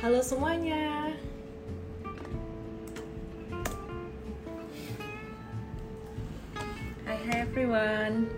Halo 0.00 0.24
semuanya. 0.24 1.12
Hi, 7.04 7.16
hi 7.20 7.44
everyone. 7.44 8.32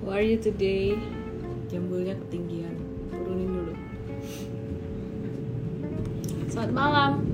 How 0.00 0.16
are 0.16 0.24
you 0.24 0.40
today? 0.40 0.96
Jambulnya 1.68 2.16
ketinggian. 2.16 2.80
Turunin 3.12 3.48
dulu. 3.52 3.74
Selamat 6.48 6.72
malam. 6.72 7.31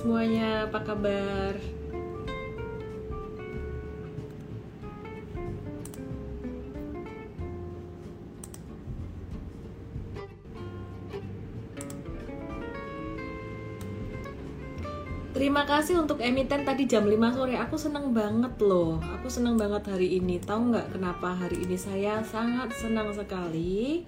Semuanya. 0.00 0.64
Apa 0.64 0.80
kabar? 0.80 1.52
Terima 15.30 15.64
kasih 15.64 16.04
untuk 16.04 16.20
emiten 16.20 16.68
tadi 16.68 16.84
jam 16.84 17.04
5 17.04 17.16
sore. 17.36 17.56
Aku 17.60 17.76
senang 17.76 18.12
banget 18.12 18.56
loh. 18.60 19.00
Aku 19.20 19.28
senang 19.28 19.56
banget 19.56 19.88
hari 19.88 20.20
ini. 20.20 20.40
Tahu 20.40 20.72
nggak 20.72 20.96
kenapa 20.96 21.32
hari 21.32 21.64
ini 21.64 21.76
saya 21.80 22.20
sangat 22.24 22.72
senang 22.76 23.12
sekali? 23.12 24.04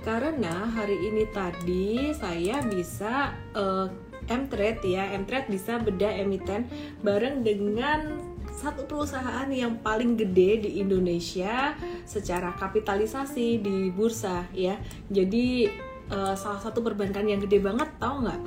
Karena 0.00 0.64
hari 0.72 0.96
ini 1.12 1.28
tadi 1.28 2.10
saya 2.16 2.64
bisa 2.64 3.36
uh, 3.52 4.11
M-Trade 4.32 4.82
ya. 4.88 5.12
M-Trade 5.16 5.48
bisa 5.52 5.76
beda 5.76 6.08
emiten 6.08 6.68
bareng 7.04 7.44
dengan 7.44 8.18
satu 8.52 8.84
perusahaan 8.84 9.48
yang 9.48 9.80
paling 9.80 10.14
gede 10.14 10.68
di 10.68 10.70
Indonesia 10.84 11.72
secara 12.04 12.52
kapitalisasi 12.56 13.60
di 13.60 13.88
bursa 13.92 14.46
ya. 14.52 14.76
Jadi 15.08 15.68
uh, 16.12 16.36
salah 16.36 16.60
satu 16.60 16.84
perbankan 16.84 17.24
yang 17.28 17.40
gede 17.40 17.58
banget 17.60 17.88
tahu 17.96 18.28
nggak? 18.28 18.40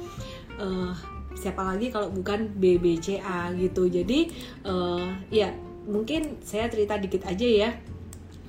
Uh, 0.55 0.93
siapa 1.35 1.61
lagi 1.67 1.91
kalau 1.91 2.09
bukan 2.09 2.47
BBCA 2.55 3.51
gitu 3.59 3.91
jadi 3.91 4.31
uh, 4.63 5.03
ya 5.27 5.51
mungkin 5.85 6.39
saya 6.41 6.71
cerita 6.71 6.95
dikit 6.95 7.27
aja 7.27 7.43
ya 7.43 7.69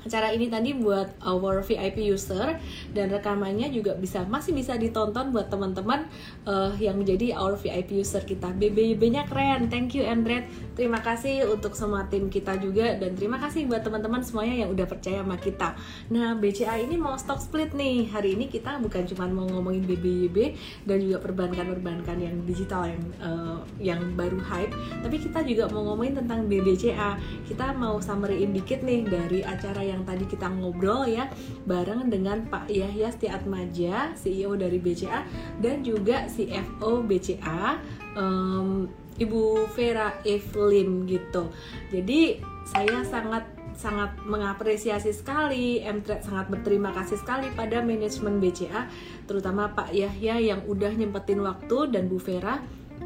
acara 0.07 0.33
ini 0.33 0.49
tadi 0.49 0.73
buat 0.73 1.19
our 1.23 1.61
VIP 1.61 2.09
user 2.09 2.57
dan 2.97 3.12
rekamannya 3.12 3.69
juga 3.71 3.95
bisa 3.95 4.25
masih 4.27 4.57
bisa 4.57 4.75
ditonton 4.75 5.31
buat 5.31 5.53
teman-teman 5.53 6.09
uh, 6.49 6.73
yang 6.81 6.97
menjadi 6.97 7.37
our 7.37 7.55
VIP 7.55 8.01
user 8.01 8.25
kita. 8.25 8.55
BBYB-nya 8.57 9.29
keren. 9.29 9.69
Thank 9.69 9.99
you 9.99 10.07
Andret. 10.07 10.49
Terima 10.79 11.05
kasih 11.05 11.47
untuk 11.53 11.77
semua 11.77 12.09
tim 12.09 12.33
kita 12.33 12.57
juga 12.57 12.97
dan 12.97 13.12
terima 13.15 13.37
kasih 13.37 13.69
buat 13.69 13.84
teman-teman 13.84 14.25
semuanya 14.25 14.67
yang 14.67 14.71
udah 14.73 14.87
percaya 14.89 15.21
sama 15.21 15.37
kita. 15.37 15.77
Nah, 16.11 16.34
BCA 16.39 16.81
ini 16.81 16.97
mau 16.97 17.19
stock 17.21 17.43
split 17.43 17.77
nih. 17.77 18.09
Hari 18.09 18.39
ini 18.39 18.47
kita 18.49 18.81
bukan 18.81 19.05
cuma 19.11 19.29
mau 19.29 19.47
ngomongin 19.49 19.84
BBYB 19.84 20.57
dan 20.89 20.99
juga 21.03 21.19
perbankan-perbankan 21.21 22.17
yang 22.19 22.37
digital 22.49 22.89
yang 22.89 23.03
uh, 23.21 23.61
yang 23.81 24.01
baru 24.17 24.39
hype, 24.41 24.73
tapi 25.03 25.17
kita 25.21 25.43
juga 25.45 25.69
mau 25.73 25.83
ngomongin 25.93 26.25
tentang 26.25 26.49
BBCA. 26.49 27.19
Kita 27.45 27.77
mau 27.77 27.99
summary 28.01 28.45
dikit 28.47 28.84
nih 28.84 29.05
dari 29.05 29.41
acara 29.45 29.81
yang 29.84 29.95
yang 29.97 30.05
tadi 30.05 30.28
kita 30.28 30.47
ngobrol 30.52 31.08
ya 31.08 31.33
bareng 31.64 32.12
dengan 32.12 32.44
Pak 32.44 32.69
Yahya 32.69 33.08
Stiatmaja, 33.16 34.12
CEO 34.12 34.53
dari 34.55 34.77
BCA 34.77 35.25
dan 35.64 35.80
juga 35.80 36.28
CFO 36.28 37.00
BCA 37.08 37.80
um, 38.14 38.84
Ibu 39.16 39.72
Vera 39.72 40.20
Evelyn 40.28 41.08
gitu. 41.08 41.48
Jadi 41.88 42.44
saya 42.69 43.00
sangat 43.08 43.56
sangat 43.77 44.16
mengapresiasi 44.25 45.12
sekali, 45.12 45.84
Mtrade 45.84 46.25
sangat 46.25 46.48
berterima 46.48 46.91
kasih 46.97 47.21
sekali 47.21 47.53
pada 47.53 47.84
manajemen 47.84 48.41
BCA, 48.41 48.88
terutama 49.28 49.69
Pak 49.72 49.92
Yahya 49.92 50.41
yang 50.41 50.60
udah 50.65 50.92
nyempetin 50.97 51.44
waktu 51.44 51.92
dan 51.92 52.09
Bu 52.09 52.16
Vera. 52.16 52.60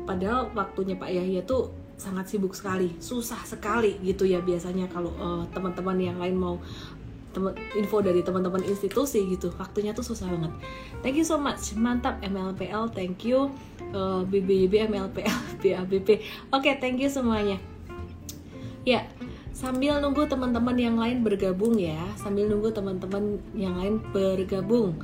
Padahal 0.07 0.55
waktunya 0.55 0.95
Pak 0.95 1.11
Yahya 1.11 1.43
tuh 1.43 1.75
sangat 2.01 2.33
sibuk 2.33 2.57
sekali, 2.57 2.97
susah 2.97 3.45
sekali 3.45 4.01
gitu 4.01 4.25
ya 4.25 4.41
biasanya 4.41 4.89
kalau 4.89 5.13
uh, 5.21 5.45
teman-teman 5.53 6.01
yang 6.01 6.17
lain 6.17 6.41
mau 6.41 6.57
temen, 7.37 7.53
info 7.77 8.01
dari 8.01 8.25
teman-teman 8.25 8.65
institusi 8.65 9.29
gitu, 9.29 9.53
waktunya 9.61 9.93
tuh 9.93 10.03
susah 10.03 10.33
banget. 10.33 10.53
Thank 11.05 11.21
you 11.21 11.27
so 11.29 11.37
much, 11.37 11.77
mantap 11.77 12.19
MLPL, 12.25 12.89
thank 12.97 13.29
you 13.29 13.53
uh, 13.93 14.25
BBB 14.25 14.89
MLPL 14.89 15.61
BABP. 15.61 16.09
Oke, 16.51 16.73
okay, 16.73 16.75
thank 16.81 16.97
you 16.99 17.13
semuanya. 17.13 17.61
Ya, 18.89 19.05
sambil 19.53 20.01
nunggu 20.01 20.25
teman-teman 20.25 20.73
yang 20.81 20.97
lain 20.97 21.21
bergabung 21.21 21.77
ya, 21.77 22.01
sambil 22.17 22.49
nunggu 22.49 22.73
teman-teman 22.73 23.37
yang 23.53 23.77
lain 23.77 24.01
bergabung. 24.09 24.97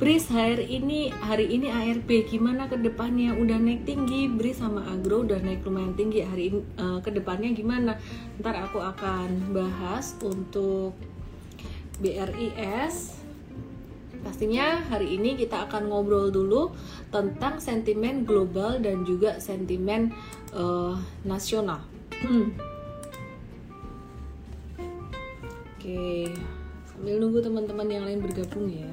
Bris 0.00 0.32
hari 0.32 0.80
ini 0.80 1.12
hari 1.12 1.44
ini 1.52 1.68
ARP 1.68 2.24
gimana 2.24 2.72
ke 2.72 2.80
depannya? 2.80 3.36
Udah 3.36 3.60
naik 3.60 3.84
tinggi? 3.84 4.32
Bris 4.32 4.56
sama 4.56 4.80
Agro 4.88 5.28
udah 5.28 5.36
naik 5.44 5.60
lumayan 5.60 5.92
tinggi 5.92 6.24
hari 6.24 6.48
ini 6.48 6.64
uh, 6.80 7.04
ke 7.04 7.12
depannya 7.12 7.52
gimana? 7.52 8.00
Ntar 8.40 8.64
aku 8.64 8.80
akan 8.80 9.52
bahas 9.52 10.16
untuk 10.24 10.96
BRIS 12.00 13.20
pastinya 14.24 14.80
hari 14.88 15.20
ini 15.20 15.36
kita 15.36 15.68
akan 15.68 15.92
ngobrol 15.92 16.32
dulu 16.32 16.72
tentang 17.12 17.60
sentimen 17.60 18.24
global 18.24 18.80
dan 18.80 19.04
juga 19.04 19.36
sentimen 19.36 20.16
uh, 20.56 20.96
nasional. 21.28 21.84
Oke 25.76 26.32
sambil 26.88 27.20
nunggu 27.20 27.44
teman-teman 27.44 27.88
yang 27.92 28.04
lain 28.08 28.24
bergabung 28.24 28.64
ya 28.72 28.88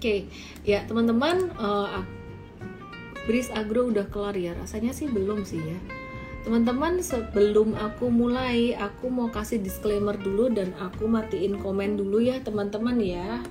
Oke, 0.00 0.08
okay. 0.08 0.20
ya 0.64 0.80
teman-teman, 0.88 1.52
uh, 1.60 2.00
Bris 3.28 3.52
Agro 3.52 3.92
udah 3.92 4.08
kelar 4.08 4.32
ya? 4.32 4.56
Rasanya 4.56 4.96
sih 4.96 5.04
belum 5.04 5.44
sih 5.44 5.60
ya. 5.60 5.76
Teman-teman, 6.40 7.04
sebelum 7.04 7.76
aku 7.76 8.08
mulai, 8.08 8.72
aku 8.80 9.12
mau 9.12 9.28
kasih 9.28 9.60
disclaimer 9.60 10.16
dulu 10.16 10.48
dan 10.48 10.72
aku 10.80 11.04
matiin 11.04 11.60
komen 11.60 12.00
dulu 12.00 12.16
ya 12.16 12.40
teman-teman 12.40 12.96
ya. 12.96 13.44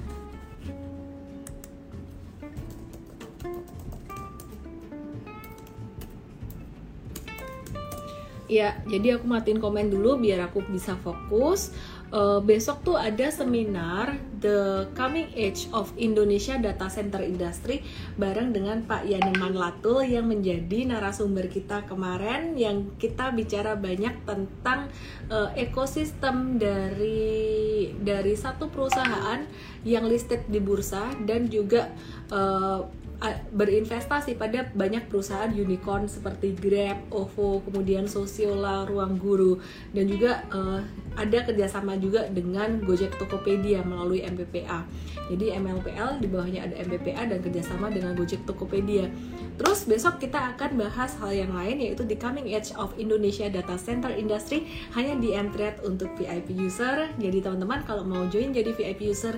Ya, 8.50 8.74
jadi 8.90 9.22
aku 9.22 9.30
matiin 9.30 9.62
komen 9.62 9.94
dulu 9.94 10.18
biar 10.18 10.50
aku 10.50 10.66
bisa 10.66 10.98
fokus 11.06 11.78
uh, 12.14 12.40
besok 12.42 12.82
tuh 12.86 12.98
ada 12.98 13.30
seminar 13.30 14.18
The 14.40 14.90
Coming 14.96 15.36
Age 15.36 15.68
of 15.76 15.92
Indonesia 16.00 16.56
Data 16.56 16.88
Center 16.88 17.22
Industry 17.22 17.84
bareng 18.16 18.56
dengan 18.56 18.86
Pak 18.88 19.04
Yaneman 19.06 19.54
Latul 19.54 20.08
yang 20.08 20.32
menjadi 20.32 20.88
narasumber 20.88 21.52
kita 21.52 21.84
kemarin 21.86 22.56
yang 22.56 22.96
kita 22.98 23.36
bicara 23.36 23.76
banyak 23.76 24.16
tentang 24.24 24.88
uh, 25.28 25.52
ekosistem 25.60 26.58
dari 26.58 27.92
dari 28.00 28.34
satu 28.34 28.72
perusahaan 28.72 29.44
yang 29.84 30.08
listed 30.08 30.48
di 30.48 30.60
bursa 30.64 31.14
dan 31.28 31.52
juga 31.52 31.92
uh, 32.32 33.09
berinvestasi 33.52 34.40
pada 34.40 34.72
banyak 34.72 35.12
perusahaan 35.12 35.52
unicorn 35.52 36.08
seperti 36.08 36.56
Grab, 36.56 37.04
OVO, 37.12 37.60
kemudian 37.68 38.08
Sosiola, 38.08 38.88
Ruang 38.88 39.20
Guru, 39.20 39.60
dan 39.92 40.08
juga 40.08 40.48
uh, 40.56 40.80
ada 41.20 41.44
kerjasama 41.44 42.00
juga 42.00 42.32
dengan 42.32 42.80
Gojek 42.80 43.20
Tokopedia 43.20 43.84
melalui 43.84 44.24
MPPA. 44.24 44.88
Jadi 45.28 45.52
MLPL 45.52 46.24
di 46.24 46.28
bawahnya 46.32 46.72
ada 46.72 46.80
MPPA 46.80 47.28
dan 47.28 47.44
kerjasama 47.44 47.92
dengan 47.92 48.16
Gojek 48.16 48.48
Tokopedia. 48.48 49.12
Terus 49.60 49.84
besok 49.84 50.24
kita 50.24 50.56
akan 50.56 50.80
bahas 50.80 51.20
hal 51.20 51.36
yang 51.36 51.52
lain 51.52 51.84
yaitu 51.84 52.08
the 52.08 52.16
coming 52.16 52.48
edge 52.56 52.72
of 52.80 52.96
Indonesia 52.96 53.52
Data 53.52 53.76
Center 53.76 54.16
Industry 54.16 54.64
hanya 54.96 55.20
di 55.20 55.36
Mtrade 55.36 55.84
untuk 55.84 56.08
VIP 56.16 56.56
user. 56.56 57.12
Jadi 57.20 57.44
teman-teman 57.44 57.84
kalau 57.84 58.08
mau 58.08 58.24
join 58.32 58.56
jadi 58.56 58.72
VIP 58.72 59.12
user 59.12 59.36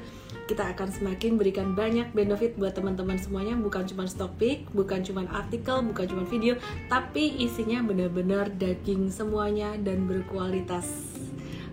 kita 0.51 0.67
akan 0.75 0.91
semakin 0.91 1.39
berikan 1.39 1.71
banyak 1.71 2.11
benefit 2.11 2.59
buat 2.59 2.75
teman-teman 2.75 3.15
semuanya 3.15 3.55
bukan 3.55 3.87
cuma 3.87 4.03
stock 4.03 4.35
pick, 4.35 4.67
bukan 4.75 4.99
cuma 4.99 5.23
artikel, 5.31 5.79
bukan 5.79 6.11
cuma 6.11 6.23
video, 6.27 6.59
tapi 6.91 7.39
isinya 7.39 7.79
benar-benar 7.79 8.51
daging 8.59 9.07
semuanya 9.07 9.79
dan 9.79 10.11
berkualitas. 10.11 10.91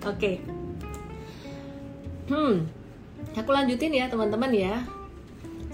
Oke. 0.06 0.14
Okay. 0.14 0.36
Hmm. 2.30 2.70
Aku 3.34 3.50
lanjutin 3.50 3.98
ya, 3.98 4.06
teman-teman 4.06 4.54
ya. 4.54 4.86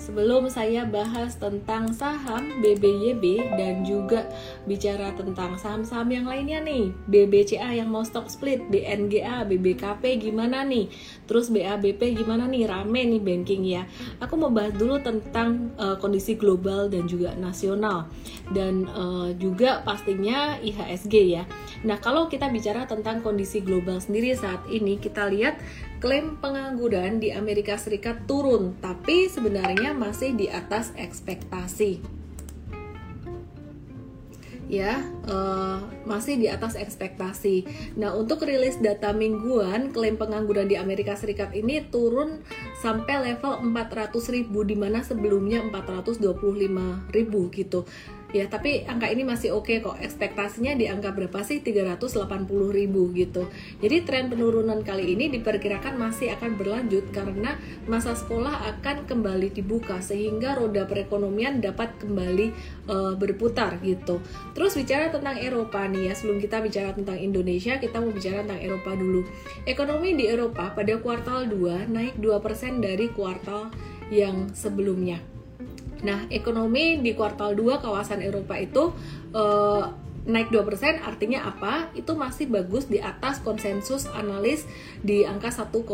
Sebelum 0.04 0.52
saya 0.52 0.84
bahas 0.84 1.40
tentang 1.40 1.88
saham 1.96 2.60
BBYB 2.60 3.56
dan 3.56 3.88
juga 3.88 4.28
bicara 4.68 5.16
tentang 5.16 5.56
saham-saham 5.56 6.12
yang 6.12 6.26
lainnya 6.28 6.60
nih, 6.60 6.92
BBCA 7.08 7.72
yang 7.72 7.88
mau 7.88 8.04
stock 8.04 8.28
split, 8.28 8.68
BNGA, 8.68 9.48
BBKP 9.48 10.20
gimana 10.20 10.60
nih? 10.68 10.92
Terus 11.24 11.48
BABP 11.48 12.20
gimana 12.20 12.44
nih? 12.44 12.68
Rame 12.68 13.08
nih 13.08 13.22
banking 13.24 13.64
ya. 13.64 13.88
Aku 14.20 14.36
mau 14.36 14.52
bahas 14.52 14.76
dulu 14.76 15.00
tentang 15.00 15.72
uh, 15.80 15.96
kondisi 15.96 16.36
global 16.36 16.92
dan 16.92 17.08
juga 17.08 17.32
nasional 17.40 18.12
dan 18.52 18.84
uh, 18.92 19.32
juga 19.40 19.80
pastinya 19.88 20.60
IHSG 20.60 21.14
ya. 21.32 21.48
Nah, 21.88 21.96
kalau 21.96 22.28
kita 22.28 22.52
bicara 22.52 22.84
tentang 22.84 23.24
kondisi 23.24 23.64
global 23.64 24.04
sendiri 24.04 24.36
saat 24.36 24.60
ini, 24.68 25.00
kita 25.00 25.24
lihat 25.32 25.56
klaim 26.02 26.38
pengangguran 26.38 27.18
di 27.22 27.30
Amerika 27.30 27.78
Serikat 27.78 28.26
turun, 28.26 28.74
tapi 28.78 29.30
sebenarnya 29.30 29.92
masih 29.94 30.34
di 30.34 30.46
atas 30.50 30.90
ekspektasi. 30.96 32.22
Ya, 34.64 35.04
uh, 35.28 35.84
masih 36.08 36.40
di 36.40 36.48
atas 36.48 36.74
ekspektasi. 36.74 37.68
Nah, 38.00 38.16
untuk 38.16 38.48
rilis 38.48 38.80
data 38.80 39.12
mingguan, 39.12 39.92
klaim 39.92 40.16
pengangguran 40.16 40.66
di 40.66 40.80
Amerika 40.80 41.14
Serikat 41.14 41.52
ini 41.52 41.84
turun 41.92 42.40
sampai 42.80 43.34
level 43.34 43.60
400.000 43.70 44.48
di 44.64 44.76
mana 44.76 45.04
sebelumnya 45.04 45.60
425.000 45.68 47.58
gitu 47.60 47.84
ya 48.34 48.50
tapi 48.50 48.82
angka 48.82 49.06
ini 49.06 49.22
masih 49.22 49.54
oke 49.54 49.70
okay 49.70 49.78
kok. 49.78 49.94
Ekspektasinya 50.02 50.74
di 50.74 50.90
angka 50.90 51.14
berapa 51.14 51.46
sih? 51.46 51.62
380 51.62 52.18
ribu 52.74 53.14
gitu. 53.14 53.46
Jadi 53.78 54.02
tren 54.02 54.26
penurunan 54.26 54.82
kali 54.82 55.14
ini 55.14 55.30
diperkirakan 55.30 55.94
masih 55.94 56.34
akan 56.34 56.58
berlanjut 56.58 57.14
karena 57.14 57.54
masa 57.86 58.18
sekolah 58.18 58.74
akan 58.74 59.06
kembali 59.06 59.54
dibuka 59.54 60.02
sehingga 60.02 60.58
roda 60.58 60.82
perekonomian 60.90 61.62
dapat 61.62 61.94
kembali 62.02 62.50
uh, 62.90 63.14
berputar 63.14 63.78
gitu. 63.86 64.18
Terus 64.58 64.74
bicara 64.74 65.14
tentang 65.14 65.38
Eropa 65.38 65.86
nih 65.86 66.10
ya 66.10 66.12
sebelum 66.18 66.42
kita 66.42 66.58
bicara 66.58 66.90
tentang 66.90 67.22
Indonesia 67.22 67.78
kita 67.78 68.02
mau 68.02 68.10
bicara 68.10 68.42
tentang 68.42 68.58
Eropa 68.58 68.90
dulu. 68.98 69.22
Ekonomi 69.62 70.18
di 70.18 70.26
Eropa 70.26 70.74
pada 70.74 70.98
kuartal 70.98 71.46
2 71.46 71.86
naik 71.86 72.18
2% 72.18 72.82
dari 72.82 73.06
kuartal 73.14 73.70
yang 74.10 74.50
sebelumnya 74.50 75.33
Nah, 76.04 76.28
ekonomi 76.28 77.00
di 77.00 77.16
kuartal 77.16 77.56
2 77.56 77.80
kawasan 77.80 78.20
Eropa 78.20 78.60
itu 78.60 78.92
uh, 79.32 80.03
naik 80.24 80.48
2% 80.48 81.04
artinya 81.04 81.44
apa? 81.44 81.92
Itu 81.92 82.16
masih 82.16 82.48
bagus 82.48 82.88
di 82.88 82.96
atas 83.00 83.44
konsensus 83.44 84.08
analis 84.08 84.64
di 85.04 85.28
angka 85.28 85.52
1,5% 85.52 85.84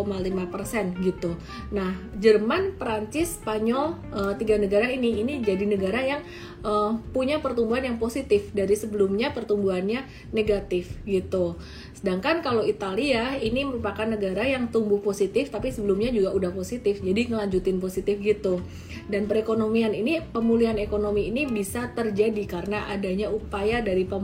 gitu. 1.03 1.35
Nah, 1.75 1.99
Jerman, 2.15 2.79
Perancis, 2.79 3.43
Spanyol, 3.43 3.99
uh, 4.15 4.33
tiga 4.39 4.55
negara 4.57 4.87
ini 4.87 5.21
ini 5.23 5.43
jadi 5.43 5.67
negara 5.67 6.01
yang 6.03 6.23
uh, 6.63 6.95
punya 7.11 7.43
pertumbuhan 7.43 7.83
yang 7.83 7.99
positif 7.99 8.55
dari 8.55 8.79
sebelumnya 8.79 9.35
pertumbuhannya 9.35 10.07
negatif 10.31 10.95
gitu. 11.03 11.59
Sedangkan 11.99 12.41
kalau 12.41 12.63
Italia 12.65 13.37
ini 13.37 13.67
merupakan 13.67 14.07
negara 14.07 14.47
yang 14.47 14.71
tumbuh 14.71 15.03
positif 15.03 15.51
tapi 15.51 15.75
sebelumnya 15.75 16.15
juga 16.15 16.31
udah 16.33 16.51
positif. 16.55 17.03
Jadi 17.03 17.35
ngelanjutin 17.35 17.83
positif 17.83 18.23
gitu. 18.23 18.63
Dan 19.11 19.27
perekonomian 19.27 19.93
ini 19.93 20.23
pemulihan 20.23 20.79
ekonomi 20.79 21.29
ini 21.29 21.51
bisa 21.51 21.91
terjadi 21.93 22.47
karena 22.47 22.87
adanya 22.89 23.29
upaya 23.29 23.83
dari 23.83 24.07
pemerintah 24.07 24.20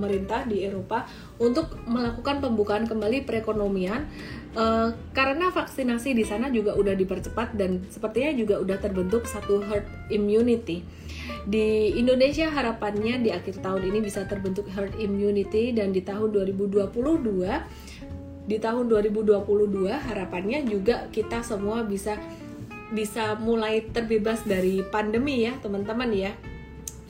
di 0.46 0.62
Eropa 0.62 1.08
untuk 1.40 1.76
melakukan 1.88 2.44
pembukaan 2.44 2.84
kembali 2.84 3.24
perekonomian 3.24 4.06
uh, 4.54 4.92
karena 5.16 5.48
vaksinasi 5.50 6.12
di 6.12 6.24
sana 6.24 6.52
juga 6.52 6.76
udah 6.76 6.92
dipercepat 6.92 7.56
dan 7.56 7.84
sepertinya 7.88 8.32
juga 8.36 8.54
udah 8.60 8.76
terbentuk 8.80 9.24
satu 9.24 9.64
herd 9.64 9.86
immunity. 10.12 10.84
Di 11.46 11.94
Indonesia 11.98 12.50
harapannya 12.50 13.22
di 13.22 13.30
akhir 13.34 13.62
tahun 13.62 13.82
ini 13.90 13.98
bisa 14.02 14.26
terbentuk 14.26 14.66
herd 14.70 14.94
immunity 14.98 15.74
dan 15.74 15.90
di 15.90 16.02
tahun 16.02 16.30
2022 16.34 16.92
di 18.46 18.62
tahun 18.62 18.86
2022 18.86 19.90
harapannya 19.90 20.62
juga 20.70 21.10
kita 21.10 21.42
semua 21.42 21.82
bisa 21.82 22.14
bisa 22.94 23.34
mulai 23.42 23.82
terbebas 23.90 24.46
dari 24.46 24.86
pandemi 24.86 25.42
ya 25.42 25.58
teman-teman 25.58 26.14
ya 26.14 26.30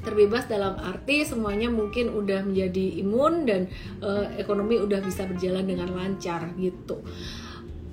terbebas 0.06 0.46
dalam 0.46 0.78
arti 0.78 1.26
semuanya 1.26 1.66
mungkin 1.66 2.14
udah 2.14 2.46
menjadi 2.46 3.02
imun 3.02 3.42
dan 3.42 3.66
uh, 3.98 4.30
ekonomi 4.38 4.78
udah 4.78 5.02
bisa 5.02 5.26
berjalan 5.26 5.66
dengan 5.66 5.90
lancar 5.90 6.54
gitu. 6.54 7.02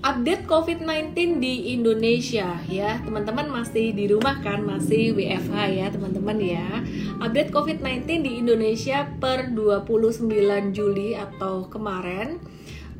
Update 0.04 0.52
COVID-19 0.52 1.40
di 1.40 1.80
Indonesia 1.80 2.60
ya. 2.68 3.00
Teman-teman 3.08 3.48
masih 3.48 3.96
di 3.96 4.12
rumah 4.12 4.36
kan? 4.44 4.60
Masih 4.68 5.16
WFH 5.16 5.56
ya 5.72 5.88
teman-teman 5.96 6.44
ya. 6.44 6.84
Update 7.24 7.56
COVID-19 7.56 8.28
di 8.28 8.32
Indonesia 8.44 9.08
per 9.24 9.56
29 9.56 10.28
Juli 10.76 11.16
atau 11.16 11.72
kemarin 11.72 12.36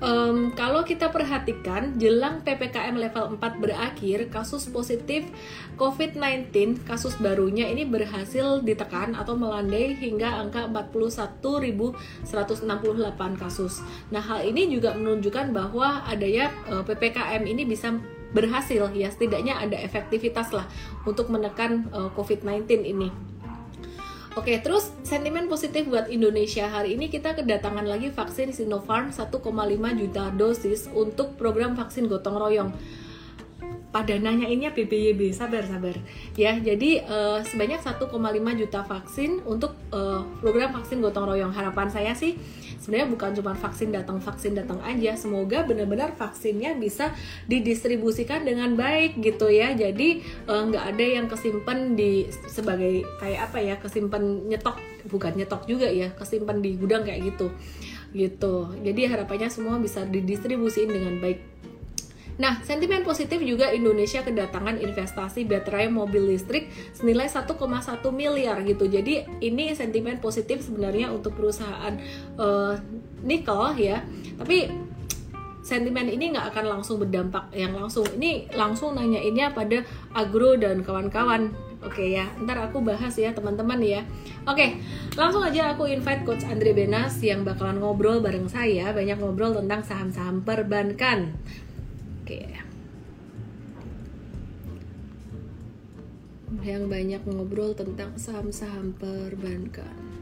um, 0.04 0.52
kalau 0.52 0.84
kita 0.84 1.08
perhatikan 1.10 1.96
jelang 1.96 2.44
PPKM 2.44 3.00
level 3.00 3.40
4 3.40 3.64
berakhir, 3.64 4.28
kasus 4.28 4.68
positif 4.68 5.24
COVID-19 5.80 6.84
kasus 6.84 7.16
barunya 7.18 7.72
ini 7.72 7.88
berhasil 7.88 8.60
ditekan 8.62 9.16
atau 9.16 9.34
melandai 9.34 9.96
hingga 9.96 10.44
angka 10.44 10.68
41.168 10.70 12.28
kasus. 13.40 13.80
Nah, 14.12 14.22
hal 14.22 14.44
ini 14.44 14.70
juga 14.70 14.94
menunjukkan 14.94 15.56
bahwa 15.56 16.04
adanya 16.06 16.52
uh, 16.68 16.84
PPKM 16.84 17.48
ini 17.48 17.64
bisa 17.64 17.96
berhasil 18.34 18.90
ya 18.98 19.14
setidaknya 19.14 19.62
ada 19.62 19.78
efektivitas 19.78 20.50
lah 20.52 20.66
untuk 21.06 21.30
menekan 21.30 21.88
uh, 21.94 22.10
COVID-19 22.18 22.66
ini. 22.84 23.14
Oke, 24.34 24.58
terus 24.66 24.90
sentimen 25.06 25.46
positif 25.46 25.86
buat 25.86 26.10
Indonesia 26.10 26.66
hari 26.66 26.98
ini 26.98 27.06
kita 27.06 27.38
kedatangan 27.38 27.86
lagi 27.86 28.10
vaksin 28.10 28.50
Sinopharm 28.50 29.14
1,5 29.14 29.30
juta 30.02 30.34
dosis 30.34 30.90
untuk 30.90 31.38
program 31.38 31.78
vaksin 31.78 32.10
gotong 32.10 32.42
royong. 32.42 32.74
Pada 33.94 34.18
nanya 34.18 34.50
ini 34.50 34.66
BBYB, 34.66 35.30
sabar 35.38 35.62
sabar. 35.70 35.94
Ya, 36.34 36.58
jadi 36.58 37.06
uh, 37.06 37.46
sebanyak 37.46 37.78
1,5 37.78 38.10
juta 38.58 38.82
vaksin 38.82 39.46
untuk 39.46 39.78
uh, 39.94 40.26
program 40.42 40.74
vaksin 40.74 40.98
gotong 40.98 41.30
royong. 41.30 41.54
Harapan 41.54 41.94
saya 41.94 42.18
sih 42.18 42.34
sebenarnya 42.82 43.14
bukan 43.14 43.38
cuma 43.38 43.54
vaksin 43.54 43.94
datang 43.94 44.18
vaksin 44.18 44.58
datang 44.58 44.82
aja. 44.82 45.14
Semoga 45.14 45.62
benar-benar 45.62 46.18
vaksinnya 46.18 46.74
bisa 46.74 47.14
didistribusikan 47.46 48.42
dengan 48.42 48.74
baik 48.74 49.22
gitu 49.22 49.54
ya. 49.54 49.78
Jadi 49.78 50.26
eh, 50.26 50.62
nggak 50.74 50.84
uh, 50.84 50.90
ada 50.90 51.06
yang 51.06 51.30
kesimpan 51.30 51.94
di 51.94 52.26
sebagai 52.50 53.06
kayak 53.22 53.54
apa 53.54 53.62
ya 53.62 53.76
kesimpan 53.78 54.50
nyetok. 54.50 54.82
Bukan 55.06 55.38
nyetok 55.38 55.70
juga 55.70 55.86
ya 55.86 56.10
kesimpan 56.18 56.66
di 56.66 56.82
gudang 56.82 57.06
kayak 57.06 57.30
gitu. 57.30 57.54
Gitu. 58.10 58.56
Jadi 58.82 59.02
harapannya 59.06 59.54
semua 59.54 59.78
bisa 59.78 60.02
didistribusikan 60.10 60.90
dengan 60.90 61.22
baik 61.22 61.54
Nah, 62.42 62.62
sentimen 62.66 63.06
positif 63.06 63.38
juga 63.46 63.70
Indonesia 63.70 64.26
kedatangan 64.26 64.82
investasi 64.82 65.46
baterai 65.46 65.90
mobil 65.90 66.34
listrik 66.34 66.70
senilai 66.98 67.30
1,1 67.30 67.54
miliar 68.10 68.58
gitu. 68.66 68.90
Jadi 68.90 69.26
ini 69.46 69.74
sentimen 69.78 70.18
positif 70.18 70.66
sebenarnya 70.66 71.14
untuk 71.14 71.38
perusahaan 71.38 71.94
uh, 72.42 72.74
nikel 73.22 73.78
ya. 73.78 74.02
Tapi 74.42 74.70
sentimen 75.64 76.12
ini 76.12 76.36
nggak 76.36 76.54
akan 76.54 76.66
langsung 76.80 76.98
berdampak 76.98 77.54
yang 77.54 77.78
langsung. 77.78 78.04
Ini 78.18 78.52
langsung 78.58 78.98
nanyainnya 78.98 79.54
pada 79.54 79.86
agro 80.12 80.58
dan 80.58 80.82
kawan-kawan. 80.82 81.54
Oke 81.84 82.16
ya, 82.16 82.32
ntar 82.40 82.64
aku 82.64 82.80
bahas 82.80 83.12
ya 83.20 83.36
teman-teman 83.36 83.76
ya. 83.84 84.08
Oke, 84.48 84.80
langsung 85.20 85.44
aja 85.44 85.76
aku 85.76 85.84
invite 85.92 86.24
Coach 86.24 86.48
Andre 86.48 86.72
Benas 86.72 87.20
yang 87.20 87.44
bakalan 87.44 87.84
ngobrol 87.84 88.24
bareng 88.24 88.48
saya, 88.48 88.96
banyak 88.96 89.20
ngobrol 89.20 89.52
tentang 89.52 89.84
saham-saham 89.84 90.48
perbankan. 90.48 91.36
Oke. 92.24 92.40
Yang 96.64 96.84
banyak 96.88 97.22
ngobrol 97.28 97.76
tentang 97.76 98.16
saham-saham 98.16 98.96
perbankan. 98.96 100.13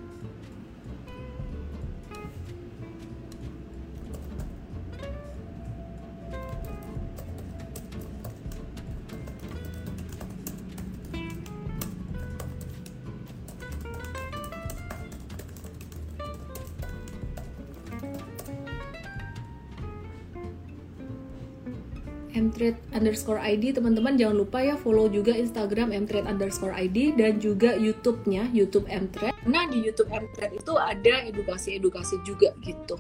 Mtrade 22.50 22.78
underscore 22.98 23.38
id 23.46 23.78
teman-teman 23.78 24.18
jangan 24.18 24.42
lupa 24.42 24.60
ya 24.66 24.74
follow 24.74 25.06
juga 25.06 25.38
instagram 25.38 25.94
mtrade 25.94 26.26
underscore 26.26 26.74
id 26.74 27.14
dan 27.14 27.38
juga 27.38 27.78
youtube-nya 27.78 28.50
youtube 28.50 28.90
mtrade 28.90 29.36
nah 29.46 29.70
di 29.70 29.86
youtube 29.86 30.10
mtrade 30.10 30.58
itu 30.58 30.74
ada 30.78 31.26
edukasi-edukasi 31.30 32.22
juga 32.26 32.50
gitu. 32.66 32.98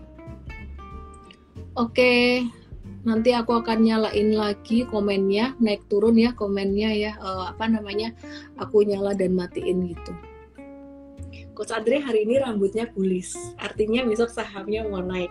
Oke 1.74 2.46
nanti 3.02 3.34
aku 3.34 3.58
akan 3.58 3.82
nyalain 3.82 4.38
lagi 4.38 4.86
komennya. 4.86 5.58
Naik 5.58 5.90
turun 5.90 6.22
ya 6.22 6.38
komennya 6.38 6.90
ya 6.94 7.12
uh, 7.18 7.50
apa 7.50 7.66
namanya 7.66 8.14
aku 8.62 8.86
nyala 8.86 9.18
dan 9.18 9.34
matiin 9.34 9.90
gitu. 9.90 10.14
Coach 11.52 11.78
Andre 11.78 12.00
hari 12.02 12.26
ini 12.26 12.40
rambutnya 12.42 12.90
bullish 12.90 13.36
artinya 13.60 14.02
besok 14.08 14.32
sahamnya 14.32 14.88
mau 14.88 15.04
naik 15.04 15.30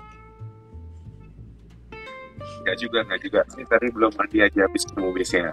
Enggak 2.60 2.76
juga, 2.76 2.98
enggak 3.08 3.20
juga. 3.24 3.40
Ini 3.56 3.64
tadi 3.66 3.86
belum 3.88 4.12
mandi 4.14 4.38
aja 4.44 4.60
habis 4.68 4.84
ketemu 4.84 5.08
BCA. 5.16 5.52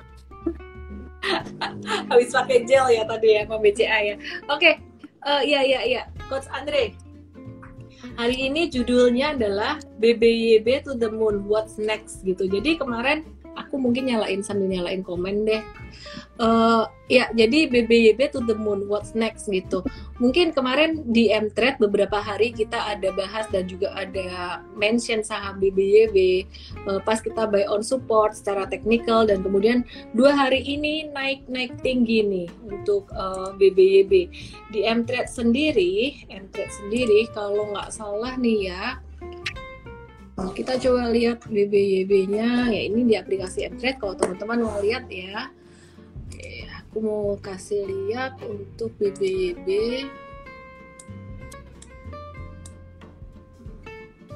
habis 2.11 2.29
pakai 2.29 2.63
gel 2.67 2.87
ya 2.93 3.03
tadi 3.07 3.27
ya, 3.35 3.41
sama 3.47 3.57
BCA 3.63 3.97
ya. 4.03 4.15
Oke, 4.51 4.59
okay. 4.59 4.73
uh, 5.23 5.41
eh, 5.41 5.41
ya 5.49 5.61
ya 5.63 5.79
ya, 5.87 6.01
Coach 6.27 6.47
Andre. 6.51 6.93
Hari 8.17 8.49
ini 8.49 8.69
judulnya 8.69 9.33
adalah 9.33 9.81
BBYB 9.97 10.85
to 10.85 10.93
the 10.93 11.09
moon, 11.09 11.49
what's 11.49 11.81
next 11.81 12.21
gitu. 12.21 12.45
Jadi 12.45 12.77
kemarin 12.77 13.25
aku 13.67 13.75
mungkin 13.75 14.07
nyalain 14.07 14.39
sambil 14.39 14.71
nyalain 14.71 15.03
komen 15.03 15.43
deh. 15.43 15.61
Uh, 16.37 16.85
ya 17.09 17.27
jadi 17.33 17.65
BBYB 17.67 18.29
to 18.31 18.39
the 18.45 18.55
moon 18.55 18.87
what's 18.87 19.11
next 19.11 19.51
gitu. 19.51 19.83
Mungkin 20.17 20.55
kemarin 20.55 21.03
di 21.11 21.29
Mtrade 21.29 21.77
beberapa 21.83 22.23
hari 22.23 22.55
kita 22.55 22.77
ada 22.77 23.11
bahas 23.11 23.45
dan 23.51 23.67
juga 23.67 23.91
ada 23.93 24.61
mention 24.73 25.21
saham 25.21 25.59
BBYB 25.59 26.47
uh, 26.87 26.99
pas 27.03 27.19
kita 27.19 27.49
buy 27.49 27.67
on 27.67 27.83
support 27.83 28.37
secara 28.37 28.69
teknikal 28.69 29.25
dan 29.25 29.41
kemudian 29.41 29.83
dua 30.13 30.33
hari 30.33 30.61
ini 30.63 31.09
naik 31.11 31.45
naik 31.49 31.73
tinggi 31.81 32.23
nih 32.23 32.49
untuk 32.65 33.09
uh, 33.13 33.51
eh, 33.51 33.51
BBYB 33.57 34.13
di 34.71 34.79
Mtrade 34.85 35.29
sendiri 35.29 36.25
Mtrade 36.29 36.73
sendiri 36.85 37.27
kalau 37.33 37.69
nggak 37.73 37.89
salah 37.91 38.33
nih 38.39 38.71
ya 38.71 38.83
kita 40.37 40.77
coba 40.77 41.09
lihat 41.09 41.49
BBYB-nya 41.49 42.69
ya 42.69 42.81
ini 42.85 43.09
di 43.09 43.17
aplikasi 43.17 43.65
Mtrade 43.73 43.97
kalau 43.97 44.13
teman-teman 44.13 44.69
mau 44.69 44.77
lihat 44.85 45.09
ya. 45.09 45.49
Oke, 46.29 46.69
aku 46.69 46.97
mau 47.01 47.25
kasih 47.41 47.89
lihat 47.89 48.37
untuk 48.45 48.93
BBYB 49.01 49.65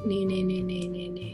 nih 0.01 0.21
nih 0.25 0.41
nih 0.41 0.61
nih 0.65 0.83
nih 0.89 1.07
nih 1.13 1.33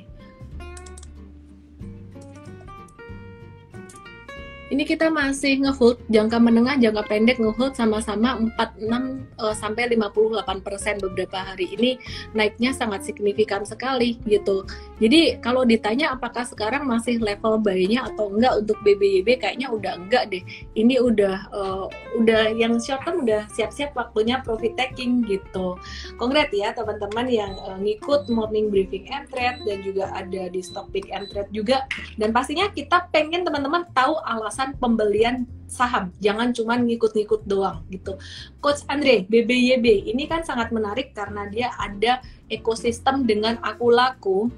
ini 4.68 4.84
kita 4.84 5.08
masih 5.08 5.64
ngehold 5.64 6.04
jangka 6.12 6.44
menengah, 6.44 6.76
jangka 6.76 7.08
pendek 7.08 7.40
ngehold 7.40 7.72
sama-sama 7.72 8.36
46 8.60 9.40
uh, 9.40 9.56
sampai 9.56 9.96
58 9.96 10.66
persen 10.66 11.00
beberapa 11.00 11.40
hari 11.40 11.72
ini 11.80 11.96
naiknya 12.36 12.76
sangat 12.76 13.08
signifikan 13.08 13.64
sekali 13.64 14.20
gitu. 14.28 14.68
Jadi 15.00 15.40
kalau 15.40 15.64
ditanya 15.64 16.12
apakah 16.12 16.44
sekarang 16.44 16.84
masih 16.84 17.22
level 17.24 17.64
buy-nya 17.64 18.12
atau 18.12 18.28
enggak 18.28 18.66
untuk 18.66 18.78
BBYB 18.84 19.40
kayaknya 19.40 19.72
udah 19.72 19.94
enggak 19.96 20.28
deh. 20.36 20.44
Ini 20.76 21.00
udah 21.00 21.38
uh, 21.56 21.86
udah 22.20 22.52
yang 22.52 22.76
short 22.84 23.08
term 23.08 23.24
udah 23.24 23.48
siap-siap 23.56 23.96
waktunya 23.96 24.44
profit 24.44 24.76
taking 24.76 25.24
gitu. 25.24 25.80
Kongret 26.20 26.52
ya 26.52 26.76
teman-teman 26.76 27.32
yang 27.32 27.56
uh, 27.64 27.80
ngikut 27.80 28.28
morning 28.28 28.68
briefing 28.68 29.08
and 29.16 29.32
trade 29.32 29.64
dan 29.64 29.80
juga 29.80 30.12
ada 30.12 30.52
di 30.52 30.60
stock 30.60 30.92
pick 30.92 31.08
and 31.16 31.32
trade 31.32 31.48
juga 31.56 31.88
dan 32.20 32.36
pastinya 32.36 32.68
kita 32.76 33.08
pengen 33.16 33.48
teman-teman 33.48 33.88
tahu 33.96 34.20
alas 34.28 34.57
alasan 34.58 34.74
pembelian 34.82 35.46
saham, 35.70 36.10
jangan 36.18 36.50
cuma 36.50 36.82
ngikut-ngikut 36.82 37.46
doang 37.46 37.86
gitu. 37.94 38.18
Coach 38.58 38.82
Andre, 38.90 39.22
BBYB 39.30 40.10
ini 40.10 40.26
kan 40.26 40.42
sangat 40.42 40.74
menarik 40.74 41.14
karena 41.14 41.46
dia 41.46 41.70
ada 41.78 42.26
ekosistem 42.50 43.30
dengan 43.30 43.62
aku 43.62 43.94
laku, 43.94 44.50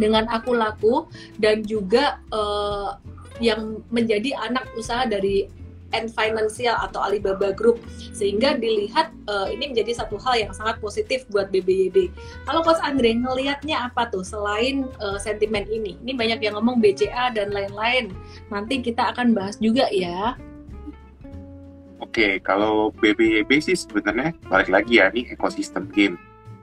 dengan 0.00 0.24
aku 0.32 0.56
laku 0.56 1.12
dan 1.36 1.60
juga 1.60 2.24
uh, 2.32 2.96
yang 3.44 3.84
menjadi 3.92 4.32
anak 4.48 4.64
usaha 4.80 5.04
dari 5.04 5.44
and 5.96 6.12
Financial 6.12 6.76
atau 6.76 7.00
Alibaba 7.00 7.52
Group 7.52 7.80
sehingga 8.12 8.56
dilihat 8.56 9.12
uh, 9.30 9.48
ini 9.48 9.72
menjadi 9.72 10.04
satu 10.04 10.20
hal 10.20 10.48
yang 10.48 10.52
sangat 10.52 10.80
positif 10.82 11.24
buat 11.32 11.48
BBYB. 11.48 12.12
Kalau 12.44 12.60
Coach 12.60 12.82
Andre 12.84 13.16
ngelihatnya 13.16 13.88
apa 13.88 14.08
tuh 14.12 14.24
selain 14.24 14.88
uh, 15.00 15.16
sentimen 15.16 15.64
ini? 15.68 15.96
Ini 16.04 16.12
banyak 16.16 16.40
yang 16.44 16.60
ngomong 16.60 16.80
BCA 16.82 17.32
dan 17.32 17.52
lain-lain. 17.52 18.12
Nanti 18.52 18.80
kita 18.84 19.14
akan 19.16 19.32
bahas 19.32 19.56
juga 19.60 19.88
ya. 19.88 20.36
Oke, 21.98 22.38
kalau 22.40 22.94
BBYB 22.94 23.58
sih 23.58 23.76
sebenarnya 23.76 24.32
balik 24.46 24.70
lagi 24.70 25.02
ya 25.02 25.10
nih 25.10 25.34
ekosistem 25.34 25.90
game. 25.90 26.16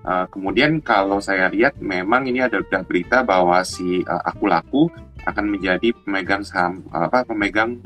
Uh, 0.05 0.29
kemudian 0.29 0.77
kalau 0.86 1.17
saya 1.17 1.50
lihat 1.50 1.82
memang 1.82 2.29
ini 2.29 2.38
ada 2.38 2.62
udah 2.62 2.86
berita 2.86 3.25
bahwa 3.25 3.65
si 3.65 4.05
uh, 4.05 4.22
aku 4.22 4.46
laku 4.46 4.84
akan 5.25 5.50
menjadi 5.50 5.91
pemegang 6.05 6.46
saham 6.46 6.86
apa 6.94 7.25
pemegang 7.25 7.82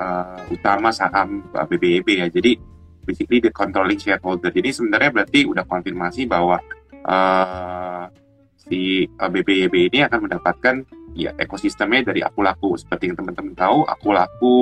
uh, 0.00 0.40
utama 0.48 0.88
saham 0.90 1.44
uh, 1.52 1.68
BBYB 1.68 2.08
ya. 2.24 2.26
Jadi 2.32 2.56
basically 3.04 3.44
the 3.44 3.52
controlling 3.52 4.00
shareholder. 4.00 4.48
Jadi 4.48 4.72
sebenarnya 4.72 5.12
berarti 5.12 5.44
udah 5.44 5.64
konfirmasi 5.68 6.24
bahwa 6.24 6.56
uh, 7.04 8.08
si 8.56 9.04
uh, 9.06 9.28
BBYB 9.28 9.92
ini 9.92 9.98
akan 10.08 10.26
mendapatkan 10.26 10.74
ya 11.12 11.36
ekosistemnya 11.36 12.10
dari 12.10 12.24
aku 12.24 12.40
laku. 12.40 12.74
Seperti 12.80 13.12
yang 13.12 13.16
teman-teman 13.20 13.52
tahu, 13.52 13.84
aku 13.84 14.08
laku 14.16 14.54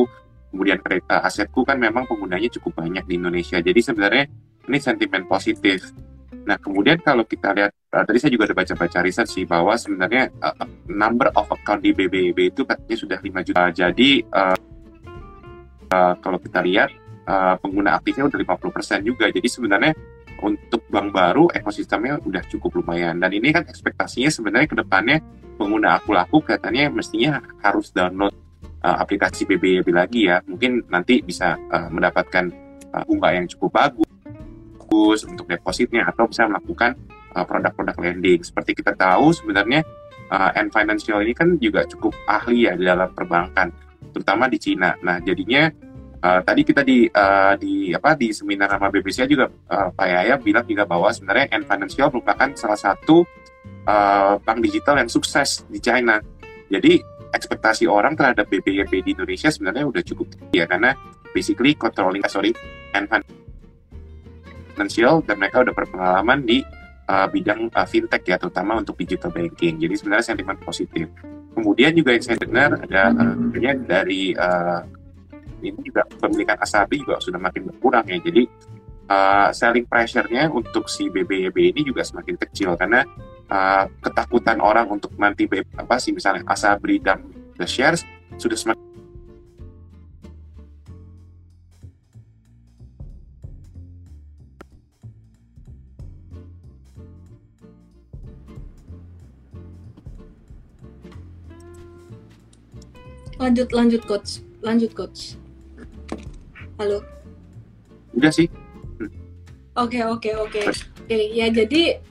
kemudian 0.49 0.80
kereta 0.80 1.21
asetku 1.28 1.61
kan 1.62 1.76
memang 1.76 2.09
penggunanya 2.09 2.49
cukup 2.59 2.80
banyak 2.83 3.04
di 3.04 3.14
Indonesia. 3.21 3.61
Jadi 3.61 3.80
sebenarnya 3.85 4.25
ini 4.68 4.78
sentimen 4.80 5.28
positif. 5.28 5.92
Nah, 6.49 6.57
kemudian 6.57 6.97
kalau 7.04 7.28
kita 7.28 7.52
lihat, 7.52 7.76
uh, 7.92 8.04
tadi 8.09 8.16
saya 8.16 8.33
juga 8.33 8.49
ada 8.49 8.57
baca-baca 8.57 9.04
riset 9.04 9.28
sih, 9.28 9.45
bahwa 9.45 9.76
sebenarnya 9.76 10.33
uh, 10.40 10.64
number 10.88 11.28
of 11.37 11.45
account 11.52 11.85
di 11.85 11.92
BBB 11.92 12.57
itu 12.57 12.64
katanya 12.64 12.97
sudah 12.97 13.18
5 13.21 13.49
juta. 13.52 13.68
Jadi, 13.68 14.25
uh, 15.92 16.14
kalau 16.21 16.38
kita 16.40 16.61
lihat 16.64 16.90
uh, 17.28 17.54
pengguna 17.61 17.99
aktifnya 17.99 18.28
udah 18.28 18.38
50% 18.59 19.09
juga. 19.09 19.28
Jadi 19.28 19.49
sebenarnya 19.49 19.92
untuk 20.38 20.87
bank 20.87 21.11
baru 21.11 21.50
ekosistemnya 21.50 22.23
udah 22.23 22.42
cukup 22.47 22.78
lumayan. 22.83 23.18
Dan 23.18 23.35
ini 23.35 23.50
kan 23.50 23.66
ekspektasinya 23.66 24.30
sebenarnya 24.30 24.68
ke 24.71 24.76
depannya 24.78 25.18
pengguna 25.59 25.99
aku 25.99 26.14
laku 26.14 26.38
kelihatannya 26.47 26.95
mestinya 26.95 27.42
harus 27.64 27.90
download 27.90 28.30
uh, 28.87 28.97
aplikasi 29.02 29.45
BBYB 29.49 29.88
lagi 29.90 30.30
ya. 30.30 30.38
Mungkin 30.47 30.87
nanti 30.87 31.21
bisa 31.21 31.59
uh, 31.71 31.90
mendapatkan 31.90 32.50
uh, 32.95 33.02
bunga 33.04 33.35
yang 33.35 33.47
cukup 33.50 33.75
bagus 33.75 35.21
untuk 35.26 35.45
depositnya 35.45 36.09
atau 36.09 36.25
bisa 36.25 36.49
melakukan 36.49 36.97
produk-produk 37.28 37.97
uh, 37.99 38.02
lending. 38.02 38.40
Seperti 38.40 38.73
kita 38.73 38.97
tahu 38.97 39.30
sebenarnya 39.37 39.85
uh, 40.33 40.50
N 40.57 40.73
Financial 40.73 41.21
ini 41.21 41.33
kan 41.37 41.57
juga 41.61 41.85
cukup 41.85 42.14
ahli 42.28 42.68
ya 42.68 42.73
di 42.76 42.85
dalam 42.88 43.11
perbankan 43.12 43.68
terutama 44.11 44.49
di 44.50 44.59
Cina. 44.61 44.97
Nah, 45.00 45.21
jadinya 45.23 45.71
uh, 46.23 46.41
tadi 46.43 46.62
kita 46.67 46.83
di 46.83 47.07
uh, 47.09 47.55
di 47.57 47.95
apa 47.95 48.19
di 48.19 48.35
seminar 48.35 48.71
sama 48.73 48.91
BBC 48.91 49.27
juga 49.31 49.47
uh, 49.49 49.88
Pak 49.95 50.07
Yaya 50.07 50.35
bilang 50.38 50.67
juga 50.67 50.85
bahwa 50.85 51.11
sebenarnya 51.15 51.53
N 51.55 51.65
Financial 51.65 52.09
merupakan 52.11 52.49
salah 52.59 52.79
satu 52.79 53.23
uh, 53.87 54.35
bank 54.43 54.59
digital 54.65 54.99
yang 54.99 55.11
sukses 55.11 55.65
di 55.71 55.79
China. 55.79 56.19
Jadi 56.69 57.00
ekspektasi 57.33 57.85
orang 57.88 58.17
terhadap 58.17 58.49
BBYB 58.49 59.05
di 59.05 59.11
Indonesia 59.12 59.53
sebenarnya 59.53 59.85
udah 59.85 60.03
cukup 60.05 60.33
tinggi 60.33 60.65
ya 60.65 60.67
karena 60.67 60.97
basically 61.37 61.77
controlling 61.77 62.25
sorry 62.25 62.57
N 62.97 63.05
Financial 64.75 65.21
dan 65.27 65.37
mereka 65.37 65.61
udah 65.61 65.75
berpengalaman 65.77 66.47
di 66.49 66.65
uh, 67.09 67.27
bidang 67.29 67.69
uh, 67.73 67.87
fintech 67.88 68.25
ya 68.25 68.37
terutama 68.41 68.79
untuk 68.81 68.97
digital 68.97 69.33
banking. 69.33 69.81
Jadi 69.81 69.95
sebenarnya 69.97 70.25
sentimen 70.35 70.57
positif. 70.61 71.09
Kemudian 71.59 71.91
juga 71.91 72.15
yang 72.15 72.23
saya 72.23 72.38
dengar 72.38 72.71
ada 72.79 73.11
uh, 73.11 73.75
dari 73.83 74.31
uh, 74.38 74.87
ini 75.59 75.81
juga 75.83 76.07
pemilikan 76.07 76.55
asabi 76.62 77.03
juga 77.03 77.19
sudah 77.19 77.43
makin 77.43 77.67
berkurang 77.67 78.07
ya. 78.07 78.23
Jadi 78.23 78.47
uh, 79.11 79.50
selling 79.50 79.91
pressure-nya 79.91 80.47
untuk 80.55 80.87
si 80.87 81.11
BBYB 81.11 81.75
ini 81.75 81.83
juga 81.83 82.07
semakin 82.07 82.38
kecil 82.38 82.79
karena 82.79 83.03
uh, 83.50 83.91
ketakutan 84.05 84.62
orang 84.62 84.87
untuk 84.87 85.11
nanti 85.19 85.50
apa 85.50 85.99
sih 85.99 86.15
misalnya 86.15 86.47
asabri 86.47 87.03
dan 87.03 87.27
the 87.59 87.67
shares 87.67 88.07
sudah 88.38 88.55
semakin 88.55 88.88
lanjut 103.38 103.68
lanjut 103.71 104.02
coach. 104.04 104.42
Lanjut 104.61 104.90
coach. 104.92 105.38
Halo. 106.76 107.02
Udah 108.14 108.30
sih. 108.35 108.50
Oke 109.78 110.02
oke 110.02 110.30
oke. 110.35 110.61
Oke 110.75 111.18
ya 111.33 111.47
jadi 111.49 112.02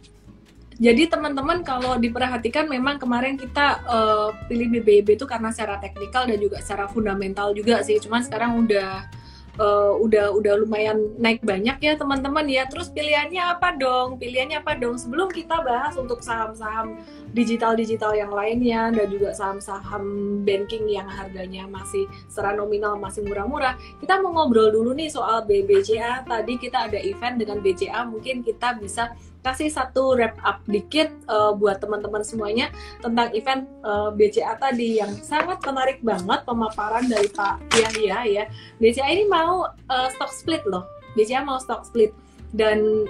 jadi 0.78 1.10
teman-teman 1.10 1.66
kalau 1.66 1.98
diperhatikan 1.98 2.70
memang 2.70 3.02
kemarin 3.02 3.34
kita 3.34 3.82
uh, 3.90 4.30
pilih 4.46 4.70
BBB 4.78 5.18
itu 5.18 5.26
karena 5.26 5.50
secara 5.50 5.82
teknikal 5.82 6.30
dan 6.30 6.38
juga 6.38 6.62
secara 6.62 6.86
fundamental 6.88 7.52
juga 7.52 7.82
sih. 7.82 7.98
Cuman 7.98 8.22
sekarang 8.22 8.62
udah 8.64 9.10
uh, 9.58 9.94
udah 9.98 10.34
udah 10.34 10.54
lumayan 10.64 11.14
naik 11.18 11.42
banyak 11.44 11.78
ya 11.82 11.94
teman-teman 11.98 12.46
ya. 12.48 12.64
Terus 12.70 12.90
pilihannya 12.94 13.42
apa 13.42 13.76
dong? 13.76 14.18
Pilihannya 14.18 14.62
apa 14.62 14.78
dong? 14.78 14.98
Sebelum 14.98 15.30
kita 15.34 15.62
bahas 15.62 15.98
untuk 15.98 16.22
saham-saham 16.22 16.98
digital-digital 17.36 18.18
yang 18.18 18.32
lainnya 18.32 18.90
dan 18.90 19.08
juga 19.12 19.36
saham-saham 19.36 20.02
banking 20.48 20.88
yang 20.90 21.06
harganya 21.06 21.68
masih 21.68 22.08
secara 22.32 22.56
nominal 22.56 22.96
masih 22.98 23.22
murah-murah, 23.28 23.76
kita 24.00 24.18
mau 24.24 24.34
ngobrol 24.34 24.72
dulu 24.72 24.96
nih 24.96 25.12
soal 25.12 25.44
BBCA. 25.44 26.24
Tadi 26.24 26.54
kita 26.58 26.88
ada 26.90 26.98
event 26.98 27.36
dengan 27.38 27.60
BCA, 27.62 28.08
mungkin 28.08 28.42
kita 28.42 28.80
bisa 28.80 29.14
kasih 29.46 29.70
satu 29.70 30.16
wrap 30.18 30.36
up 30.44 30.64
dikit 30.66 31.12
uh, 31.30 31.54
buat 31.54 31.80
teman-teman 31.84 32.24
semuanya 32.26 32.74
tentang 33.00 33.32
event 33.32 33.68
uh, 33.86 34.10
eh, 34.10 34.30
BCA 34.30 34.54
tadi 34.60 35.00
yang 35.00 35.12
sangat 35.22 35.62
menarik 35.64 36.00
banget 36.02 36.44
pemaparan 36.44 37.06
dari 37.08 37.30
Pak 37.32 37.74
Yahya 37.76 38.18
ya. 38.28 38.44
BCA 38.82 39.08
ini 39.12 39.26
mau 39.28 39.68
uh, 39.68 40.08
stock 40.14 40.32
split 40.32 40.64
loh. 40.68 40.86
BCA 41.14 41.44
mau 41.44 41.58
stock 41.58 41.86
split 41.86 42.14
dan 42.54 43.06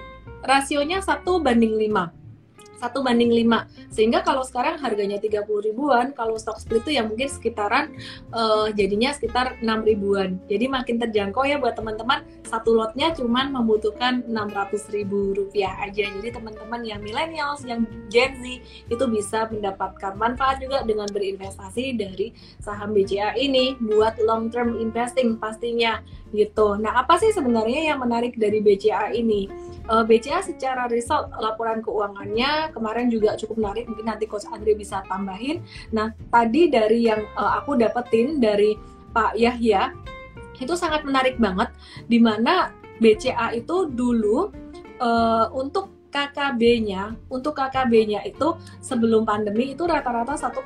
rasionya 0.45 1.01
satu 1.01 1.41
banding 1.41 1.75
5 1.75 2.16
satu 2.81 3.05
banding 3.05 3.29
5 3.45 3.93
sehingga 3.93 4.25
kalau 4.25 4.41
sekarang 4.41 4.81
harganya 4.81 5.17
30 5.21 5.45
ribuan 5.67 6.13
kalau 6.13 6.37
stock 6.39 6.57
split 6.57 6.87
itu 6.87 6.95
ya 6.95 7.03
mungkin 7.03 7.27
sekitaran 7.27 7.91
uh, 8.31 8.71
jadinya 8.71 9.11
sekitar 9.11 9.59
6 9.59 9.67
ribuan. 9.83 10.39
Jadi 10.47 10.65
makin 10.71 10.95
terjangkau 11.01 11.43
ya 11.43 11.59
buat 11.59 11.75
teman-teman. 11.75 12.23
Satu 12.47 12.79
lotnya 12.79 13.11
cuman 13.11 13.51
membutuhkan 13.51 14.23
600 14.23 14.95
ribu 14.95 15.35
rupiah 15.35 15.75
aja. 15.83 16.07
Jadi 16.07 16.31
teman-teman 16.31 16.81
yang 16.87 17.03
millennials 17.03 17.67
yang 17.67 17.83
Gen 18.07 18.39
Z 18.39 18.45
itu 18.87 19.03
bisa 19.11 19.51
mendapatkan 19.51 20.15
manfaat 20.15 20.63
juga 20.63 20.85
dengan 20.87 21.11
berinvestasi 21.11 21.99
dari 21.99 22.31
saham 22.63 22.95
BCA 22.95 23.35
ini 23.35 23.75
buat 23.81 24.15
long 24.23 24.47
term 24.47 24.79
investing 24.79 25.35
pastinya 25.35 25.99
gitu. 26.31 26.79
Nah 26.79 27.03
apa 27.03 27.19
sih 27.19 27.35
sebenarnya 27.35 27.91
yang 27.91 27.99
menarik 27.99 28.39
dari 28.39 28.63
BCA 28.63 29.11
ini? 29.11 29.67
Eh, 29.87 30.03
BCA 30.03 30.43
secara 30.43 30.91
result 30.91 31.31
laporan 31.39 31.79
keuangannya 31.79 32.66
kemarin 32.71 33.09
juga 33.09 33.33
cukup 33.35 33.59
menarik 33.59 33.89
mungkin 33.89 34.07
nanti 34.07 34.29
coach 34.29 34.47
Andre 34.47 34.77
bisa 34.77 35.03
tambahin. 35.07 35.63
Nah 35.91 36.13
tadi 36.29 36.69
dari 36.71 37.07
yang 37.07 37.21
uh, 37.35 37.57
aku 37.59 37.75
dapetin 37.75 38.37
dari 38.37 38.77
Pak 39.11 39.33
Yahya 39.39 39.91
itu 40.57 40.73
sangat 40.73 41.05
menarik 41.05 41.37
banget 41.37 41.69
di 42.09 42.17
mana 42.17 42.73
BCA 42.97 43.53
itu 43.53 43.89
dulu 43.89 44.49
uh, 45.01 45.47
untuk 45.53 45.96
KKB-nya 46.17 47.13
untuk 47.29 47.53
KKB-nya 47.53 48.25
itu 48.25 48.57
sebelum 48.81 49.21
pandemi 49.21 49.77
itu 49.77 49.85
rata-rata 49.85 50.33
1,1 50.33 50.65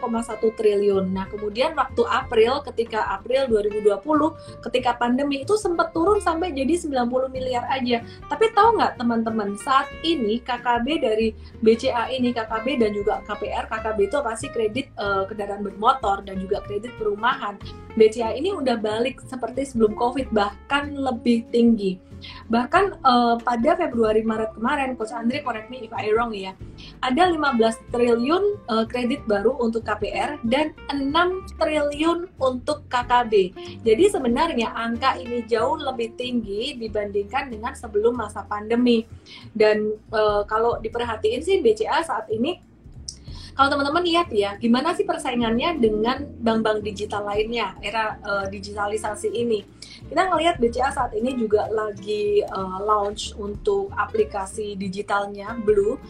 triliun. 0.55 1.11
Nah, 1.11 1.27
kemudian 1.27 1.75
waktu 1.75 2.07
April 2.07 2.63
ketika 2.71 3.11
April 3.11 3.51
2020 3.51 4.63
ketika 4.63 4.95
pandemi 4.95 5.43
itu 5.43 5.59
sempat 5.59 5.91
turun 5.91 6.23
sampai 6.23 6.55
jadi 6.55 6.79
90 6.79 7.27
miliar 7.27 7.67
aja. 7.67 7.99
Tapi 8.31 8.55
tahu 8.55 8.79
nggak 8.79 8.95
teman-teman, 8.95 9.59
saat 9.59 9.91
ini 10.07 10.39
KKB 10.39 10.87
dari 11.03 11.35
BCA 11.59 12.07
ini 12.15 12.31
KKB 12.31 12.79
dan 12.79 12.95
juga 12.95 13.19
KPR, 13.27 13.67
KKB 13.67 13.97
itu 14.07 14.17
pasti 14.23 14.47
kredit 14.47 14.87
uh, 14.95 15.27
kendaraan 15.27 15.67
bermotor 15.67 16.23
dan 16.23 16.39
juga 16.39 16.63
kredit 16.63 16.95
perumahan. 16.95 17.59
BCA 17.99 18.39
ini 18.39 18.55
udah 18.55 18.79
balik 18.79 19.19
seperti 19.27 19.67
sebelum 19.67 19.99
Covid 19.99 20.31
bahkan 20.31 20.95
lebih 20.95 21.43
tinggi. 21.51 22.10
Bahkan 22.49 23.01
uh, 23.03 23.35
pada 23.41 23.77
Februari 23.77 24.21
Maret 24.21 24.55
kemarin, 24.57 24.95
Coach 24.95 25.13
Andre 25.13 25.41
correct 25.41 25.67
me 25.69 25.85
if 25.85 25.91
I 25.93 26.13
wrong 26.13 26.33
ya, 26.35 26.53
ada 27.01 27.29
15 27.29 27.93
triliun 27.93 28.43
uh, 28.69 28.85
kredit 28.85 29.25
baru 29.25 29.57
untuk 29.57 29.85
KPR 29.85 30.41
dan 30.47 30.73
6 30.89 31.11
triliun 31.59 32.29
untuk 32.39 32.85
KKB. 32.87 33.33
Jadi 33.85 34.03
sebenarnya 34.09 34.73
angka 34.73 35.17
ini 35.17 35.43
jauh 35.45 35.77
lebih 35.77 36.15
tinggi 36.15 36.77
dibandingkan 36.77 37.51
dengan 37.51 37.73
sebelum 37.73 38.17
masa 38.17 38.45
pandemi. 38.45 39.05
Dan 39.51 39.97
uh, 40.13 40.43
kalau 40.45 40.79
diperhatiin 40.79 41.41
sih 41.41 41.59
BCA 41.61 42.01
saat 42.05 42.27
ini 42.33 42.70
kalau 43.61 43.77
teman-teman 43.77 44.01
lihat 44.09 44.33
ya, 44.33 44.57
gimana 44.57 44.97
sih 44.97 45.05
persaingannya 45.05 45.77
dengan 45.77 46.25
bank-bank 46.41 46.81
digital 46.81 47.29
lainnya 47.29 47.77
era 47.77 48.17
uh, 48.25 48.49
digitalisasi 48.49 49.29
ini? 49.29 49.61
Kita 50.09 50.33
ngelihat 50.33 50.57
BCA 50.57 50.89
saat 50.89 51.13
ini 51.13 51.37
juga 51.37 51.69
lagi 51.69 52.41
uh, 52.41 52.81
launch 52.81 53.37
untuk 53.37 53.93
aplikasi 53.93 54.73
digitalnya 54.73 55.53
Blue 55.61 56.01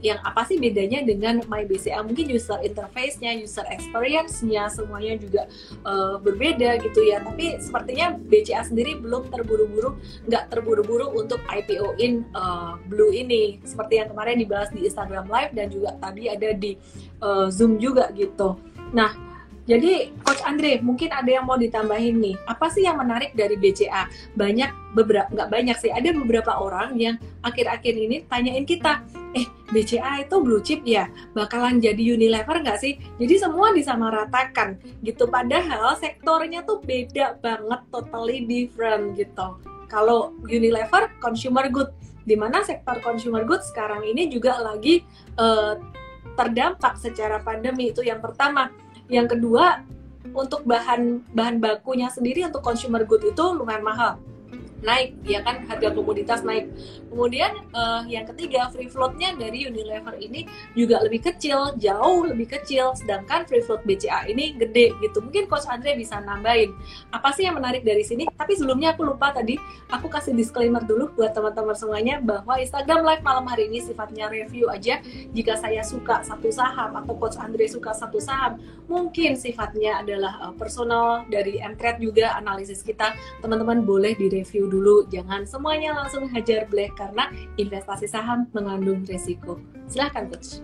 yang 0.00 0.18
apa 0.24 0.44
sih 0.48 0.56
bedanya 0.56 1.04
dengan 1.04 1.44
My 1.46 1.64
BCA 1.68 2.00
mungkin 2.00 2.32
user 2.32 2.60
interface-nya, 2.64 3.36
user 3.36 3.64
experience-nya 3.68 4.72
semuanya 4.72 5.20
juga 5.20 5.42
uh, 5.84 6.16
berbeda 6.20 6.80
gitu 6.80 7.04
ya. 7.04 7.20
Tapi 7.20 7.60
sepertinya 7.60 8.16
BCA 8.16 8.64
sendiri 8.64 8.96
belum 8.98 9.28
terburu-buru, 9.28 10.00
nggak 10.28 10.44
terburu-buru 10.48 11.12
untuk 11.16 11.40
IPO-in 11.46 12.24
uh, 12.32 12.80
Blue 12.88 13.12
ini. 13.12 13.60
Seperti 13.62 14.00
yang 14.00 14.08
kemarin 14.12 14.40
dibahas 14.40 14.72
di 14.72 14.88
Instagram 14.88 15.28
Live 15.28 15.52
dan 15.52 15.66
juga 15.68 15.90
tadi 16.00 16.22
ada 16.28 16.50
di 16.56 16.76
uh, 17.20 17.52
Zoom 17.52 17.76
juga 17.76 18.08
gitu. 18.16 18.56
Nah, 18.90 19.29
jadi 19.70 20.10
Coach 20.26 20.42
Andre, 20.42 20.82
mungkin 20.82 21.14
ada 21.14 21.30
yang 21.30 21.46
mau 21.46 21.54
ditambahin 21.54 22.18
nih. 22.18 22.34
Apa 22.50 22.66
sih 22.74 22.82
yang 22.82 22.98
menarik 22.98 23.38
dari 23.38 23.54
BCA? 23.54 24.10
Banyak 24.34 24.98
beberapa 24.98 25.30
nggak 25.30 25.46
banyak 25.46 25.76
sih, 25.78 25.94
ada 25.94 26.10
beberapa 26.10 26.58
orang 26.58 26.98
yang 26.98 27.14
akhir-akhir 27.46 27.94
ini 27.94 28.26
tanyain 28.26 28.66
kita, 28.66 29.06
eh 29.38 29.46
BCA 29.70 30.26
itu 30.26 30.42
blue 30.42 30.58
chip 30.58 30.82
ya, 30.82 31.06
bakalan 31.38 31.78
jadi 31.78 32.18
Unilever 32.18 32.66
nggak 32.66 32.82
sih? 32.82 32.98
Jadi 33.22 33.34
semua 33.38 33.70
disamaratakan 33.70 34.82
gitu. 35.06 35.30
Padahal 35.30 35.94
sektornya 35.94 36.66
tuh 36.66 36.82
beda 36.82 37.38
banget, 37.38 37.80
totally 37.94 38.42
different 38.50 39.14
gitu. 39.14 39.62
Kalau 39.86 40.34
Unilever 40.50 41.14
consumer 41.22 41.70
good, 41.70 41.94
di 42.26 42.34
mana 42.34 42.66
sektor 42.66 42.98
consumer 43.06 43.46
good 43.46 43.62
sekarang 43.62 44.02
ini 44.02 44.26
juga 44.26 44.58
lagi 44.58 45.06
uh, 45.38 45.78
terdampak 46.34 46.98
secara 46.98 47.38
pandemi 47.42 47.94
itu 47.94 48.02
yang 48.02 48.18
pertama 48.18 48.70
yang 49.10 49.26
kedua 49.26 49.82
untuk 50.30 50.62
bahan 50.62 51.26
bahan 51.34 51.58
bakunya 51.58 52.06
sendiri 52.08 52.46
untuk 52.46 52.62
consumer 52.62 53.02
good 53.02 53.26
itu 53.26 53.44
lumayan 53.52 53.82
mahal 53.82 54.22
naik 54.80 55.16
ya 55.24 55.40
kan? 55.44 55.64
Harga 55.68 55.92
komoditas 55.92 56.40
naik. 56.46 56.72
Kemudian 57.10 57.52
uh, 57.74 58.06
yang 58.06 58.24
ketiga 58.30 58.70
free 58.70 58.86
floatnya 58.86 59.34
dari 59.34 59.66
Unilever 59.66 60.14
ini 60.20 60.46
juga 60.78 61.02
lebih 61.02 61.26
kecil 61.26 61.74
jauh 61.76 62.22
lebih 62.24 62.46
kecil 62.46 62.94
sedangkan 62.94 63.44
free 63.50 63.64
float 63.64 63.82
BCA 63.84 64.30
ini 64.30 64.54
gede 64.56 64.94
gitu. 65.02 65.18
Mungkin 65.20 65.50
coach 65.50 65.66
Andre 65.66 65.98
bisa 65.98 66.22
nambahin 66.22 66.72
apa 67.10 67.34
sih 67.34 67.44
yang 67.44 67.58
menarik 67.58 67.82
dari 67.82 68.06
sini? 68.06 68.30
Tapi 68.30 68.54
sebelumnya 68.54 68.94
aku 68.94 69.04
lupa 69.04 69.34
tadi 69.34 69.58
aku 69.90 70.06
kasih 70.06 70.32
disclaimer 70.32 70.80
dulu 70.86 71.10
buat 71.18 71.34
teman-teman 71.34 71.74
semuanya 71.74 72.22
bahwa 72.22 72.56
Instagram 72.56 73.02
live 73.02 73.22
malam 73.26 73.44
hari 73.50 73.66
ini 73.66 73.82
sifatnya 73.82 74.30
review 74.30 74.70
aja. 74.70 75.02
Jika 75.34 75.58
saya 75.58 75.82
suka 75.82 76.22
satu 76.22 76.48
saham 76.54 76.94
atau 76.94 77.18
coach 77.18 77.36
Andre 77.36 77.66
suka 77.66 77.90
satu 77.90 78.22
saham 78.22 78.62
mungkin 78.86 79.34
sifatnya 79.34 80.02
adalah 80.02 80.38
uh, 80.46 80.54
personal 80.54 81.26
dari 81.26 81.58
Mtrade 81.58 82.02
juga 82.02 82.38
analisis 82.38 82.82
kita 82.82 83.14
teman-teman 83.42 83.82
boleh 83.82 84.14
direview 84.14 84.69
dulu, 84.70 85.04
jangan 85.10 85.42
semuanya 85.42 85.92
langsung 85.98 86.30
hajar 86.30 86.70
black 86.70 86.94
karena 86.94 87.28
investasi 87.58 88.06
saham 88.06 88.46
mengandung 88.54 89.02
resiko. 89.04 89.58
Silahkan 89.90 90.30
coach. 90.30 90.62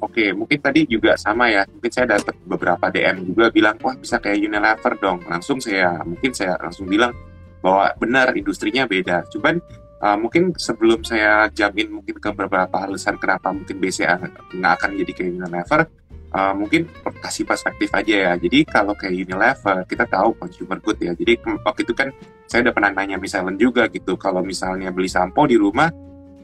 Oke, 0.00 0.28
mungkin 0.36 0.60
tadi 0.60 0.84
juga 0.84 1.16
sama 1.16 1.48
ya. 1.48 1.64
Mungkin 1.68 1.88
saya 1.88 2.16
dapat 2.20 2.36
beberapa 2.44 2.92
DM 2.92 3.32
juga 3.32 3.48
bilang, 3.48 3.76
wah 3.80 3.96
bisa 3.96 4.20
kayak 4.20 4.44
Unilever 4.44 4.92
dong. 5.00 5.24
Langsung 5.24 5.56
saya, 5.60 6.04
mungkin 6.04 6.36
saya 6.36 6.56
langsung 6.60 6.84
bilang 6.84 7.16
bahwa 7.64 7.92
benar 7.96 8.36
industrinya 8.36 8.84
beda. 8.84 9.24
Cuman 9.32 9.56
uh, 10.04 10.16
mungkin 10.20 10.52
sebelum 10.52 11.00
saya 11.00 11.48
jamin 11.48 11.96
mungkin 11.96 12.20
ke 12.20 12.28
beberapa 12.36 12.76
alasan 12.84 13.16
kenapa 13.16 13.48
mungkin 13.56 13.80
BCA 13.80 14.20
nggak 14.52 14.72
akan 14.80 14.90
jadi 15.00 15.12
kayak 15.16 15.30
Unilever, 15.32 15.80
uh, 16.32 16.54
mungkin 16.56 16.88
kasih 17.22 17.46
perspektif 17.46 17.92
aja 17.94 18.14
ya. 18.14 18.32
Jadi 18.38 18.66
kalau 18.66 18.96
kayak 18.96 19.26
Unilever, 19.26 19.86
kita 19.86 20.04
tahu 20.08 20.34
consumer 20.38 20.78
good 20.82 20.98
ya. 20.98 21.12
Jadi 21.14 21.38
waktu 21.62 21.80
itu 21.86 21.92
kan 21.94 22.08
saya 22.46 22.66
udah 22.66 22.74
pernah 22.74 22.90
nanya 22.94 23.16
misalnya 23.18 23.54
juga 23.58 23.86
gitu, 23.90 24.14
kalau 24.18 24.42
misalnya 24.42 24.90
beli 24.90 25.10
sampo 25.10 25.46
di 25.46 25.58
rumah, 25.58 25.90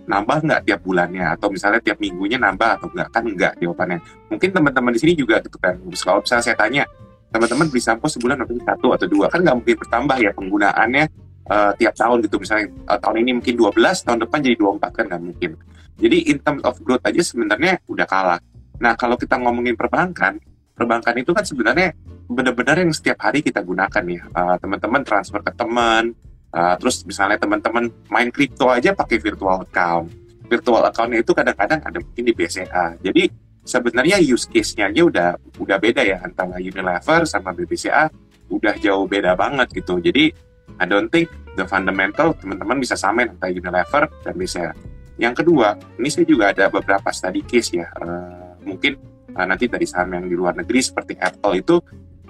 nambah 0.06 0.38
nggak 0.42 0.60
tiap 0.66 0.80
bulannya? 0.82 1.24
Atau 1.34 1.50
misalnya 1.50 1.80
tiap 1.82 1.98
minggunya 1.98 2.38
nambah 2.38 2.78
atau 2.78 2.86
enggak 2.90 3.08
kan 3.10 3.24
enggak 3.26 3.52
jawabannya. 3.58 3.98
Mungkin 4.30 4.48
teman-teman 4.50 4.92
di 4.94 5.00
sini 5.00 5.12
juga 5.14 5.38
gitu 5.42 5.58
kan 5.58 5.78
kalau 5.78 6.20
misalnya 6.22 6.44
saya 6.44 6.56
tanya 6.58 6.84
teman-teman 7.32 7.66
beli 7.72 7.80
sampo 7.80 8.06
sebulan 8.10 8.44
mungkin 8.44 8.60
satu 8.62 8.92
atau 8.94 9.06
dua? 9.08 9.26
Kan 9.30 9.46
nggak 9.46 9.56
mungkin 9.62 9.76
bertambah 9.78 10.16
ya 10.20 10.30
penggunaannya 10.34 11.04
uh, 11.48 11.72
tiap 11.78 11.94
tahun 11.94 12.18
gitu. 12.26 12.36
Misalnya 12.42 12.66
uh, 12.90 12.98
tahun 12.98 13.16
ini 13.24 13.30
mungkin 13.40 13.54
12 13.56 14.06
tahun 14.06 14.18
depan 14.26 14.38
jadi 14.42 14.56
24 14.58 14.98
kan 14.98 15.04
nggak 15.08 15.22
mungkin. 15.22 15.50
Jadi 16.02 16.18
in 16.34 16.38
terms 16.42 16.62
of 16.66 16.74
growth 16.82 17.04
aja 17.06 17.22
sebenarnya 17.22 17.78
udah 17.86 18.06
kalah 18.10 18.40
Nah, 18.80 18.94
kalau 18.96 19.20
kita 19.20 19.36
ngomongin 19.36 19.76
perbankan, 19.76 20.38
perbankan 20.72 21.14
itu 21.20 21.34
kan 21.36 21.44
sebenarnya 21.44 21.92
benar-benar 22.32 22.80
yang 22.80 22.92
setiap 22.94 23.20
hari 23.20 23.44
kita 23.44 23.60
gunakan 23.60 24.02
ya. 24.08 24.22
Uh, 24.32 24.56
teman-teman 24.58 25.02
transfer 25.04 25.40
ke 25.44 25.52
teman, 25.52 26.16
uh, 26.54 26.74
terus 26.80 27.04
misalnya 27.04 27.36
teman-teman 27.36 27.92
main 28.08 28.28
kripto 28.32 28.72
aja 28.72 28.96
pakai 28.96 29.20
virtual 29.20 29.62
account. 29.68 30.08
Virtual 30.48 30.82
account 30.84 31.12
itu 31.16 31.32
kadang-kadang 31.32 31.80
ada 31.84 31.98
mungkin 32.00 32.24
di 32.24 32.32
BCA. 32.32 33.00
Jadi 33.00 33.28
sebenarnya 33.62 34.18
use 34.18 34.50
case-nya 34.50 34.90
aja 34.90 35.02
udah 35.06 35.28
udah 35.62 35.78
beda 35.78 36.02
ya 36.02 36.18
antara 36.20 36.58
Unilever 36.58 37.22
sama 37.24 37.54
BBCA 37.54 38.10
udah 38.50 38.74
jauh 38.82 39.06
beda 39.06 39.38
banget 39.38 39.70
gitu. 39.72 40.02
Jadi 40.02 40.34
I 40.80 40.84
don't 40.88 41.08
think 41.08 41.30
the 41.54 41.64
fundamental 41.68 42.32
teman-teman 42.36 42.80
bisa 42.80 42.98
samain 42.98 43.32
antara 43.32 43.52
Unilever 43.52 44.08
dan 44.24 44.34
BCA. 44.36 44.72
Yang 45.20 45.44
kedua, 45.44 45.76
ini 46.00 46.08
saya 46.08 46.26
juga 46.26 46.50
ada 46.50 46.66
beberapa 46.72 47.08
study 47.12 47.44
case 47.44 47.78
ya. 47.78 47.86
Uh, 48.00 48.41
mungkin 48.62 48.98
uh, 49.34 49.46
nanti 49.46 49.66
dari 49.68 49.86
saham 49.86 50.14
yang 50.16 50.26
di 50.26 50.34
luar 50.34 50.56
negeri 50.56 50.80
seperti 50.82 51.18
Apple 51.18 51.54
itu 51.58 51.76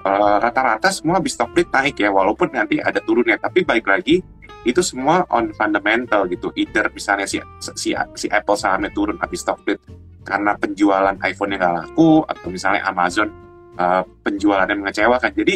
rata 0.02 0.42
rata-rata 0.42 0.90
semua 0.90 1.22
habis 1.22 1.38
split 1.38 1.70
naik 1.70 2.02
ya, 2.02 2.10
walaupun 2.10 2.50
nanti 2.50 2.82
ada 2.82 2.98
turunnya. 2.98 3.38
Tapi 3.38 3.62
balik 3.62 3.86
lagi 3.86 4.18
itu 4.66 4.82
semua 4.82 5.22
on 5.30 5.54
fundamental 5.54 6.26
gitu. 6.26 6.50
Either 6.58 6.90
misalnya 6.90 7.26
si 7.26 7.38
si, 7.78 7.94
si 7.94 8.26
Apple 8.26 8.58
sahamnya 8.58 8.90
turun 8.90 9.14
habis 9.22 9.46
stock 9.46 9.62
split 9.62 9.78
karena 10.26 10.54
penjualan 10.58 11.14
iPhone 11.22 11.54
yang 11.54 11.62
nggak 11.62 11.74
laku 11.86 12.22
atau 12.26 12.46
misalnya 12.50 12.82
Amazon 12.86 13.30
uh, 13.78 14.02
penjualannya 14.26 14.74
mengecewakan. 14.82 15.30
Jadi 15.34 15.54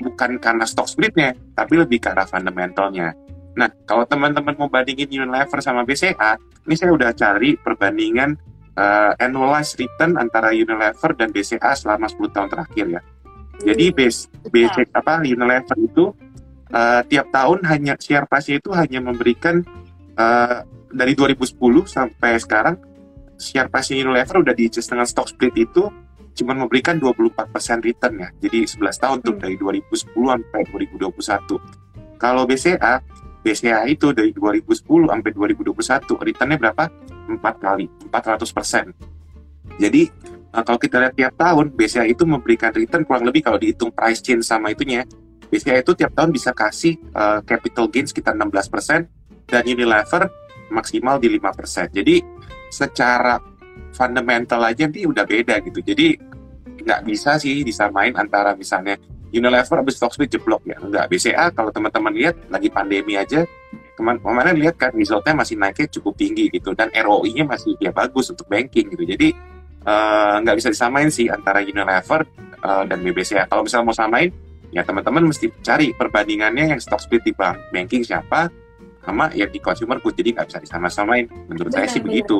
bukan 0.00 0.40
karena 0.40 0.64
stock 0.64 0.88
splitnya, 0.88 1.36
tapi 1.52 1.76
lebih 1.76 2.00
karena 2.00 2.24
fundamentalnya. 2.24 3.12
Nah, 3.56 3.68
kalau 3.84 4.08
teman-teman 4.08 4.56
mau 4.56 4.72
bandingin 4.72 5.10
Unilever 5.10 5.60
sama 5.60 5.84
BCA, 5.84 6.40
ini 6.64 6.74
saya 6.76 6.96
udah 6.96 7.12
cari 7.12 7.60
perbandingan 7.60 8.36
uh, 8.76 9.12
annualized 9.18 9.78
return 9.80 10.18
antara 10.20 10.54
Unilever 10.54 11.16
dan 11.16 11.30
BCA 11.34 11.74
selama 11.74 12.06
10 12.06 12.34
tahun 12.34 12.48
terakhir 12.50 12.86
ya. 12.86 13.02
Jadi 13.60 13.92
hmm. 13.92 13.96
base, 13.96 14.20
base 14.48 14.88
apa 14.92 15.20
Unilever 15.24 15.76
itu 15.80 16.04
uh, 16.72 17.02
tiap 17.06 17.26
tahun 17.32 17.60
hanya 17.68 17.94
share 18.00 18.26
price 18.26 18.50
itu 18.50 18.70
hanya 18.72 19.02
memberikan 19.02 19.60
uh, 20.16 20.64
dari 20.90 21.12
2010 21.14 21.54
sampai 21.86 22.40
sekarang 22.40 22.76
share 23.36 23.68
price 23.68 23.92
Unilever 23.92 24.42
udah 24.42 24.54
di 24.56 24.68
dengan 24.68 25.06
stock 25.06 25.28
split 25.28 25.54
itu 25.56 25.88
cuma 26.30 26.56
memberikan 26.56 26.96
24% 26.96 27.52
return 27.84 28.14
ya. 28.22 28.28
Jadi 28.40 28.64
11 28.64 29.02
tahun 29.02 29.18
tuh 29.20 29.34
hmm. 29.36 29.42
dari 29.42 29.56
2010 29.58 30.14
sampai 30.14 30.60
2021. 30.72 32.20
Kalau 32.20 32.44
BCA, 32.44 32.94
BCA 33.40 33.82
itu 33.88 34.12
dari 34.12 34.30
2010 34.36 34.84
sampai 34.84 35.30
2021 35.32 36.20
returnnya 36.20 36.56
berapa? 36.60 36.84
4 37.38 37.42
kali, 37.60 37.86
400%. 38.10 38.90
Jadi 39.78 40.02
uh, 40.56 40.62
kalau 40.66 40.78
kita 40.80 40.96
lihat 40.98 41.14
tiap 41.14 41.34
tahun, 41.38 41.70
BCA 41.76 42.06
itu 42.10 42.26
memberikan 42.26 42.74
return 42.74 43.06
kurang 43.06 43.28
lebih 43.28 43.46
kalau 43.46 43.58
dihitung 43.60 43.94
price 43.94 44.18
change 44.24 44.42
sama 44.42 44.74
itunya, 44.74 45.06
BCA 45.50 45.82
itu 45.82 45.92
tiap 45.98 46.14
tahun 46.14 46.30
bisa 46.30 46.50
kasih 46.54 46.98
uh, 47.14 47.42
capital 47.42 47.90
gain 47.90 48.06
sekitar 48.06 48.34
16% 48.38 49.50
dan 49.50 49.62
Unilever 49.66 50.30
maksimal 50.70 51.18
di 51.18 51.26
5%. 51.38 51.90
Jadi 51.90 52.22
secara 52.70 53.42
fundamental 53.90 54.62
aja 54.62 54.86
nih 54.86 55.10
udah 55.10 55.26
beda 55.26 55.58
gitu. 55.66 55.82
Jadi 55.82 56.14
nggak 56.80 57.00
bisa 57.04 57.36
sih 57.36 57.66
disamain 57.66 58.14
antara 58.14 58.54
misalnya 58.54 58.96
Unilever 59.30 59.82
habis 59.82 59.98
stock 59.98 60.14
split 60.14 60.30
jeblok 60.30 60.62
ya. 60.66 60.78
Nggak, 60.78 61.06
BCA 61.10 61.50
kalau 61.54 61.70
teman-teman 61.70 62.14
lihat 62.14 62.34
lagi 62.50 62.70
pandemi 62.70 63.14
aja 63.18 63.46
kemarin 64.00 64.56
lihat 64.56 64.76
kan 64.80 64.90
resultnya 64.96 65.36
masih 65.36 65.60
naiknya 65.60 65.86
cukup 65.92 66.16
tinggi 66.16 66.48
gitu 66.50 66.72
dan 66.72 66.88
ROI-nya 66.90 67.44
masih 67.46 67.76
ya 67.78 67.92
bagus 67.92 68.32
untuk 68.32 68.48
banking 68.48 68.90
gitu. 68.90 69.04
Jadi 69.04 69.28
uh, 69.84 70.40
nggak 70.42 70.56
bisa 70.56 70.68
disamain 70.72 71.12
sih 71.12 71.28
antara 71.28 71.60
Unilever 71.60 72.24
uh, 72.64 72.84
dan 72.88 72.98
BBCA. 73.04 73.46
Kalau 73.46 73.62
misalnya 73.62 73.86
mau 73.86 73.96
samain 73.96 74.32
ya 74.70 74.86
teman-teman 74.86 75.30
mesti 75.30 75.50
cari 75.60 75.90
perbandingannya 75.94 76.74
yang 76.74 76.80
stock 76.80 77.02
split 77.02 77.26
di 77.26 77.34
bank 77.34 77.58
banking 77.74 78.06
siapa 78.06 78.50
sama 79.02 79.32
yang 79.34 79.50
di 79.50 79.58
consumer 79.58 79.98
good 79.98 80.14
jadi 80.14 80.38
nggak 80.38 80.46
bisa 80.46 80.58
disama-samain 80.62 81.26
menurut 81.50 81.74
benar, 81.74 81.82
saya 81.82 81.88
sih 81.90 82.00
benar. 82.00 82.10
begitu 82.14 82.38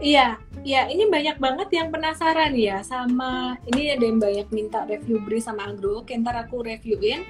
Iya, 0.00 0.40
iya 0.62 0.86
ini 0.88 1.08
banyak 1.08 1.40
banget 1.40 1.68
yang 1.72 1.88
penasaran 1.88 2.52
ya 2.52 2.84
sama 2.84 3.56
ini 3.68 3.96
ada 3.96 4.04
yang 4.04 4.20
banyak 4.20 4.48
minta 4.52 4.84
review 4.84 5.20
bri 5.24 5.40
sama 5.40 5.72
agro, 5.72 6.04
ntar 6.04 6.36
aku 6.36 6.62
reviewin. 6.64 7.24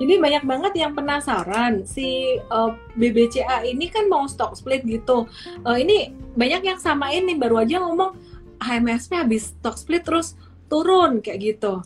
Jadi 0.00 0.14
banyak 0.16 0.44
banget 0.44 0.72
yang 0.76 0.92
penasaran 0.96 1.84
si 1.84 2.40
uh, 2.50 2.70
eh, 2.70 2.72
BBCA 2.96 3.68
ini 3.68 3.92
kan 3.92 4.08
mau 4.08 4.24
stock 4.26 4.56
split 4.56 4.82
gitu. 4.88 5.28
Uh, 5.62 5.76
ini 5.76 6.12
banyak 6.34 6.62
yang 6.64 6.80
sama 6.80 7.12
ini 7.12 7.36
baru 7.36 7.62
aja 7.62 7.84
ngomong 7.84 8.16
HMSP 8.60 9.16
habis 9.16 9.52
stock 9.56 9.76
split 9.76 10.04
terus 10.04 10.36
turun 10.72 11.20
kayak 11.20 11.56
gitu. 11.56 11.84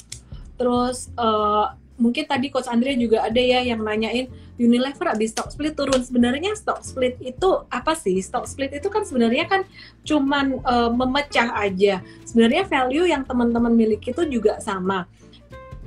Terus 0.55 1.11
uh, 1.19 1.75
mungkin 1.95 2.27
tadi 2.27 2.51
coach 2.51 2.67
Andre 2.67 2.99
juga 2.99 3.23
ada 3.23 3.39
ya 3.39 3.63
yang 3.63 3.83
nanyain 3.83 4.27
Unilever 4.55 5.11
habis 5.11 5.35
stock 5.35 5.51
split 5.51 5.75
turun. 5.75 5.99
Sebenarnya 5.99 6.55
stock 6.55 6.87
split 6.87 7.19
itu 7.19 7.67
apa 7.71 7.99
sih? 7.99 8.23
Stock 8.23 8.47
split 8.47 8.71
itu 8.71 8.87
kan 8.87 9.03
sebenarnya 9.03 9.51
kan 9.51 9.67
cuman 10.07 10.63
uh, 10.63 10.91
memecah 10.95 11.51
aja. 11.59 11.99
Sebenarnya 12.23 12.63
value 12.71 13.11
yang 13.11 13.27
teman-teman 13.27 13.75
miliki 13.75 14.15
itu 14.15 14.23
juga 14.31 14.63
sama. 14.63 15.11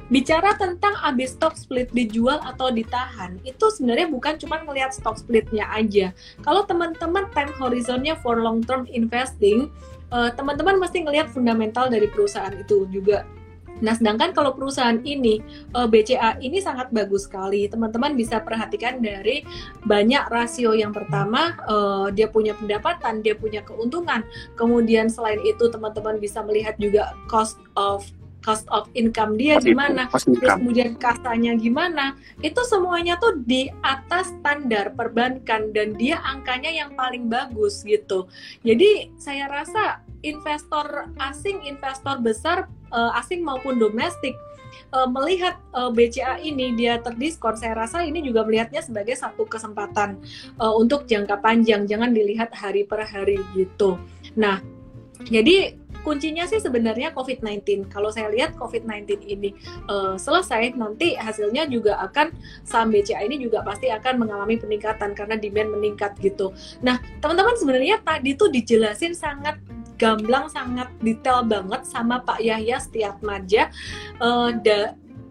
Bicara 0.08 0.56
tentang 0.56 0.96
habis 1.04 1.36
stock 1.36 1.60
split 1.60 1.91
dijual 1.91 2.39
atau 2.39 2.72
ditahan, 2.72 3.36
itu 3.43 3.67
sebenarnya 3.67 4.08
bukan 4.08 4.39
cuma 4.39 4.63
melihat 4.63 4.96
stock 4.96 5.20
splitnya 5.20 5.67
aja. 5.67 6.15
Kalau 6.48 6.63
teman-teman 6.63 7.28
time 7.36 7.52
horizonnya 7.60 8.15
for 8.24 8.39
long 8.39 8.63
term 8.63 8.88
investing, 8.88 9.67
uh, 10.12 10.32
teman-teman 10.32 10.80
mesti 10.80 11.04
ngelihat 11.04 11.28
fundamental 11.36 11.91
dari 11.91 12.08
perusahaan 12.08 12.56
itu 12.56 12.88
juga 12.88 13.28
Nah, 13.82 13.94
sedangkan 13.94 14.34
kalau 14.34 14.58
perusahaan 14.58 14.98
ini 15.06 15.42
eh, 15.74 15.88
BCA 15.88 16.42
ini 16.42 16.58
sangat 16.63 16.90
bagus 16.90 17.30
sekali. 17.30 17.70
Teman-teman 17.70 18.18
bisa 18.18 18.42
perhatikan 18.42 18.98
dari 19.04 19.46
banyak 19.86 20.26
rasio 20.32 20.74
yang 20.74 20.96
pertama 20.96 21.54
eh, 21.68 22.08
dia 22.18 22.28
punya 22.32 22.58
pendapatan, 22.58 23.22
dia 23.22 23.38
punya 23.38 23.62
keuntungan. 23.62 24.26
Kemudian 24.58 25.12
selain 25.12 25.42
itu 25.46 25.70
teman-teman 25.70 26.18
bisa 26.18 26.42
melihat 26.42 26.74
juga 26.82 27.13
cost 27.30 27.62
of 27.78 28.08
cost 28.47 28.63
of 28.71 28.88
income 28.95 29.36
dia 29.36 29.60
gimana, 29.60 30.07
terus 30.07 30.23
kemudian 30.39 30.95
kasanya 30.95 31.60
gimana, 31.60 32.15
itu 32.39 32.63
semuanya 32.63 33.19
tuh 33.19 33.36
di 33.43 33.67
atas 33.83 34.31
standar 34.39 34.95
perbankan 34.95 35.75
dan 35.75 35.99
dia 35.99 36.23
angkanya 36.23 36.71
yang 36.71 36.95
paling 36.95 37.27
bagus 37.27 37.83
gitu. 37.83 38.31
Jadi 38.63 39.12
saya 39.19 39.51
rasa 39.51 39.99
investor 40.23 41.12
asing, 41.19 41.67
investor 41.67 42.23
besar 42.23 42.71
uh, 42.95 43.19
asing 43.19 43.43
maupun 43.43 43.75
domestik 43.75 44.39
uh, 44.95 45.12
melihat 45.12 45.60
uh, 45.75 45.91
BCA 45.91 46.39
ini 46.39 46.71
dia 46.79 47.03
terdiskon, 47.03 47.60
saya 47.60 47.75
rasa 47.75 48.07
ini 48.07 48.23
juga 48.23 48.47
melihatnya 48.47 48.79
sebagai 48.79 49.19
satu 49.19 49.43
kesempatan 49.43 50.23
uh, 50.55 50.71
untuk 50.71 51.03
jangka 51.03 51.43
panjang, 51.43 51.83
jangan 51.83 52.15
dilihat 52.15 52.55
hari 52.55 52.88
per 52.88 53.03
hari 53.03 53.43
gitu. 53.60 53.99
Nah, 54.39 54.63
jadi 55.27 55.75
kuncinya 56.08 56.48
sih 56.48 56.63
sebenarnya 56.63 57.12
COVID-19. 57.12 57.91
Kalau 57.91 58.08
saya 58.15 58.32
lihat 58.32 58.56
COVID-19 58.56 59.28
ini 59.28 59.52
uh, 59.91 60.15
selesai, 60.15 60.80
nanti 60.80 61.20
hasilnya 61.20 61.67
juga 61.67 62.00
akan 62.00 62.32
saham 62.63 62.96
BCA 62.96 63.28
ini 63.28 63.43
juga 63.43 63.60
pasti 63.67 63.91
akan 63.91 64.24
mengalami 64.24 64.56
peningkatan 64.56 65.12
karena 65.12 65.36
demand 65.36 65.76
meningkat 65.76 66.15
gitu. 66.24 66.56
Nah, 66.80 66.96
teman-teman 67.20 67.60
sebenarnya 67.60 68.00
tadi 68.08 68.39
tuh 68.39 68.48
dijelasin 68.48 69.12
sangat 69.12 69.60
gamblang 69.98 70.48
sangat 70.48 70.88
detail 71.02 71.43
banget 71.43 71.84
sama 71.84 72.22
Pak 72.22 72.39
Yahya 72.39 72.78
setiap 72.78 73.17
maja 73.26 73.67
uh, 74.22 74.54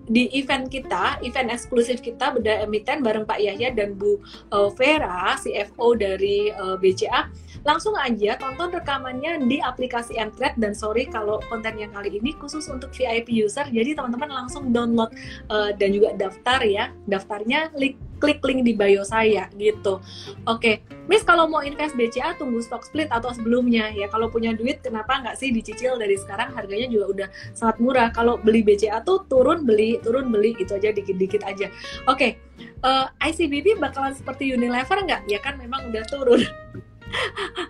di 0.07 0.31
event 0.39 0.71
kita, 0.71 1.19
event 1.27 1.51
eksklusif 1.51 1.99
kita 1.99 2.31
beda 2.31 2.63
emiten 2.63 3.03
bareng 3.03 3.27
Pak 3.27 3.43
Yahya 3.43 3.75
dan 3.75 3.99
Bu 3.99 4.23
uh, 4.55 4.71
Vera, 4.75 5.35
CFO 5.35 5.99
dari 5.99 6.55
uh, 6.55 6.79
BCA. 6.79 7.27
Langsung 7.67 7.99
aja 7.99 8.39
tonton 8.39 8.71
rekamannya 8.71 9.43
di 9.51 9.59
aplikasi 9.59 10.15
Mthread 10.15 10.55
dan 10.63 10.71
sorry 10.71 11.11
kalau 11.11 11.43
konten 11.51 11.75
yang 11.75 11.91
kali 11.91 12.15
ini 12.15 12.31
khusus 12.39 12.71
untuk 12.71 12.95
VIP 12.95 13.35
user. 13.35 13.67
Jadi 13.67 13.99
teman-teman 13.99 14.31
langsung 14.31 14.71
download 14.71 15.11
uh, 15.51 15.75
dan 15.75 15.91
juga 15.91 16.15
daftar 16.15 16.63
ya. 16.63 16.95
Daftarnya 17.11 17.75
link 17.75 17.99
klik 18.19 18.41
link 18.45 18.65
di 18.65 18.73
bio 18.73 19.05
saya 19.05 19.49
gitu. 19.57 20.01
Oke, 20.49 20.83
Miss 21.07 21.23
kalau 21.23 21.47
mau 21.47 21.63
invest 21.63 21.95
BCA 21.95 22.35
tunggu 22.37 22.59
stock 22.65 22.83
split 22.83 23.09
atau 23.13 23.31
sebelumnya 23.33 23.93
ya. 23.93 24.09
Kalau 24.11 24.33
punya 24.33 24.57
duit 24.57 24.81
kenapa 24.83 25.23
nggak 25.23 25.37
sih 25.39 25.53
dicicil 25.53 26.01
dari 26.01 26.17
sekarang 26.19 26.53
harganya 26.53 26.89
juga 26.91 27.07
udah 27.13 27.29
sangat 27.53 27.77
murah. 27.79 28.09
Kalau 28.11 28.41
beli 28.41 28.65
BCA 28.67 29.05
tuh 29.05 29.25
turun 29.29 29.65
beli 29.69 30.01
turun 30.01 30.33
beli 30.33 30.57
gitu 30.57 30.77
aja 30.77 30.91
dikit-dikit 30.91 31.45
aja. 31.45 31.69
Oke, 32.09 32.41
uh, 32.83 33.07
eh, 33.23 33.31
ICBP 33.33 33.79
bakalan 33.79 34.17
seperti 34.17 34.51
Unilever 34.53 34.99
nggak? 35.05 35.29
Ya 35.29 35.39
kan 35.39 35.61
memang 35.61 35.93
udah 35.93 36.05
turun. 36.09 36.43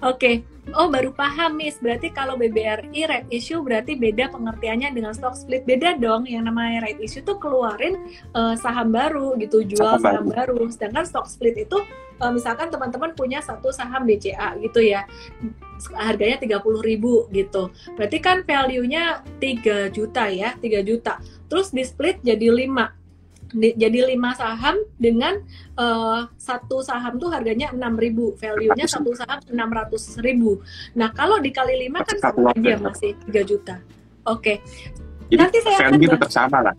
Oke, 0.04 0.16
okay. 0.16 0.34
oh 0.76 0.88
baru 0.88 1.12
paham 1.12 1.60
Miss. 1.60 1.80
Berarti 1.80 2.12
kalau 2.12 2.36
BBRI 2.36 3.08
right 3.08 3.28
issue 3.32 3.60
berarti 3.60 3.96
beda 3.96 4.32
pengertiannya 4.32 4.92
dengan 4.92 5.12
stock 5.12 5.36
split. 5.36 5.64
Beda 5.64 5.96
dong. 5.96 6.28
Yang 6.28 6.52
namanya 6.52 6.84
right 6.84 7.00
issue 7.00 7.24
tuh 7.24 7.36
keluarin 7.40 7.96
uh, 8.36 8.56
saham 8.56 8.92
baru 8.92 9.36
gitu, 9.40 9.64
jual 9.64 9.96
saham, 9.98 10.02
saham 10.02 10.26
baru. 10.32 10.60
Sedangkan 10.68 11.04
stock 11.04 11.26
split 11.28 11.68
itu 11.68 11.78
uh, 12.20 12.32
misalkan 12.32 12.68
teman-teman 12.72 13.12
punya 13.12 13.40
satu 13.44 13.72
saham 13.72 14.04
BCA 14.04 14.56
gitu 14.60 14.80
ya. 14.84 15.04
Harganya 15.92 16.40
30.000 16.40 17.36
gitu. 17.36 17.62
Berarti 17.96 18.18
kan 18.24 18.40
value-nya 18.44 19.20
3 19.40 19.92
juta 19.92 20.24
ya, 20.32 20.56
3 20.56 20.80
juta. 20.84 21.20
Terus 21.46 21.72
di 21.72 21.84
split 21.84 22.24
jadi 22.24 22.48
5 22.48 23.05
jadi 23.56 24.12
lima 24.12 24.36
saham 24.36 24.76
dengan 25.00 25.40
uh, 25.80 26.28
satu 26.36 26.84
saham 26.84 27.16
tuh 27.16 27.32
harganya 27.32 27.72
enam 27.72 27.96
ribu, 27.96 28.36
value-nya 28.36 28.84
satu 28.84 29.16
saham 29.16 29.40
enam 29.48 29.72
ratus 29.72 30.20
ribu. 30.20 30.60
Nah 30.92 31.08
kalau 31.16 31.40
dikali 31.40 31.88
lima 31.88 32.04
kan 32.04 32.20
sama 32.20 32.52
aja 32.52 32.76
masih 32.76 33.16
tiga 33.28 33.42
juta. 33.42 33.76
Oke. 34.28 34.60
Okay. 34.60 34.96
Jadi 35.26 35.42
Nanti 35.42 35.58
saya 35.64 35.76
akan 35.90 35.98
tetap 35.98 36.30
sama 36.30 36.58
lah. 36.62 36.76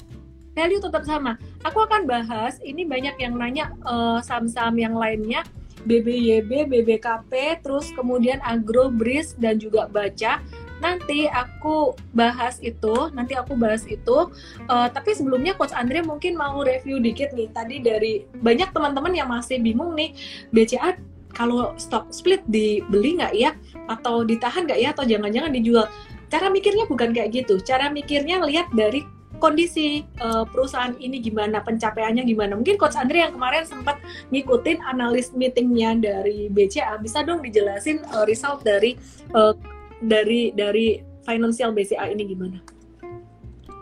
value 0.58 0.82
tetap 0.82 1.04
sama. 1.06 1.38
Aku 1.68 1.86
akan 1.86 2.10
bahas 2.10 2.58
ini 2.66 2.82
banyak 2.82 3.20
yang 3.22 3.38
nanya 3.38 3.70
uh, 3.86 4.18
saham-saham 4.24 4.74
yang 4.82 4.96
lainnya 4.98 5.46
BBYB, 5.86 6.66
BBKP, 6.66 7.62
terus 7.62 7.94
kemudian 7.94 8.42
Agro, 8.42 8.90
Bris 8.90 9.38
dan 9.38 9.62
juga 9.62 9.86
Baca. 9.86 10.42
Nanti 10.78 11.26
aku 11.26 11.98
bahas 12.14 12.62
itu, 12.62 13.10
nanti 13.14 13.34
aku 13.34 13.58
bahas 13.58 13.84
itu. 13.90 14.30
Uh, 14.70 14.88
tapi 14.92 15.18
sebelumnya 15.18 15.58
Coach 15.58 15.74
Andre 15.74 16.06
mungkin 16.06 16.38
mau 16.38 16.62
review 16.62 17.02
dikit 17.02 17.34
nih. 17.34 17.50
Tadi 17.52 17.76
dari 17.82 18.14
banyak 18.38 18.70
teman-teman 18.72 19.14
yang 19.14 19.30
masih 19.30 19.58
bingung 19.62 19.98
nih, 19.98 20.14
BCA 20.54 20.98
kalau 21.34 21.78
stock 21.78 22.10
split 22.10 22.42
dibeli 22.50 23.18
nggak 23.18 23.34
ya? 23.34 23.52
Atau 23.90 24.26
ditahan 24.26 24.66
nggak 24.66 24.80
ya? 24.80 24.90
Atau 24.94 25.06
jangan-jangan 25.06 25.52
dijual? 25.54 25.86
Cara 26.28 26.52
mikirnya 26.52 26.86
bukan 26.86 27.16
kayak 27.16 27.32
gitu. 27.34 27.58
Cara 27.64 27.88
mikirnya 27.88 28.44
lihat 28.44 28.68
dari 28.76 29.06
kondisi 29.38 30.02
uh, 30.20 30.44
perusahaan 30.50 30.98
ini 30.98 31.22
gimana, 31.22 31.62
pencapaiannya 31.62 32.26
gimana. 32.26 32.58
Mungkin 32.58 32.76
Coach 32.76 32.98
Andre 32.98 33.30
yang 33.30 33.34
kemarin 33.38 33.64
sempat 33.64 34.02
ngikutin 34.34 34.82
analis 34.82 35.32
meetingnya 35.34 35.98
dari 35.98 36.50
BCA, 36.50 36.98
bisa 37.00 37.22
dong 37.22 37.46
dijelasin 37.46 38.02
uh, 38.14 38.26
result 38.26 38.66
dari 38.66 38.98
uh, 39.38 39.54
dari 40.02 40.54
dari 40.54 41.02
financial 41.26 41.74
BCA 41.74 42.12
ini 42.14 42.24
gimana? 42.24 42.58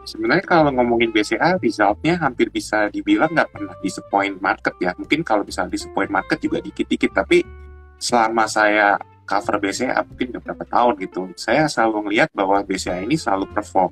Sebenarnya 0.05 0.45
kalau 0.45 0.69
ngomongin 0.69 1.09
BCA, 1.09 1.57
resultnya 1.57 2.21
hampir 2.21 2.53
bisa 2.53 2.93
dibilang 2.93 3.33
nggak 3.33 3.49
pernah 3.49 3.73
disappoint 3.81 4.37
market 4.37 4.77
ya. 4.77 4.93
Mungkin 5.01 5.25
kalau 5.25 5.41
bisa 5.41 5.65
disappoint 5.65 6.13
market 6.13 6.37
juga 6.37 6.61
dikit-dikit, 6.61 7.09
tapi 7.09 7.41
selama 7.97 8.45
saya 8.45 9.01
cover 9.25 9.57
BCA 9.57 10.05
mungkin 10.05 10.37
beberapa 10.37 10.61
tahun 10.69 10.93
gitu, 11.01 11.33
saya 11.33 11.65
selalu 11.65 12.09
melihat 12.09 12.29
bahwa 12.37 12.61
BCA 12.61 13.01
ini 13.01 13.17
selalu 13.17 13.49
perform 13.49 13.89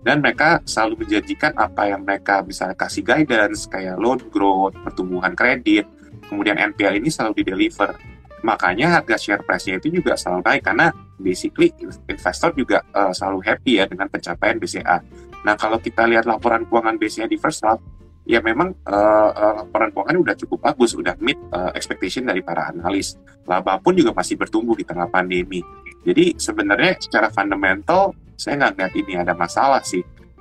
dan 0.00 0.24
mereka 0.24 0.64
selalu 0.64 1.04
menjanjikan 1.04 1.52
apa 1.60 1.92
yang 1.92 2.08
mereka 2.08 2.40
bisa 2.40 2.72
kasih 2.72 3.04
guidance 3.04 3.68
kayak 3.68 4.00
loan 4.00 4.16
growth, 4.32 4.72
pertumbuhan 4.80 5.36
kredit, 5.36 5.84
kemudian 6.32 6.56
NPL 6.56 6.96
ini 6.96 7.12
selalu 7.12 7.44
di 7.44 7.52
deliver. 7.52 7.92
Makanya 8.40 9.00
harga 9.00 9.16
share 9.20 9.44
price-nya 9.44 9.76
itu 9.76 10.00
juga 10.00 10.16
selalu 10.16 10.40
naik 10.48 10.62
karena 10.64 10.86
basically 11.20 11.68
investor 12.08 12.50
juga 12.56 12.80
uh, 12.96 13.12
selalu 13.12 13.44
happy 13.44 13.72
ya 13.80 13.84
dengan 13.84 14.08
pencapaian 14.08 14.56
BCA. 14.56 14.96
Nah 15.44 15.54
kalau 15.56 15.76
kita 15.80 16.08
lihat 16.08 16.24
laporan 16.24 16.64
keuangan 16.64 16.96
BCA 16.96 17.28
di 17.28 17.36
first 17.36 17.60
half, 17.64 17.80
ya 18.24 18.40
memang 18.40 18.72
uh, 18.88 19.64
laporan 19.64 19.92
keuangan 19.92 20.16
udah 20.20 20.34
cukup 20.40 20.72
bagus, 20.72 20.96
udah 20.96 21.16
meet 21.20 21.36
uh, 21.52 21.72
expectation 21.76 22.24
dari 22.24 22.40
para 22.40 22.72
analis. 22.72 23.16
Laba 23.44 23.76
pun 23.80 23.96
juga 23.96 24.16
masih 24.16 24.40
bertumbuh 24.40 24.76
di 24.76 24.84
tengah 24.84 25.08
pandemi. 25.08 25.60
Jadi 26.00 26.36
sebenarnya 26.40 26.96
secara 26.96 27.28
fundamental 27.28 28.16
saya 28.40 28.56
nggak 28.56 28.72
lihat 28.80 28.92
ini 28.96 29.12
ada 29.20 29.36
masalah 29.36 29.84
sih. 29.84 30.00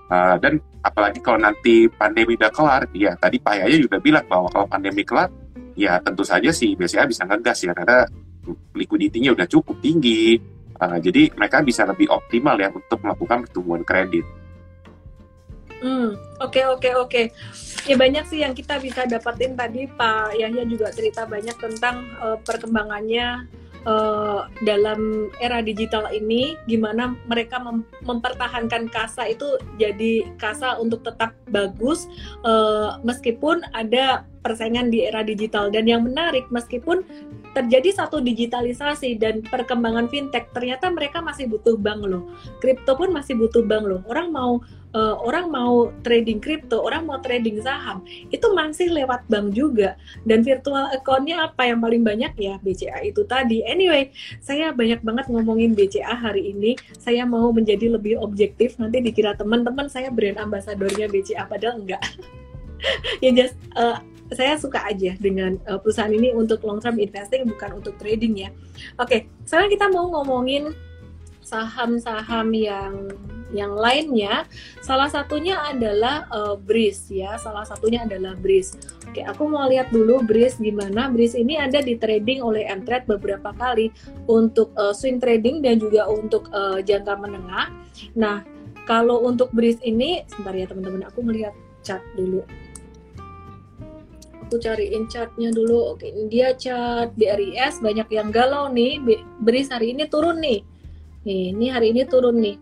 Uh, 0.10 0.40
dan 0.42 0.58
apalagi 0.82 1.20
kalau 1.22 1.38
nanti 1.38 1.86
pandemi 1.92 2.40
udah 2.40 2.50
kelar, 2.50 2.88
ya 2.96 3.14
tadi 3.20 3.38
Pak 3.38 3.62
Yaya 3.62 3.78
juga 3.78 4.00
bilang 4.00 4.26
bahwa 4.26 4.48
kalau 4.50 4.66
pandemi 4.66 5.04
kelar, 5.04 5.30
ya 5.80 6.04
tentu 6.04 6.28
saja 6.28 6.52
sih 6.52 6.76
BCA 6.76 7.08
bisa 7.08 7.24
ngegas 7.24 7.64
ya 7.64 7.72
karena 7.72 8.04
liquidity-nya 8.76 9.32
udah 9.32 9.48
cukup 9.48 9.80
tinggi. 9.80 10.36
Uh, 10.80 11.00
jadi 11.00 11.32
mereka 11.36 11.60
bisa 11.64 11.84
lebih 11.84 12.08
optimal 12.08 12.56
ya 12.60 12.72
untuk 12.72 13.00
melakukan 13.04 13.48
pertumbuhan 13.48 13.84
kredit. 13.84 14.24
Hmm, 15.80 16.20
oke 16.44 16.60
okay, 16.60 16.64
oke 16.68 16.80
okay, 16.84 16.94
oke. 16.96 17.12
Okay. 17.12 17.26
Ya 17.88 17.96
banyak 17.96 18.28
sih 18.28 18.44
yang 18.44 18.52
kita 18.52 18.80
bisa 18.84 19.08
dapatin 19.08 19.56
tadi 19.56 19.88
Pak 19.88 20.36
Yahya 20.36 20.68
juga 20.68 20.92
cerita 20.92 21.24
banyak 21.24 21.56
tentang 21.56 22.04
uh, 22.20 22.36
perkembangannya 22.44 23.48
uh, 23.88 24.48
dalam 24.66 25.32
era 25.40 25.64
digital 25.64 26.12
ini 26.12 26.60
gimana 26.68 27.16
mereka 27.30 27.62
mem 27.62 27.86
mempertahankan 28.04 28.92
kasa 28.92 29.30
itu 29.30 29.56
jadi 29.80 30.28
kasa 30.36 30.76
untuk 30.82 31.06
tetap 31.06 31.36
bagus 31.48 32.10
uh, 32.44 33.00
meskipun 33.06 33.64
ada 33.72 34.28
persaingan 34.42 34.92
di 34.92 35.06
era 35.06 35.22
digital 35.22 35.70
dan 35.70 35.86
yang 35.86 36.06
menarik 36.06 36.48
meskipun 36.50 37.04
terjadi 37.54 38.06
satu 38.06 38.22
digitalisasi 38.22 39.18
dan 39.18 39.42
perkembangan 39.42 40.06
fintech 40.08 40.50
ternyata 40.54 40.88
mereka 40.94 41.20
masih 41.20 41.50
butuh 41.50 41.76
bank 41.76 42.06
loh 42.06 42.30
kripto 42.62 42.94
pun 42.94 43.10
masih 43.10 43.36
butuh 43.36 43.66
bank 43.66 43.84
loh 43.90 44.02
orang 44.06 44.30
mau 44.30 44.62
uh, 44.94 45.16
orang 45.22 45.52
mau 45.52 45.92
trading 46.02 46.42
kripto, 46.42 46.82
orang 46.82 47.06
mau 47.06 47.20
trading 47.22 47.62
saham, 47.62 48.02
itu 48.34 48.46
masih 48.54 48.90
lewat 48.90 49.26
bank 49.30 49.54
juga. 49.54 49.98
Dan 50.26 50.42
virtual 50.42 50.90
account-nya 50.94 51.50
apa 51.50 51.70
yang 51.70 51.80
paling 51.82 52.02
banyak 52.02 52.34
ya 52.38 52.58
BCA 52.62 53.06
itu 53.06 53.26
tadi. 53.26 53.62
Anyway, 53.66 54.14
saya 54.42 54.74
banyak 54.74 55.02
banget 55.06 55.26
ngomongin 55.30 55.78
BCA 55.78 56.14
hari 56.14 56.54
ini. 56.54 56.78
Saya 56.98 57.26
mau 57.26 57.50
menjadi 57.54 57.92
lebih 57.92 58.18
objektif. 58.22 58.78
Nanti 58.82 59.02
dikira 59.04 59.36
teman-teman 59.38 59.90
saya 59.90 60.10
brand 60.10 60.40
ambasadornya 60.40 61.10
BCA, 61.10 61.46
padahal 61.46 61.82
enggak. 61.82 62.02
ya 63.24 63.32
just 63.36 63.60
uh, 63.76 64.00
saya 64.34 64.56
suka 64.62 64.86
aja 64.86 65.18
dengan 65.18 65.58
uh, 65.66 65.82
perusahaan 65.82 66.12
ini 66.12 66.34
untuk 66.34 66.62
long 66.62 66.78
term 66.78 67.02
investing 67.02 67.50
bukan 67.50 67.82
untuk 67.82 67.98
trading 67.98 68.38
ya. 68.38 68.50
Oke, 69.02 69.06
okay, 69.06 69.20
sekarang 69.46 69.70
kita 69.74 69.86
mau 69.90 70.10
ngomongin 70.14 70.74
saham-saham 71.50 72.54
yang 72.54 72.94
yang 73.50 73.74
lainnya. 73.74 74.46
Salah 74.86 75.10
satunya 75.10 75.58
adalah 75.58 76.30
uh, 76.30 76.54
Breeze 76.54 77.10
ya. 77.10 77.34
Salah 77.42 77.66
satunya 77.66 78.06
adalah 78.06 78.38
Breeze. 78.38 78.78
Oke 79.10 79.26
aku 79.26 79.50
mau 79.50 79.66
lihat 79.66 79.90
dulu 79.90 80.22
Breeze 80.22 80.62
gimana. 80.62 81.10
Breeze 81.10 81.34
ini 81.34 81.58
ada 81.58 81.82
di 81.82 81.98
trading 81.98 82.46
oleh 82.46 82.70
Mtrade 82.70 83.10
beberapa 83.10 83.50
kali 83.58 83.90
untuk 84.30 84.70
uh, 84.78 84.94
swing 84.94 85.18
trading 85.18 85.66
dan 85.66 85.82
juga 85.82 86.06
untuk 86.06 86.46
uh, 86.54 86.78
jangka 86.78 87.18
menengah. 87.18 87.74
Nah 88.14 88.46
kalau 88.86 89.26
untuk 89.26 89.50
Breeze 89.50 89.82
ini 89.82 90.22
sebentar 90.30 90.54
ya 90.54 90.70
teman-teman 90.70 91.10
aku 91.10 91.26
melihat 91.26 91.58
chart 91.82 92.06
dulu 92.14 92.46
aku 94.50 94.58
cariin 94.58 95.06
chartnya 95.06 95.54
dulu 95.54 95.94
oke 95.94 96.10
dia 96.34 96.58
chart 96.58 97.14
BRIS 97.14 97.86
banyak 97.86 98.10
yang 98.10 98.34
galau 98.34 98.66
nih 98.74 98.98
Breeze 99.46 99.70
hari 99.70 99.94
ini 99.94 100.10
turun 100.10 100.42
nih 100.42 100.66
Nih, 101.28 101.52
ini 101.52 101.68
hari 101.68 101.92
ini 101.92 102.08
turun 102.08 102.40
nih. 102.40 102.56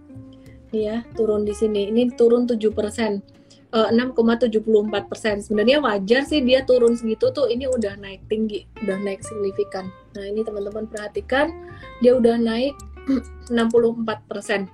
Nih 0.73 0.83
ya, 0.89 0.97
turun 1.13 1.45
di 1.45 1.53
sini. 1.53 1.93
Ini 1.93 2.17
turun 2.17 2.49
7 2.49 2.73
persen. 2.73 3.21
Uh, 3.69 3.91
6,74 3.93 5.11
persen. 5.11 5.35
Sebenarnya 5.43 5.83
wajar 5.83 6.25
sih 6.25 6.41
dia 6.41 6.65
turun 6.65 6.97
segitu 6.97 7.29
tuh. 7.29 7.45
Ini 7.51 7.69
udah 7.69 7.99
naik 8.01 8.25
tinggi, 8.25 8.65
udah 8.81 8.97
naik 8.97 9.21
signifikan. 9.21 9.91
Nah 10.17 10.25
ini 10.25 10.41
teman-teman 10.41 10.89
perhatikan, 10.89 11.53
dia 12.01 12.17
udah 12.17 12.39
naik 12.39 12.73
64 13.53 14.25
persen. 14.25 14.65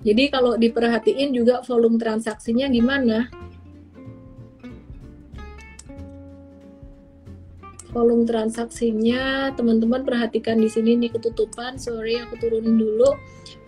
Jadi 0.00 0.32
kalau 0.32 0.56
diperhatiin 0.56 1.36
juga 1.36 1.60
volume 1.60 2.00
transaksinya 2.00 2.72
gimana? 2.72 3.28
Volume 7.90 8.24
transaksinya. 8.26 9.54
Teman-teman 9.54 10.06
perhatikan 10.06 10.58
di 10.58 10.70
sini 10.70 10.96
nih 10.96 11.10
ketutupan. 11.14 11.76
Sorry 11.76 12.18
aku 12.22 12.38
turunin 12.38 12.78
dulu. 12.78 13.14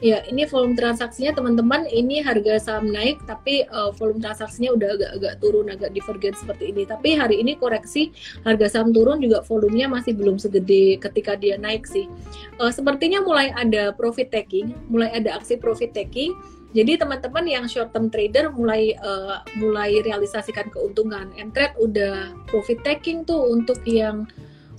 Ya 0.03 0.23
ini 0.27 0.47
volume 0.47 0.75
transaksinya 0.75 1.31
teman-teman 1.35 1.87
ini 1.87 2.23
harga 2.23 2.59
saham 2.59 2.91
naik 2.91 3.23
tapi 3.23 3.67
uh, 3.71 3.95
volume 3.95 4.19
transaksinya 4.19 4.75
udah 4.75 4.89
agak-agak 4.99 5.35
turun 5.39 5.67
agak 5.71 5.91
divergen 5.95 6.35
seperti 6.35 6.75
ini. 6.75 6.83
Tapi 6.87 7.15
hari 7.15 7.39
ini 7.39 7.55
koreksi 7.55 8.11
harga 8.43 8.79
saham 8.79 8.91
turun 8.91 9.23
juga 9.23 9.47
volumenya 9.47 9.87
masih 9.87 10.15
belum 10.19 10.39
segede 10.43 10.99
ketika 10.99 11.39
dia 11.39 11.55
naik 11.59 11.87
sih. 11.87 12.11
Uh, 12.59 12.71
sepertinya 12.71 13.23
mulai 13.23 13.55
ada 13.55 13.95
profit 13.95 14.31
taking 14.31 14.75
mulai 14.91 15.11
ada 15.15 15.39
aksi 15.39 15.59
profit 15.59 15.95
taking 15.95 16.35
jadi 16.73 16.97
teman-teman 16.97 17.45
yang 17.45 17.65
short 17.69 17.93
term 17.93 18.09
trader 18.09 18.49
mulai 18.49 18.97
uh, 18.97 19.45
mulai 19.61 20.01
realisasikan 20.01 20.73
keuntungan. 20.73 21.29
Mtrade 21.37 21.77
udah 21.77 22.33
profit 22.49 22.81
taking 22.81 23.29
tuh 23.29 23.45
untuk 23.53 23.85
yang 23.85 24.25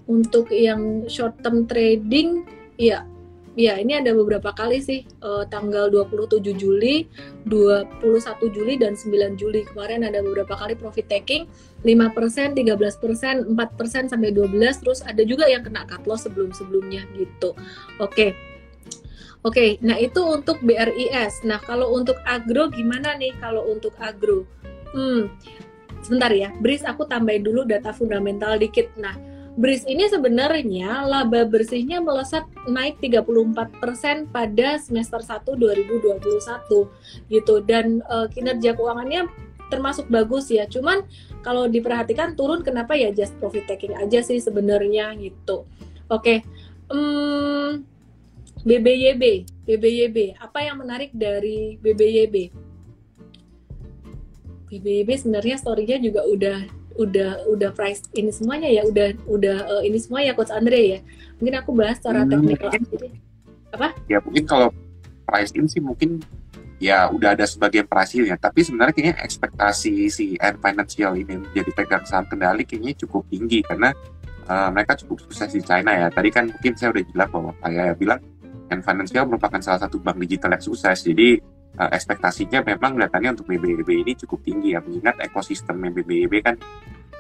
untuk 0.10 0.50
yang 0.50 1.06
short 1.06 1.38
term 1.46 1.70
trading 1.70 2.50
ya 2.82 3.06
ya 3.54 3.78
ini 3.78 3.94
ada 4.02 4.18
beberapa 4.18 4.50
kali 4.50 4.82
sih 4.82 5.06
uh, 5.22 5.46
tanggal 5.46 5.86
27 5.94 6.42
Juli, 6.58 7.06
21 7.46 8.02
Juli 8.50 8.74
dan 8.82 8.98
9 8.98 9.38
Juli 9.38 9.62
kemarin 9.62 10.02
ada 10.02 10.26
beberapa 10.26 10.58
kali 10.58 10.74
profit 10.74 11.06
taking 11.06 11.46
5%, 11.86 12.58
13%, 12.58 13.54
4% 13.54 14.10
sampai 14.10 14.30
12 14.34 14.82
terus 14.82 15.06
ada 15.06 15.22
juga 15.22 15.46
yang 15.46 15.62
kena 15.62 15.86
cut 15.86 16.02
loss 16.10 16.26
sebelum-sebelumnya 16.26 17.06
gitu. 17.14 17.54
Oke. 18.02 18.34
Okay 18.34 18.53
Oke, 19.44 19.76
nah 19.84 20.00
itu 20.00 20.24
untuk 20.24 20.64
BRIS. 20.64 21.44
Nah, 21.44 21.60
kalau 21.60 21.92
untuk 21.92 22.16
agro 22.24 22.72
gimana 22.72 23.12
nih 23.20 23.36
kalau 23.44 23.68
untuk 23.68 23.92
agro? 24.00 24.48
Hmm, 24.96 25.28
sebentar 26.00 26.32
ya, 26.32 26.56
BRIS 26.64 26.88
aku 26.88 27.04
tambahin 27.04 27.44
dulu 27.44 27.68
data 27.68 27.92
fundamental 27.92 28.56
dikit. 28.56 28.88
Nah, 28.96 29.20
BRIS 29.60 29.84
ini 29.86 30.08
sebenarnya 30.08 31.06
laba 31.06 31.44
bersihnya 31.44 32.00
melesat 32.00 32.48
naik 32.72 32.98
34% 33.04 34.32
pada 34.32 34.80
semester 34.80 35.20
1 35.22 35.46
2021 35.46 37.30
gitu 37.30 37.56
dan 37.68 38.02
uh, 38.10 38.26
kinerja 38.32 38.74
keuangannya 38.74 39.28
termasuk 39.70 40.10
bagus 40.10 40.50
ya. 40.50 40.66
Cuman 40.66 41.06
kalau 41.46 41.70
diperhatikan 41.70 42.34
turun 42.34 42.66
kenapa 42.66 42.96
ya 42.96 43.14
just 43.14 43.36
profit 43.44 43.68
taking 43.70 43.94
aja 43.94 44.26
sih 44.26 44.42
sebenarnya 44.42 45.14
gitu. 45.20 45.70
Oke. 46.10 46.42
Hmm, 46.90 47.93
BBYB, 48.64 49.24
BBYB. 49.68 50.40
Apa 50.40 50.64
yang 50.64 50.80
menarik 50.80 51.12
dari 51.12 51.76
BBYB? 51.84 52.48
BBYB 54.72 55.10
sebenarnya 55.20 55.60
story-nya 55.60 56.00
juga 56.00 56.24
udah 56.24 56.60
udah 56.94 57.32
udah 57.50 57.70
price 57.76 58.06
ini 58.16 58.30
semuanya 58.32 58.70
ya 58.70 58.86
udah 58.86 59.18
udah 59.26 59.58
uh, 59.66 59.84
ini 59.84 60.00
semua 60.00 60.24
ya 60.24 60.32
coach 60.32 60.54
Andre 60.56 60.80
ya. 60.80 61.00
Mungkin 61.44 61.56
aku 61.60 61.70
bahas 61.76 62.00
secara 62.00 62.24
Hmm, 62.24 62.32
teknikal 62.32 62.72
aja 62.72 63.08
apa? 63.76 63.88
Ya 64.08 64.24
mungkin 64.24 64.48
kalau 64.48 64.72
price 65.28 65.52
in 65.60 65.68
sih 65.68 65.84
mungkin 65.84 66.24
ya 66.80 67.12
udah 67.12 67.36
ada 67.36 67.44
sebagian 67.44 67.88
hasilnya 67.88 68.40
tapi 68.40 68.64
sebenarnya 68.64 68.96
kayaknya 68.96 69.16
ekspektasi 69.28 70.08
si 70.08 70.26
Ant 70.40 70.64
Financial 70.64 71.12
ini 71.20 71.36
menjadi 71.36 71.72
pegang 71.76 72.04
saham 72.08 72.26
kendali 72.32 72.64
kayaknya 72.64 72.96
cukup 72.96 73.28
tinggi. 73.28 73.60
Karena 73.60 73.92
uh, 74.48 74.72
mereka 74.72 74.96
cukup 75.04 75.20
sukses 75.28 75.52
di 75.52 75.60
China 75.60 75.92
ya. 75.92 76.08
Tadi 76.08 76.30
kan 76.32 76.48
mungkin 76.48 76.74
saya 76.80 76.96
udah 76.96 77.04
jelas 77.12 77.28
bahwa 77.28 77.52
saya 77.60 77.92
bilang 78.00 78.24
Ant 78.74 78.84
Financial 78.84 79.24
merupakan 79.30 79.62
salah 79.62 79.80
satu 79.86 80.02
bank 80.02 80.18
digital 80.26 80.58
yang 80.58 80.64
sukses 80.66 81.06
jadi 81.06 81.38
uh, 81.78 81.90
ekspektasinya 81.94 82.66
memang 82.66 82.98
kelihatannya 82.98 83.30
untuk 83.38 83.48
BBYB 83.50 83.90
ini 84.06 84.12
cukup 84.18 84.42
tinggi 84.42 84.74
ya 84.74 84.82
mengingat 84.82 85.22
ekosistem 85.22 85.78
BBYB 85.80 86.34
kan 86.42 86.56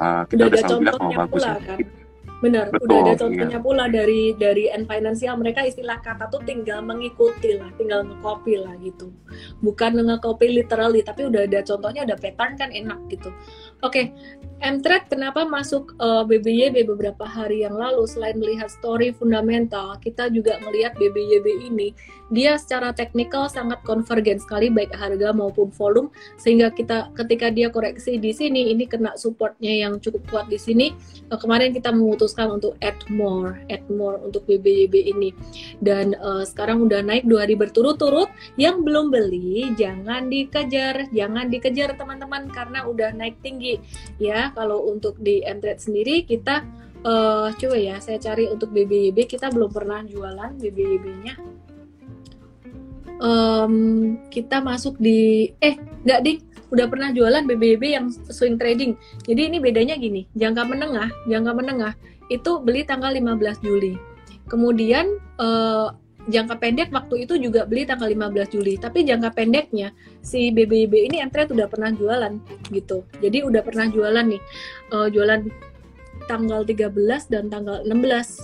uh, 0.02 0.24
kita 0.26 0.50
udah 0.50 0.50
udah 0.50 0.60
selalu 0.60 0.80
bilang 0.82 0.98
bahwa 0.98 1.14
bagus 1.26 1.42
pula 1.46 1.54
ya. 1.54 1.62
kan 1.62 2.03
benar 2.44 2.68
Betul, 2.68 2.84
udah 2.84 2.98
ada 3.00 3.14
contohnya 3.16 3.60
pula 3.64 3.86
dari 3.88 4.36
dari 4.36 4.68
N 4.68 4.84
Financial 4.84 5.40
mereka 5.40 5.64
istilah 5.64 6.04
kata 6.04 6.28
tuh 6.28 6.44
tinggal 6.44 6.84
mengikuti 6.84 7.56
lah 7.56 7.72
tinggal 7.80 8.04
nge-copy 8.04 8.60
lah 8.60 8.76
gitu. 8.84 9.16
Bukan 9.64 10.04
nge-copy 10.04 10.52
literally 10.52 11.00
tapi 11.00 11.32
udah 11.32 11.48
ada 11.48 11.64
contohnya 11.64 12.04
ada 12.04 12.20
pattern 12.20 12.60
kan 12.60 12.70
enak 12.76 13.00
gitu. 13.08 13.32
Oke 13.80 14.12
Mtrade 14.64 15.12
kenapa 15.12 15.44
masuk 15.44 15.92
eh, 16.00 16.24
BBYB 16.24 16.88
beberapa 16.88 17.28
hari 17.28 17.68
yang 17.68 17.76
lalu? 17.76 18.08
Selain 18.08 18.36
melihat 18.36 18.72
story 18.72 19.16
fundamental 19.16 19.96
kita 20.00 20.28
juga 20.28 20.60
melihat 20.64 20.96
BBYB 21.00 21.72
ini 21.72 21.96
dia 22.32 22.56
secara 22.56 22.96
teknikal 22.96 23.46
sangat 23.52 23.84
konvergen 23.86 24.40
sekali 24.40 24.72
baik 24.72 24.96
harga 24.96 25.36
maupun 25.36 25.70
volume 25.70 26.10
sehingga 26.40 26.72
kita 26.72 27.14
ketika 27.14 27.52
dia 27.52 27.68
koreksi 27.70 28.18
di 28.18 28.34
sini 28.34 28.72
ini 28.72 28.90
kena 28.90 29.14
supportnya 29.20 29.70
yang 29.70 30.00
cukup 30.00 30.24
kuat 30.32 30.46
di 30.48 30.58
sini. 30.58 30.96
Uh, 31.28 31.38
kemarin 31.38 31.76
kita 31.76 31.92
memutuskan 32.34 32.58
untuk 32.58 32.74
add 32.82 32.98
more, 33.14 33.62
add 33.70 33.86
more 33.94 34.18
untuk 34.26 34.42
BBYB 34.50 35.14
ini. 35.14 35.30
Dan 35.78 36.18
uh, 36.18 36.42
sekarang 36.42 36.82
udah 36.82 37.06
naik 37.06 37.30
dua 37.30 37.46
hari 37.46 37.54
berturut-turut. 37.54 38.28
Yang 38.58 38.82
belum 38.82 39.14
beli 39.14 39.70
jangan 39.78 40.34
dikejar, 40.34 41.14
jangan 41.14 41.54
dikejar 41.54 41.94
teman-teman 41.94 42.50
karena 42.50 42.90
udah 42.90 43.14
naik 43.14 43.38
tinggi. 43.46 43.78
Ya, 44.18 44.50
kalau 44.58 44.90
untuk 44.90 45.22
di 45.22 45.46
Mtrade 45.46 45.78
sendiri 45.80 46.26
kita 46.26 46.66
uh, 47.06 47.54
coba 47.54 47.78
ya 47.78 48.02
saya 48.02 48.18
cari 48.18 48.50
untuk 48.50 48.74
BBYB 48.74 49.30
kita 49.30 49.54
belum 49.54 49.70
pernah 49.70 50.02
jualan 50.02 50.58
BBYB-nya. 50.58 51.36
Em, 53.24 53.76
kita 54.28 54.60
masuk 54.60 55.00
di 55.00 55.48
eh 55.62 55.78
nggak 56.04 56.22
ding 56.26 56.40
udah 56.74 56.90
pernah 56.90 57.14
jualan 57.14 57.46
BBB 57.46 57.84
yang 57.94 58.10
swing 58.10 58.58
trading. 58.58 58.98
Jadi 59.22 59.42
ini 59.54 59.58
bedanya 59.62 59.94
gini, 59.94 60.26
jangka 60.34 60.66
menengah, 60.66 61.10
jangka 61.30 61.52
menengah 61.54 61.94
itu 62.30 62.52
beli 62.62 62.86
tanggal 62.88 63.12
15 63.12 63.66
Juli. 63.66 63.96
Kemudian 64.48 65.08
eh, 65.40 65.88
jangka 66.24 66.56
pendek 66.60 66.90
waktu 66.96 67.28
itu 67.28 67.36
juga 67.36 67.68
beli 67.68 67.84
tanggal 67.84 68.08
15 68.08 68.54
Juli. 68.54 68.80
Tapi 68.80 69.04
jangka 69.04 69.36
pendeknya 69.36 69.92
si 70.24 70.52
BBB 70.52 71.12
ini 71.12 71.24
Mtrade 71.24 71.52
udah 71.52 71.68
pernah 71.68 71.92
jualan 71.92 72.34
gitu. 72.72 73.04
Jadi 73.20 73.44
udah 73.44 73.62
pernah 73.64 73.88
jualan 73.92 74.26
nih. 74.28 74.42
Eh, 74.94 75.08
jualan 75.12 75.42
tanggal 76.28 76.64
13 76.64 77.28
dan 77.28 77.52
tanggal 77.52 77.84
16 77.84 78.40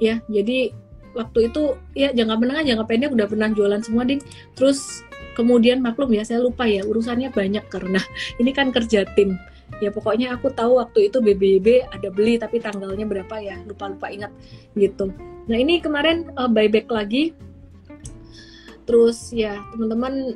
ya. 0.00 0.20
Jadi 0.28 0.72
waktu 1.16 1.50
itu 1.50 1.74
ya 1.98 2.14
jangka 2.14 2.36
menengah, 2.38 2.64
jangka 2.64 2.84
pendek 2.86 3.10
udah 3.12 3.26
pernah 3.28 3.48
jualan 3.52 3.80
semua 3.84 4.04
ding. 4.08 4.22
Terus 4.56 5.04
kemudian 5.38 5.78
maklum 5.78 6.10
ya 6.10 6.26
saya 6.26 6.42
lupa 6.42 6.66
ya 6.66 6.82
urusannya 6.82 7.30
banyak 7.30 7.62
karena 7.70 8.02
ini 8.42 8.50
kan 8.50 8.74
kerja 8.74 9.06
tim 9.14 9.38
ya 9.78 9.90
pokoknya 9.94 10.34
aku 10.34 10.50
tahu 10.50 10.82
waktu 10.82 11.10
itu 11.10 11.22
BBB 11.22 11.86
ada 11.86 12.08
beli 12.10 12.38
tapi 12.38 12.58
tanggalnya 12.58 13.06
berapa 13.06 13.34
ya 13.38 13.56
lupa 13.66 13.90
lupa 13.90 14.10
ingat 14.10 14.32
gitu. 14.74 15.10
Nah 15.48 15.56
ini 15.56 15.78
kemarin 15.78 16.28
uh, 16.34 16.50
buyback 16.50 16.90
lagi. 16.90 17.32
Terus 18.88 19.30
ya 19.30 19.60
teman-teman 19.74 20.34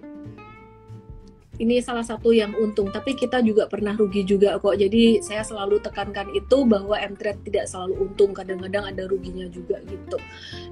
ini 1.60 1.78
salah 1.84 2.02
satu 2.02 2.32
yang 2.32 2.56
untung 2.58 2.90
tapi 2.90 3.14
kita 3.14 3.44
juga 3.44 3.68
pernah 3.68 3.92
rugi 3.94 4.24
juga 4.24 4.56
kok. 4.58 4.78
Jadi 4.78 5.20
saya 5.20 5.44
selalu 5.44 5.82
tekankan 5.82 6.30
itu 6.32 6.64
bahwa 6.64 6.96
Mtrade 6.96 7.42
tidak 7.44 7.68
selalu 7.68 8.08
untung 8.08 8.32
kadang-kadang 8.32 8.88
ada 8.88 9.04
ruginya 9.08 9.46
juga 9.50 9.78
gitu. 9.84 10.16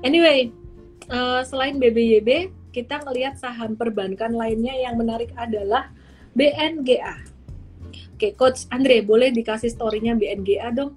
Anyway 0.07 0.53
uh, 1.11 1.43
selain 1.45 1.77
BBYB 1.77 2.55
kita 2.71 3.03
ngelihat 3.03 3.35
saham 3.37 3.75
perbankan 3.75 4.31
lainnya 4.31 4.73
yang 4.79 4.95
menarik 4.95 5.35
adalah 5.35 5.91
BNGA. 6.39 7.30
Oke, 8.21 8.37
Coach 8.37 8.69
Andre, 8.69 9.01
boleh 9.01 9.33
dikasih 9.33 9.73
story-nya 9.73 10.13
BNGA 10.13 10.77
dong? 10.77 10.93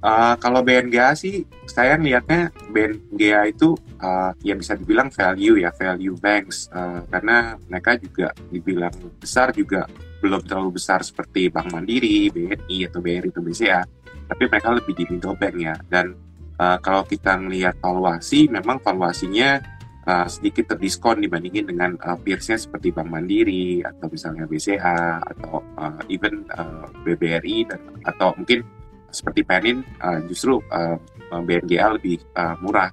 Uh, 0.00 0.32
kalau 0.40 0.64
BNGA 0.64 1.12
sih, 1.12 1.44
saya 1.68 2.00
melihatnya 2.00 2.48
BNGA 2.72 3.52
itu 3.52 3.76
uh, 4.00 4.32
ya 4.40 4.56
bisa 4.56 4.72
dibilang 4.72 5.12
value 5.12 5.60
ya, 5.60 5.68
value 5.76 6.16
banks. 6.16 6.72
Uh, 6.72 7.04
karena 7.12 7.60
mereka 7.68 8.00
juga 8.00 8.32
dibilang 8.48 8.96
besar 9.20 9.52
juga 9.52 9.84
belum 10.24 10.48
terlalu 10.48 10.80
besar 10.80 11.04
seperti 11.04 11.52
Bank 11.52 11.76
Mandiri, 11.76 12.32
BNI, 12.32 12.88
atau 12.88 13.04
BRI, 13.04 13.28
atau 13.28 13.44
BCA. 13.44 13.84
Tapi 14.32 14.42
mereka 14.48 14.80
lebih 14.80 14.96
di 14.96 15.04
middle 15.12 15.36
bank 15.36 15.60
ya. 15.60 15.76
Dan 15.92 16.16
uh, 16.56 16.80
kalau 16.80 17.04
kita 17.04 17.36
melihat 17.36 17.76
valuasi, 17.84 18.48
memang 18.48 18.80
valuasinya 18.80 19.60
uh, 20.08 20.26
sedikit 20.26 20.74
terdiskon 20.74 21.20
dibandingin 21.20 21.68
dengan 21.68 22.00
uh, 22.00 22.16
peersnya 22.16 22.56
seperti 22.56 22.90
Bank 22.90 23.12
Mandiri, 23.12 23.84
atau 23.84 24.08
misalnya 24.08 24.48
BCA, 24.48 25.20
atau 25.20 25.60
uh, 25.76 26.00
even 26.08 26.48
uh, 26.56 26.88
BBRI, 27.04 27.68
dan, 27.68 27.80
atau 28.08 28.32
mungkin 28.40 28.64
seperti 29.12 29.44
Penin 29.44 29.84
uh, 30.00 30.20
justru 30.24 30.64
uh, 30.72 30.96
BNGA 31.28 32.00
lebih 32.00 32.24
uh, 32.36 32.56
murah. 32.64 32.88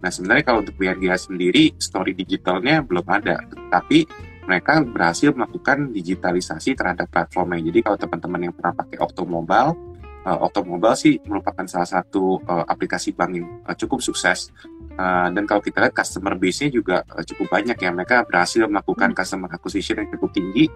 Nah 0.00 0.08
sebenarnya 0.08 0.46
kalau 0.46 0.62
untuk 0.62 0.78
BNGA 0.78 1.18
sendiri 1.18 1.74
story 1.76 2.14
digitalnya 2.14 2.80
belum 2.86 3.04
ada, 3.10 3.42
tapi 3.68 4.06
mereka 4.48 4.82
berhasil 4.82 5.30
melakukan 5.30 5.94
digitalisasi 5.94 6.74
terhadap 6.74 7.06
platformnya. 7.12 7.62
Jadi 7.70 7.78
kalau 7.86 7.98
teman-teman 8.00 8.50
yang 8.50 8.54
pernah 8.56 8.74
pakai 8.74 8.98
Octomobile, 8.98 9.78
uh, 10.26 10.92
sih 10.96 11.20
merupakan 11.24 11.64
salah 11.64 11.88
satu 11.88 12.40
uh, 12.44 12.64
aplikasi 12.68 13.16
bank 13.16 13.30
yang 13.32 13.46
uh, 13.64 13.76
cukup 13.76 14.04
sukses. 14.04 14.52
Uh, 15.00 15.32
dan 15.32 15.48
kalau 15.48 15.64
kita 15.64 15.80
lihat 15.80 15.96
customer 15.96 16.36
base-nya 16.36 16.68
juga 16.68 17.00
uh, 17.08 17.24
cukup 17.24 17.48
banyak 17.48 17.78
ya. 17.78 17.90
Mereka 17.92 18.28
berhasil 18.28 18.66
melakukan 18.68 19.16
customer 19.16 19.48
acquisition 19.48 20.02
yang 20.02 20.08
cukup 20.12 20.30
tinggi 20.36 20.68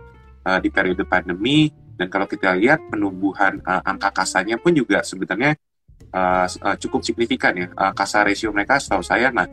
uh, 0.49 0.59
di 0.61 0.69
periode 0.73 1.05
pandemi 1.05 1.69
dan 1.95 2.11
kalau 2.11 2.27
kita 2.27 2.57
lihat 2.59 2.91
penumbuhan 2.91 3.63
uh, 3.63 3.83
angka 3.87 4.11
kasanya 4.25 4.59
pun 4.59 4.75
juga 4.75 5.07
sebenarnya 5.07 5.55
uh, 6.11 6.47
uh, 6.47 6.77
cukup 6.79 7.07
signifikan 7.07 7.55
ya. 7.55 7.67
Uh, 7.75 7.93
kasa 7.95 8.27
ratio 8.27 8.51
mereka 8.51 8.83
setahu 8.83 9.03
saya 9.05 9.31
nah, 9.31 9.47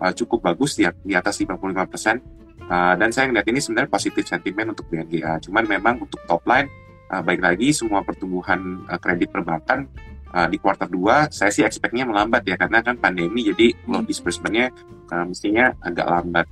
uh, 0.00 0.12
cukup 0.14 0.52
bagus 0.52 0.78
di, 0.78 0.86
di 1.02 1.14
atas 1.18 1.40
55%. 1.42 2.40
Uh, 2.70 2.94
dan 2.94 3.10
saya 3.10 3.26
melihat 3.26 3.50
ini 3.50 3.58
sebenarnya 3.58 3.90
positif 3.90 4.22
sentimen 4.30 4.70
untuk 4.70 4.86
BNGA. 4.86 5.42
Cuman 5.42 5.66
memang 5.66 6.06
untuk 6.06 6.22
top 6.30 6.46
line, 6.46 6.70
uh, 7.10 7.22
baik 7.26 7.42
lagi 7.42 7.74
semua 7.74 8.06
pertumbuhan 8.06 8.86
uh, 8.86 8.96
kredit 8.96 9.34
perbankan 9.34 9.90
uh, 10.34 10.46
di 10.46 10.56
kuartal 10.62 10.88
2, 10.88 11.34
saya 11.34 11.50
sih 11.50 11.66
expect-nya 11.66 12.06
melambat 12.06 12.46
ya, 12.46 12.54
karena 12.54 12.80
kan 12.80 12.96
pandemi, 12.96 13.50
jadi 13.50 13.74
loan 13.90 14.06
disbursement-nya 14.06 14.70
uh, 15.10 15.26
mestinya 15.26 15.74
agak 15.82 16.06
lambat. 16.06 16.46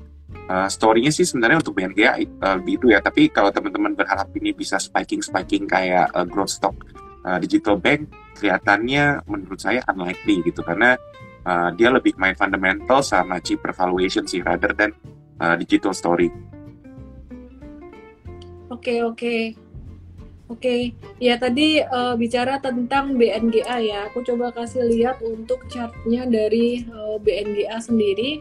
Uh, 0.49 0.69
story-nya 0.69 1.13
sih 1.13 1.25
sebenarnya 1.25 1.61
untuk 1.61 1.77
BNGA 1.77 2.13
uh, 2.41 2.59
itu 2.65 2.93
ya, 2.93 3.01
tapi 3.01 3.33
kalau 3.33 3.53
teman-teman 3.53 3.97
berharap 3.97 4.29
ini 4.37 4.53
bisa 4.53 4.77
spiking-spiking 4.77 5.65
kayak 5.69 6.13
uh, 6.13 6.25
growth 6.25 6.53
stock 6.53 6.77
uh, 7.25 7.39
digital 7.41 7.81
bank, 7.81 8.09
kelihatannya 8.37 9.25
menurut 9.29 9.61
saya 9.61 9.81
unlikely 9.89 10.45
gitu, 10.45 10.61
karena 10.65 10.97
uh, 11.45 11.71
dia 11.77 11.89
lebih 11.93 12.17
main 12.17 12.37
fundamental 12.37 13.01
sama 13.01 13.41
cheaper 13.41 13.73
valuation 13.73 14.25
sih, 14.25 14.45
rather 14.45 14.73
than 14.77 14.93
uh, 15.41 15.57
digital 15.57 15.93
story. 15.93 16.29
Oke, 18.69 19.01
oke. 19.01 19.68
Oke, 20.49 20.97
ya 21.21 21.37
tadi 21.37 21.85
uh, 21.85 22.17
bicara 22.17 22.57
tentang 22.57 23.21
BNGA 23.21 23.85
ya, 23.85 24.09
aku 24.09 24.25
coba 24.25 24.49
kasih 24.49 24.81
lihat 24.89 25.21
untuk 25.21 25.69
chartnya 25.69 26.25
dari 26.25 26.89
uh, 26.89 27.21
BNGA 27.21 27.77
sendiri. 27.85 28.41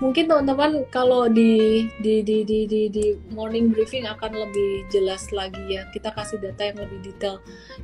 Mungkin 0.00 0.32
teman-teman 0.32 0.88
kalau 0.88 1.28
di 1.28 1.84
di, 2.00 2.24
di 2.24 2.40
di 2.40 2.64
di 2.64 2.88
di 2.88 3.20
morning 3.36 3.68
briefing 3.68 4.08
akan 4.08 4.32
lebih 4.32 4.88
jelas 4.88 5.28
lagi 5.28 5.60
ya. 5.68 5.84
Kita 5.92 6.08
kasih 6.16 6.40
data 6.40 6.72
yang 6.72 6.80
lebih 6.80 7.12
detail. 7.12 7.36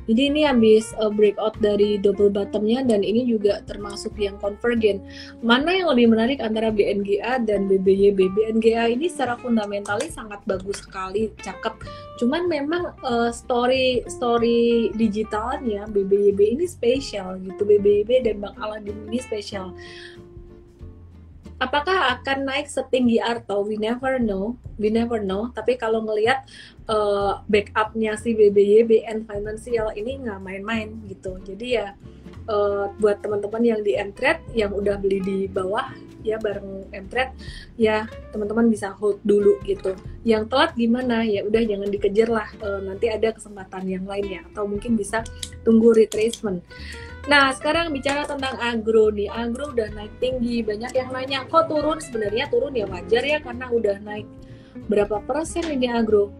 Jadi 0.09 0.21
ini 0.33 0.41
habis 0.41 0.97
uh, 0.97 1.13
breakout 1.13 1.53
dari 1.61 2.01
double 2.01 2.33
bottomnya 2.33 2.81
dan 2.81 3.05
ini 3.05 3.29
juga 3.29 3.61
termasuk 3.69 4.17
yang 4.17 4.33
convergen. 4.41 5.05
Mana 5.45 5.69
yang 5.77 5.93
lebih 5.93 6.09
menarik 6.09 6.41
antara 6.41 6.73
BNGA 6.73 7.45
dan 7.45 7.69
BBYB? 7.69 8.33
BNGA 8.33 8.97
ini 8.97 9.13
secara 9.13 9.37
fundamentalis 9.37 10.17
sangat 10.17 10.41
bagus 10.49 10.81
sekali, 10.81 11.29
cakep. 11.45 11.77
Cuman 12.17 12.49
memang 12.49 12.97
uh, 13.05 13.29
story 13.29 14.01
story 14.09 14.89
digitalnya 14.97 15.85
BBYB 15.85 16.57
ini 16.57 16.65
spesial 16.65 17.37
gitu. 17.45 17.61
BBYB 17.61 18.25
dan 18.25 18.41
Bang 18.41 18.57
Aladin 18.57 19.05
ini 19.05 19.21
spesial 19.21 19.77
apakah 21.57 22.17
akan 22.17 22.45
naik 22.45 22.69
setinggi 22.69 23.17
Arto? 23.21 23.65
We 23.65 23.77
never 23.81 24.21
know, 24.21 24.57
we 24.77 24.93
never 24.93 25.17
know. 25.21 25.49
Tapi 25.53 25.77
kalau 25.77 26.05
ngelihat 26.05 26.45
uh, 26.89 27.41
backupnya 27.49 28.17
si 28.17 28.37
BBY 28.37 28.85
BN 28.85 29.25
Financial 29.25 29.89
ini 29.97 30.21
nggak 30.21 30.39
main-main 30.41 30.93
gitu. 31.09 31.41
Jadi 31.41 31.81
ya 31.81 31.97
uh, 32.49 32.93
buat 33.01 33.21
teman-teman 33.21 33.63
yang 33.65 33.81
di 33.81 33.97
Mtrade 33.97 34.41
yang 34.53 34.71
udah 34.73 34.97
beli 35.01 35.19
di 35.21 35.37
bawah 35.49 35.89
ya 36.25 36.35
bareng 36.41 36.91
Mtrade 36.91 37.33
ya 37.79 38.03
teman-teman 38.29 38.69
bisa 38.69 38.93
hold 38.93 39.17
dulu 39.25 39.57
gitu. 39.65 39.97
Yang 40.27 40.51
telat 40.51 40.71
gimana 40.77 41.23
ya 41.23 41.41
udah 41.41 41.61
jangan 41.65 41.89
dikejar 41.89 42.29
lah. 42.29 42.49
Uh, 42.61 42.85
nanti 42.85 43.09
ada 43.09 43.33
kesempatan 43.33 43.89
yang 43.89 44.05
lainnya 44.05 44.45
atau 44.53 44.69
mungkin 44.69 44.93
bisa 44.93 45.23
tunggu 45.65 45.93
retracement. 45.93 46.61
Nah, 47.27 47.51
sekarang 47.51 47.91
bicara 47.91 48.23
tentang 48.23 48.55
agro 48.55 49.11
nih. 49.11 49.27
Agro 49.27 49.75
udah 49.75 49.91
naik 49.91 50.15
tinggi. 50.23 50.63
Banyak 50.63 50.95
yang 50.95 51.11
nanya, 51.11 51.43
kok 51.51 51.67
turun? 51.67 51.99
Sebenarnya 51.99 52.47
turun 52.47 52.71
ya 52.71 52.87
wajar 52.87 53.23
ya 53.23 53.43
karena 53.43 53.67
udah 53.67 53.99
naik 53.99 54.27
berapa 54.87 55.19
persen 55.27 55.67
ini 55.67 55.91
agro. 55.91 56.31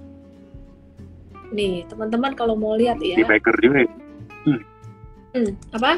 Nih, 1.52 1.84
teman-teman 1.92 2.32
kalau 2.40 2.56
mau 2.56 2.80
lihat 2.80 3.04
ya. 3.04 3.20
Multi-bagger 3.20 3.56
juga 3.60 3.78
ya? 3.84 3.92
Hmm. 4.48 4.62
hmm. 5.36 5.52
Apa? 5.76 5.92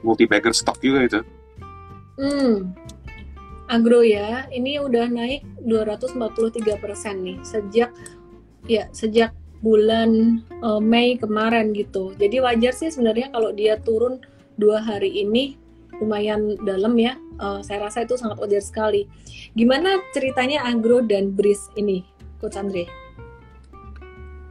Multi-bagger 0.00 0.52
stock 0.56 0.80
juga 0.80 1.04
itu. 1.04 1.20
Hmm. 2.16 2.72
Agro 3.68 4.00
ya, 4.00 4.48
ini 4.56 4.80
udah 4.80 5.10
naik 5.12 5.44
243 5.66 6.78
persen 6.80 7.14
nih 7.26 7.38
sejak 7.42 7.90
ya 8.70 8.86
sejak 8.94 9.34
bulan 9.64 10.42
uh, 10.60 10.80
Mei 10.80 11.16
kemarin 11.16 11.72
gitu. 11.72 12.12
Jadi 12.16 12.40
wajar 12.40 12.72
sih 12.76 12.92
sebenarnya 12.92 13.32
kalau 13.32 13.52
dia 13.52 13.80
turun 13.80 14.20
dua 14.56 14.80
hari 14.80 15.24
ini 15.24 15.56
lumayan 16.00 16.56
dalam 16.64 16.96
ya. 16.96 17.16
Uh, 17.36 17.60
saya 17.60 17.88
rasa 17.88 18.04
itu 18.04 18.16
sangat 18.16 18.40
wajar 18.40 18.62
sekali. 18.64 19.08
Gimana 19.52 20.00
ceritanya 20.12 20.64
Agro 20.64 21.04
dan 21.04 21.32
Bris 21.32 21.68
ini, 21.76 22.04
Coach 22.40 22.56
Andre? 22.56 22.84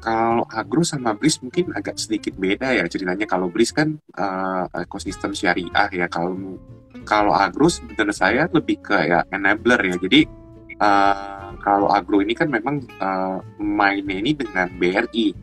Kalau 0.05 0.45
Agro 0.53 0.85
sama 0.85 1.17
Bris 1.17 1.41
mungkin 1.41 1.73
agak 1.73 1.97
sedikit 1.97 2.37
beda 2.37 2.77
ya 2.77 2.85
ceritanya. 2.85 3.25
Kalau 3.25 3.49
Bris 3.49 3.73
kan 3.73 3.97
uh, 4.17 4.69
ekosistem 4.77 5.33
syariah 5.33 5.89
ya. 5.89 6.05
Kalau 6.05 6.61
kalau 7.05 7.33
Agro 7.33 7.69
sebenarnya 7.69 8.13
saya 8.13 8.43
lebih 8.53 8.85
ke 8.85 8.97
ya 9.01 9.25
enabler 9.33 9.81
ya. 9.81 9.97
Jadi 9.97 10.44
uh, 10.80 11.55
kalau 11.61 11.89
agro 11.91 12.21
ini 12.21 12.34
kan 12.38 12.49
memang 12.51 12.84
uh, 13.01 13.39
mainnya 13.57 14.17
ini 14.19 14.32
dengan 14.38 14.69
BRI. 14.78 15.36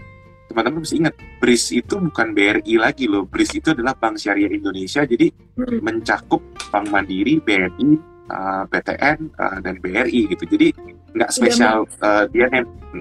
Teman-teman 0.53 0.85
mesti 0.85 1.01
ingat, 1.01 1.14
BRIS 1.41 1.64
itu 1.72 1.97
bukan 1.97 2.37
BRI 2.37 2.76
lagi 2.76 3.09
loh. 3.09 3.24
BRIS 3.24 3.57
itu 3.57 3.72
adalah 3.72 3.97
Bank 3.97 4.20
Syariah 4.20 4.53
Indonesia, 4.53 5.01
jadi 5.09 5.33
hmm. 5.33 5.80
mencakup 5.80 6.45
Bank 6.68 6.93
Mandiri, 6.93 7.41
BRI, 7.41 7.97
uh, 8.28 8.68
PTN, 8.68 9.33
uh, 9.41 9.59
dan 9.64 9.80
BRI 9.80 10.28
gitu. 10.28 10.45
Jadi 10.45 10.68
nggak 11.12 11.30
spesial 11.33 11.85
uh, 12.01 12.24
dia 12.33 12.49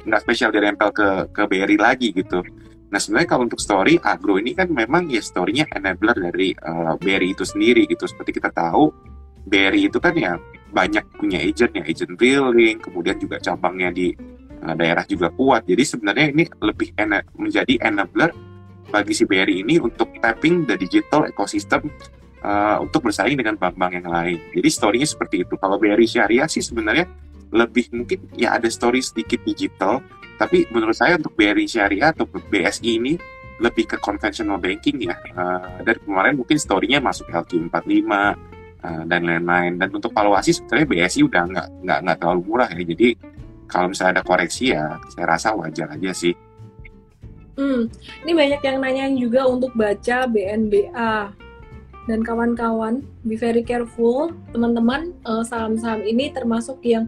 nggak 0.03 0.21
spesial 0.23 0.51
dia 0.51 0.63
nempel 0.67 0.91
ke 0.91 1.07
ke 1.31 1.43
BRI 1.47 1.77
lagi 1.79 2.11
gitu. 2.11 2.43
Nah 2.91 2.99
sebenarnya 2.99 3.29
kalau 3.35 3.47
untuk 3.47 3.59
story 3.63 3.95
agro 4.03 4.35
ini 4.35 4.51
kan 4.51 4.67
memang 4.67 5.07
ya 5.07 5.23
storynya 5.23 5.63
enabler 5.71 6.15
dari 6.15 6.51
uh, 6.59 6.99
BRI 6.99 7.31
itu 7.31 7.47
sendiri 7.47 7.87
gitu. 7.87 8.03
Seperti 8.03 8.35
kita 8.35 8.51
tahu 8.51 8.91
BRI 9.47 9.87
itu 9.87 9.99
kan 10.03 10.11
ya 10.15 10.35
banyak 10.71 11.03
punya 11.19 11.39
agent 11.43 11.71
ya 11.75 11.83
agent 11.83 12.15
drilling 12.15 12.79
kemudian 12.79 13.19
juga 13.19 13.37
cabangnya 13.43 13.91
di 13.91 14.15
uh, 14.63 14.75
daerah 14.75 15.03
juga 15.05 15.29
kuat. 15.35 15.67
Jadi 15.67 15.83
sebenarnya 15.83 16.25
ini 16.31 16.43
lebih 16.63 16.95
enak 16.95 17.29
menjadi 17.35 17.75
enabler 17.83 18.31
bagi 18.91 19.13
si 19.15 19.23
BRI 19.23 19.63
ini 19.63 19.79
untuk 19.79 20.11
tapping 20.19 20.67
the 20.67 20.75
digital 20.75 21.23
ecosystem 21.27 21.87
uh, 22.43 22.77
untuk 22.83 23.07
bersaing 23.07 23.39
dengan 23.39 23.55
bank-bank 23.55 24.01
yang 24.01 24.07
lain. 24.09 24.39
Jadi 24.51 24.69
storynya 24.71 25.07
seperti 25.07 25.47
itu. 25.47 25.55
Kalau 25.55 25.79
BRI 25.79 26.07
Syariah 26.07 26.47
sih 26.51 26.63
sebenarnya 26.63 27.07
lebih 27.51 27.91
mungkin 27.91 28.31
ya 28.39 28.55
ada 28.55 28.71
story 28.71 29.03
sedikit 29.03 29.43
digital 29.43 29.99
tapi 30.39 30.63
menurut 30.71 30.95
saya 30.95 31.19
untuk 31.19 31.35
BRI 31.35 31.67
Syariah 31.67 32.15
atau 32.15 32.25
BSI 32.25 32.97
ini 32.97 33.13
lebih 33.61 33.93
ke 33.93 33.97
conventional 34.01 34.57
banking 34.57 35.05
ya. 35.05 35.13
Uh, 35.37 35.85
dari 35.85 36.01
kemarin 36.01 36.33
mungkin 36.33 36.57
storynya 36.57 36.97
masuk 36.97 37.29
LQ45 37.29 38.09
Eh, 38.81 39.03
dan 39.05 39.21
lain-lain. 39.21 39.77
Dan 39.77 39.93
untuk 39.93 40.09
valuasi 40.09 40.57
sebenarnya 40.57 40.89
BSI 40.89 41.21
udah 41.29 41.43
nggak 41.45 41.67
nggak 41.85 41.99
nggak 42.01 42.17
terlalu 42.17 42.41
murah 42.49 42.69
ya. 42.73 42.81
Jadi 42.81 43.07
kalau 43.69 43.93
misalnya 43.93 44.19
ada 44.19 44.23
koreksi 44.25 44.73
ya 44.73 44.97
saya 45.13 45.25
rasa 45.29 45.53
wajar 45.53 45.93
aja 45.93 46.09
sih. 46.09 46.33
Hmm, 47.61 47.85
ini 48.25 48.31
banyak 48.33 48.61
yang 48.65 48.77
nanyain 48.81 49.15
juga 49.21 49.45
untuk 49.45 49.69
baca 49.77 50.25
BNBA 50.25 51.29
dan 52.09 52.19
kawan-kawan. 52.25 53.05
Be 53.21 53.37
very 53.37 53.61
careful, 53.61 54.33
teman-teman. 54.49 55.13
Uh, 55.21 55.45
saham-saham 55.45 56.01
ini 56.01 56.33
termasuk 56.33 56.81
yang 56.81 57.05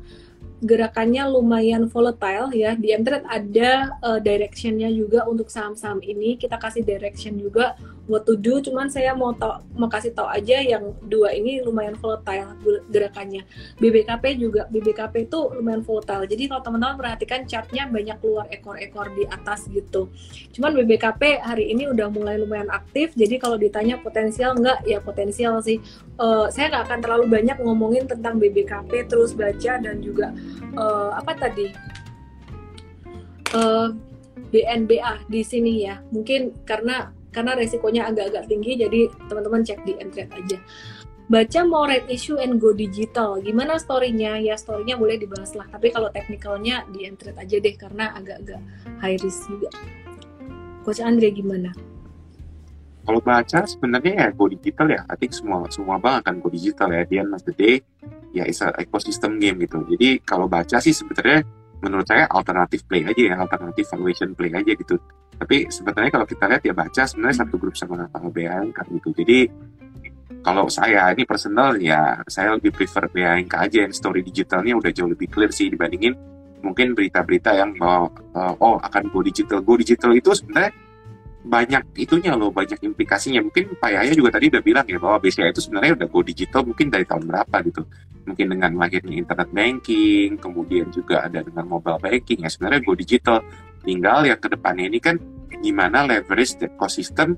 gerakannya 0.61 1.25
lumayan 1.25 1.89
volatile 1.89 2.53
ya. 2.53 2.77
Di 2.77 2.93
Mtrade 2.93 3.25
ada 3.25 3.97
uh, 4.05 4.21
directionnya 4.21 4.93
juga 4.93 5.25
untuk 5.25 5.49
saham-saham 5.49 6.05
ini. 6.05 6.37
Kita 6.37 6.61
kasih 6.61 6.85
direction 6.85 7.41
juga 7.41 7.73
what 8.07 8.27
to 8.27 8.35
do. 8.35 8.59
Cuman 8.59 8.91
saya 8.91 9.15
mau 9.15 9.31
tau, 9.35 9.63
mau 9.75 9.87
kasih 9.87 10.11
tahu 10.11 10.27
aja 10.27 10.59
yang 10.59 10.95
dua 11.07 11.31
ini 11.35 11.63
lumayan 11.63 11.95
volatile 11.99 12.55
gerakannya. 12.91 13.47
BBKP 13.79 14.39
juga 14.39 14.67
BBKP 14.67 15.29
itu 15.31 15.39
lumayan 15.55 15.81
volatile. 15.83 16.27
Jadi 16.27 16.43
kalau 16.51 16.61
teman-teman 16.61 16.95
perhatikan 16.99 17.47
chartnya 17.47 17.87
banyak 17.87 18.17
keluar 18.19 18.45
ekor-ekor 18.51 19.11
di 19.15 19.23
atas 19.27 19.67
gitu. 19.71 20.11
Cuman 20.55 20.75
BBKP 20.83 21.43
hari 21.43 21.71
ini 21.71 21.87
udah 21.89 22.07
mulai 22.11 22.39
lumayan 22.39 22.69
aktif. 22.71 23.15
Jadi 23.15 23.39
kalau 23.39 23.55
ditanya 23.55 23.99
potensial 23.99 24.55
enggak 24.55 24.83
ya 24.83 24.99
potensial 24.99 25.59
sih. 25.63 25.79
Uh, 26.19 26.45
saya 26.53 26.69
nggak 26.69 26.83
akan 26.87 26.99
terlalu 27.01 27.25
banyak 27.25 27.57
ngomongin 27.57 28.05
tentang 28.05 28.37
BBKP 28.37 29.09
terus 29.09 29.33
baca 29.33 29.81
dan 29.81 29.97
juga 29.97 30.29
uh, 30.77 31.17
apa 31.17 31.33
tadi 31.33 31.73
uh, 33.53 33.87
eh, 33.87 33.87
BNBA 34.53 35.25
di 35.29 35.41
sini 35.41 35.85
ya 35.85 36.01
mungkin 36.13 36.53
karena 36.65 37.09
karena 37.33 37.57
resikonya 37.57 38.07
agak-agak 38.13 38.45
tinggi 38.45 38.77
jadi 38.77 39.09
teman-teman 39.27 39.65
cek 39.65 39.81
di 39.83 39.97
Entret 39.97 40.29
aja 40.31 40.61
baca 41.27 41.59
more 41.65 41.89
red 41.89 42.05
issue 42.07 42.37
and 42.37 42.61
go 42.61 42.71
digital 42.71 43.41
gimana 43.41 43.81
storynya 43.81 44.37
ya 44.37 44.53
storynya 44.53 44.95
boleh 44.95 45.17
dibahas 45.17 45.57
lah 45.57 45.65
tapi 45.67 45.89
kalau 45.89 46.13
teknikalnya 46.13 46.85
di 46.93 47.09
Entret 47.09 47.35
aja 47.35 47.57
deh 47.57 47.75
karena 47.75 48.13
agak-agak 48.13 48.61
high 49.01 49.17
risk 49.17 49.49
juga 49.49 49.73
Coach 50.83 50.99
Andre 50.99 51.31
gimana? 51.31 51.71
Kalau 53.03 53.19
baca 53.19 53.59
sebenarnya 53.67 54.13
ya 54.15 54.27
go 54.31 54.47
digital 54.47 54.87
ya, 54.91 55.01
I 55.07 55.15
think 55.15 55.35
semua 55.35 55.67
semua 55.71 55.99
bank 55.99 56.23
akan 56.23 56.43
go 56.43 56.47
digital 56.51 56.91
ya. 56.91 57.03
Di 57.07 57.15
end 57.19 57.35
of 57.35 57.43
the 57.47 57.55
day 57.55 57.79
ya 58.35 58.47
is 58.47 58.59
a 58.63 58.71
ecosystem 58.79 59.39
game 59.39 59.59
gitu. 59.63 59.83
Jadi 59.87 60.23
kalau 60.23 60.47
baca 60.47 60.79
sih 60.79 60.95
sebenarnya 60.95 61.43
menurut 61.83 62.07
saya 62.07 62.27
alternatif 62.31 62.87
play 62.87 63.03
aja 63.03 63.35
ya, 63.35 63.35
alternatif 63.39 63.91
valuation 63.91 64.31
play 64.35 64.51
aja 64.55 64.71
gitu. 64.71 64.95
Tapi 65.39 65.67
sebenarnya 65.71 66.11
kalau 66.13 66.27
kita 66.29 66.45
lihat 66.49 66.63
ya 66.63 66.73
baca 66.75 67.03
sebenarnya 67.03 67.45
satu 67.45 67.55
grup 67.57 67.75
sama 67.75 68.07
BA 68.09 68.69
kan 68.71 68.85
gitu. 68.91 69.09
Jadi 69.13 69.49
kalau 70.43 70.67
saya 70.67 71.07
ini 71.15 71.23
personal 71.23 71.79
ya 71.79 72.19
saya 72.27 72.59
lebih 72.59 72.75
prefer 72.75 73.07
BA 73.07 73.47
aja 73.47 73.77
yang 73.87 73.93
story 73.95 74.21
digitalnya 74.21 74.75
udah 74.75 74.91
jauh 74.91 75.07
lebih 75.07 75.31
clear 75.31 75.51
sih 75.55 75.71
dibandingin 75.71 76.15
mungkin 76.63 76.95
berita-berita 76.95 77.51
yang 77.59 77.75
bahwa 77.75 78.07
uh, 78.33 78.55
oh 78.63 78.79
akan 78.79 79.11
go 79.11 79.19
digital. 79.19 79.59
Go 79.59 79.75
digital 79.75 80.15
itu 80.15 80.31
sebenarnya 80.31 80.71
banyak 81.43 81.83
itunya 81.99 82.39
loh, 82.39 82.55
banyak 82.55 82.79
implikasinya. 82.79 83.43
Mungkin 83.43 83.75
Pak 83.75 83.91
Yahya 83.91 84.15
juga 84.15 84.39
tadi 84.39 84.47
udah 84.47 84.63
bilang 84.63 84.87
ya 84.87 84.95
bahwa 84.95 85.19
BCA 85.19 85.51
itu 85.51 85.59
sebenarnya 85.59 85.99
udah 85.99 86.07
go 86.07 86.23
digital 86.23 86.63
mungkin 86.63 86.87
dari 86.87 87.03
tahun 87.03 87.27
berapa 87.27 87.55
gitu. 87.67 87.83
Mungkin 88.23 88.45
dengan 88.55 88.71
lahirnya 88.79 89.15
internet 89.19 89.49
banking, 89.51 90.39
kemudian 90.39 90.87
juga 90.95 91.27
ada 91.27 91.43
dengan 91.43 91.67
mobile 91.67 91.99
banking 91.99 92.47
ya 92.47 92.49
sebenarnya 92.49 92.79
go 92.87 92.95
digital. 92.95 93.43
Tinggal 93.83 94.27
yang 94.27 94.39
ke 94.39 94.47
depannya 94.47 94.87
ini 94.87 94.99
kan 95.03 95.19
gimana 95.63 96.07
leverage 96.07 96.59
ekosistem 96.59 97.35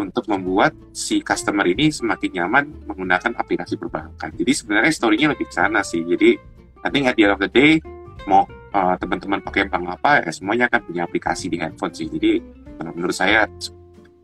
untuk 0.00 0.26
membuat 0.26 0.72
si 0.90 1.20
customer 1.20 1.68
ini 1.68 1.92
semakin 1.92 2.42
nyaman 2.42 2.64
menggunakan 2.88 3.36
aplikasi 3.36 3.76
perbankan. 3.76 4.32
Jadi 4.34 4.52
sebenarnya 4.52 4.92
story-nya 4.92 5.28
lebih 5.32 5.46
ke 5.48 5.54
sana 5.54 5.84
sih. 5.84 6.02
Jadi 6.02 6.36
I 6.82 6.88
think 6.90 7.06
at 7.06 7.14
the 7.14 7.28
end 7.28 7.34
of 7.36 7.40
the 7.40 7.50
day 7.52 7.78
mau 8.26 8.48
uh, 8.74 8.96
teman-teman 8.98 9.38
pakai 9.44 9.68
bank 9.68 9.86
apa 10.00 10.26
ya 10.26 10.30
semuanya 10.34 10.64
akan 10.72 10.80
punya 10.88 11.02
aplikasi 11.06 11.46
di 11.52 11.56
handphone 11.60 11.94
sih. 11.94 12.08
Jadi 12.08 12.42
menurut 12.82 13.14
saya 13.14 13.46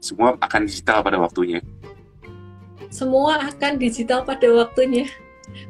semua 0.02 0.34
akan 0.40 0.66
digital 0.66 1.04
pada 1.04 1.18
waktunya. 1.20 1.62
Semua 2.88 3.38
akan 3.52 3.76
digital 3.76 4.24
pada 4.24 4.48
waktunya. 4.50 5.06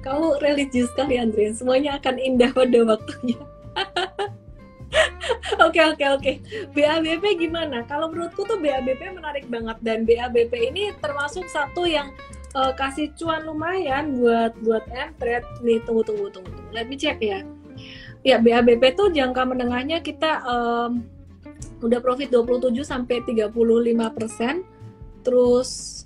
Kamu 0.03 0.43
religius 0.43 0.91
sekali 0.95 1.19
Andre, 1.19 1.55
semuanya 1.55 1.99
akan 1.99 2.17
indah 2.19 2.51
pada 2.55 2.79
waktunya. 2.87 3.39
Oke 5.59 5.81
oke 5.83 6.05
oke. 6.17 6.33
BABP 6.73 7.25
gimana? 7.49 7.85
Kalau 7.85 8.09
menurutku 8.09 8.47
tuh 8.47 8.57
BABP 8.63 9.17
menarik 9.17 9.45
banget 9.51 9.77
dan 9.85 10.07
BABP 10.07 10.73
ini 10.73 10.95
termasuk 11.03 11.45
satu 11.51 11.85
yang 11.85 12.15
uh, 12.55 12.73
kasih 12.73 13.13
cuan 13.19 13.45
lumayan 13.45 14.17
buat 14.17 14.55
buat 14.63 14.85
Mtrade. 14.89 15.49
Nih 15.65 15.83
tunggu 15.85 16.07
tunggu 16.07 16.31
tunggu. 16.31 16.53
Let 16.73 16.87
me 16.87 16.97
check 16.97 17.21
ya. 17.21 17.43
Ya 18.23 18.39
BABP 18.39 18.95
tuh 18.95 19.11
jangka 19.11 19.45
menengahnya 19.47 20.01
kita 20.01 20.43
um, 20.47 21.05
udah 21.83 22.01
profit 22.03 22.31
27 22.35 22.75
sampai 22.83 23.23
35 23.23 23.55
persen 24.15 24.67
terus 25.23 25.98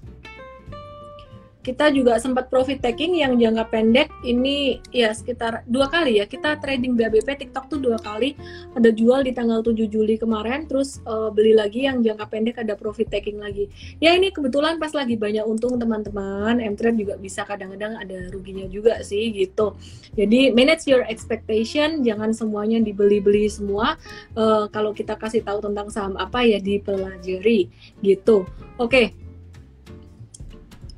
kita 1.62 1.94
juga 1.94 2.18
sempat 2.18 2.50
profit 2.50 2.82
taking 2.82 3.22
yang 3.22 3.38
jangka 3.38 3.70
pendek 3.70 4.10
ini 4.26 4.82
ya 4.90 5.14
sekitar 5.14 5.62
dua 5.70 5.86
kali 5.86 6.18
ya. 6.18 6.26
Kita 6.26 6.58
trading 6.58 6.98
BABP 6.98 7.38
TikTok 7.38 7.70
tuh 7.70 7.78
dua 7.78 8.02
kali. 8.02 8.34
Ada 8.74 8.90
jual 8.90 9.22
di 9.22 9.30
tanggal 9.30 9.62
7 9.62 9.86
Juli 9.86 10.18
kemarin 10.18 10.66
terus 10.66 10.98
uh, 11.06 11.30
beli 11.30 11.54
lagi 11.54 11.86
yang 11.86 12.02
jangka 12.02 12.26
pendek 12.26 12.58
ada 12.58 12.74
profit 12.74 13.06
taking 13.14 13.38
lagi. 13.38 13.70
Ya 14.02 14.10
ini 14.18 14.34
kebetulan 14.34 14.82
pas 14.82 14.90
lagi 14.90 15.14
banyak 15.14 15.46
untung 15.46 15.78
teman-teman 15.78 16.58
M-Trade 16.58 16.98
juga 16.98 17.14
bisa 17.14 17.46
kadang-kadang 17.46 17.94
ada 17.94 18.26
ruginya 18.34 18.66
juga 18.66 18.98
sih 19.06 19.30
gitu. 19.30 19.78
Jadi 20.18 20.50
manage 20.50 20.90
your 20.90 21.06
expectation 21.06 22.02
jangan 22.02 22.34
semuanya 22.34 22.82
dibeli-beli 22.82 23.46
semua. 23.46 23.94
Uh, 24.34 24.66
kalau 24.74 24.90
kita 24.90 25.14
kasih 25.14 25.46
tahu 25.46 25.62
tentang 25.62 25.94
saham 25.94 26.18
apa 26.18 26.42
ya 26.42 26.58
dipelajari 26.58 27.70
gitu. 28.02 28.50
Oke 28.82 29.14
okay 29.14 29.22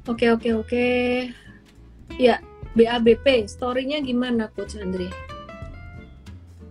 Oke 0.05 0.29
oke 0.29 0.53
oke. 0.53 0.87
Ya, 2.21 2.37
BABP, 2.77 3.49
story-nya 3.49 4.05
gimana 4.05 4.53
Coach 4.53 4.77
Andre? 4.77 5.09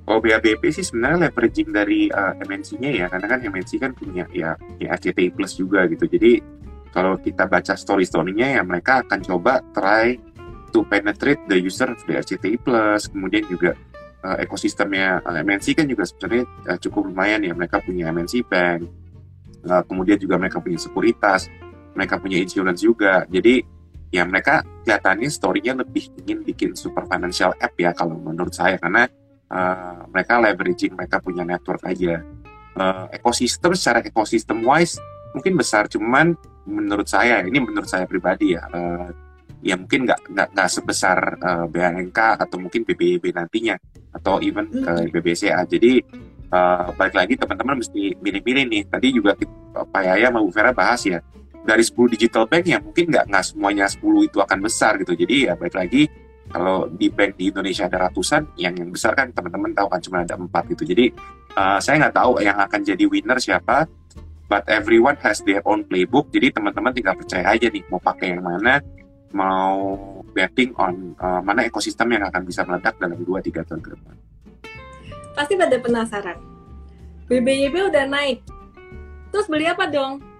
Oh 0.05 0.21
BABP 0.21 0.69
sih 0.69 0.85
sebenarnya 0.85 1.31
leveraging 1.31 1.73
dari 1.73 2.13
uh, 2.13 2.37
MNC-nya 2.37 2.91
ya, 2.93 3.05
karena 3.09 3.27
kan 3.33 3.39
MNC 3.41 3.71
kan 3.81 3.91
punya 3.97 4.29
ya, 4.29 4.53
ya 4.77 4.93
Plus 5.33 5.57
juga 5.57 5.89
gitu. 5.89 6.05
Jadi 6.05 6.43
kalau 6.93 7.17
kita 7.17 7.49
baca 7.49 7.73
story-story-nya 7.73 8.59
ya 8.59 8.61
mereka 8.61 9.01
akan 9.01 9.19
coba 9.25 9.65
try 9.73 10.13
to 10.69 10.85
penetrate 10.85 11.41
the 11.49 11.57
user 11.57 11.89
of 11.89 12.05
the 12.05 12.19
RCTI 12.21 12.61
Plus, 12.61 13.09
kemudian 13.09 13.49
juga 13.49 13.73
uh, 14.21 14.37
ekosistemnya 14.37 15.25
uh, 15.25 15.41
MNC 15.41 15.73
kan 15.73 15.89
juga 15.89 16.05
sebenarnya 16.05 16.45
uh, 16.69 16.77
cukup 16.77 17.09
lumayan 17.09 17.41
ya. 17.41 17.57
Mereka 17.57 17.81
punya 17.81 18.13
MNC 18.13 18.45
Bank, 18.45 18.85
uh, 19.65 19.81
kemudian 19.89 20.21
juga 20.21 20.37
mereka 20.37 20.61
punya 20.61 20.77
sekuritas 20.77 21.49
mereka 21.93 22.19
punya 22.19 22.37
insurance 22.41 22.81
juga. 22.81 23.25
Jadi 23.29 23.63
ya 24.13 24.25
mereka 24.29 24.61
kelihatannya 24.85 25.29
story-nya 25.29 25.73
lebih 25.73 26.13
ingin 26.21 26.45
bikin 26.45 26.69
super 26.77 27.09
financial 27.09 27.57
app 27.57 27.73
ya 27.77 27.95
kalau 27.97 28.13
menurut 28.13 28.53
saya 28.53 28.77
karena 28.77 29.09
uh, 29.49 30.05
mereka 30.13 30.37
leveraging 30.37 30.93
mereka 30.93 31.17
punya 31.17 31.41
network 31.41 31.81
aja. 31.87 32.21
Uh, 32.73 33.05
ekosistem 33.13 33.77
secara 33.77 34.01
ekosistem 34.01 34.65
wise 34.65 34.97
mungkin 35.33 35.53
besar 35.57 35.85
cuman 35.85 36.33
menurut 36.65 37.09
saya 37.09 37.45
ini 37.45 37.61
menurut 37.61 37.89
saya 37.89 38.09
pribadi 38.09 38.57
ya 38.57 38.65
uh, 38.65 39.09
ya 39.63 39.79
mungkin 39.79 40.03
nggak 40.03 40.19
nggak 40.29 40.47
nggak 40.53 40.69
sebesar 40.69 41.17
uh, 41.41 41.65
BNK 41.71 42.19
atau 42.39 42.57
mungkin 42.61 42.83
BBB 42.83 43.33
nantinya 43.33 43.75
atau 44.13 44.37
even 44.43 44.69
ke 44.69 44.91
hmm. 44.91 45.09
BBCA 45.09 45.61
jadi 45.65 46.03
uh, 46.53 46.93
balik 46.93 47.15
lagi 47.17 47.33
teman-teman 47.39 47.81
mesti 47.81 48.13
milih-milih 48.21 48.63
nih 48.69 48.83
tadi 48.91 49.07
juga 49.15 49.33
Pak 49.73 50.03
Yaya 50.03 50.29
sama 50.29 50.43
Bu 50.43 50.51
Vera 50.53 50.71
bahas 50.75 51.01
ya 51.07 51.23
dari 51.63 51.83
10 51.83 52.13
digital 52.13 52.43
bank 52.45 52.63
ya 52.67 52.77
mungkin 52.83 53.07
nggak 53.07 53.25
nggak 53.31 53.43
semuanya 53.43 53.85
10 53.87 54.27
itu 54.27 54.37
akan 54.43 54.59
besar 54.59 54.99
gitu. 54.99 55.15
Jadi 55.15 55.47
ya 55.47 55.55
baik 55.55 55.75
lagi 55.75 56.11
kalau 56.51 56.91
di 56.91 57.07
bank 57.07 57.39
di 57.39 57.49
Indonesia 57.49 57.87
ada 57.87 58.11
ratusan 58.11 58.59
yang 58.59 58.75
yang 58.75 58.91
besar 58.91 59.15
kan 59.15 59.31
teman-teman 59.31 59.71
tahu 59.71 59.87
kan 59.87 59.99
cuma 60.03 60.17
ada 60.27 60.35
empat 60.35 60.63
gitu. 60.75 60.83
Jadi 60.83 61.15
uh, 61.55 61.79
saya 61.79 62.03
nggak 62.03 62.15
tahu 62.19 62.31
yang 62.43 62.59
akan 62.59 62.79
jadi 62.83 63.03
winner 63.07 63.39
siapa 63.39 63.87
but 64.51 64.67
everyone 64.67 65.15
has 65.23 65.39
their 65.47 65.63
own 65.63 65.87
playbook. 65.87 66.27
Jadi 66.35 66.51
teman-teman 66.51 66.91
tinggal 66.91 67.15
percaya 67.15 67.55
aja 67.55 67.67
nih 67.71 67.83
mau 67.87 67.99
pakai 68.03 68.35
yang 68.35 68.43
mana 68.43 68.83
mau 69.33 69.97
betting 70.35 70.75
on 70.77 71.17
uh, 71.17 71.41
mana 71.41 71.65
ekosistem 71.65 72.11
yang 72.11 72.27
akan 72.27 72.43
bisa 72.45 72.61
meledak 72.67 72.93
dalam 73.01 73.17
2-3 73.23 73.65
tahun 73.65 73.81
ke 73.81 73.89
depan. 73.97 74.15
Pasti 75.33 75.53
pada 75.57 75.77
penasaran. 75.81 76.37
BBYB 77.25 77.89
udah 77.89 78.05
naik. 78.05 78.45
Terus 79.33 79.49
beli 79.49 79.65
apa 79.65 79.89
dong 79.89 80.32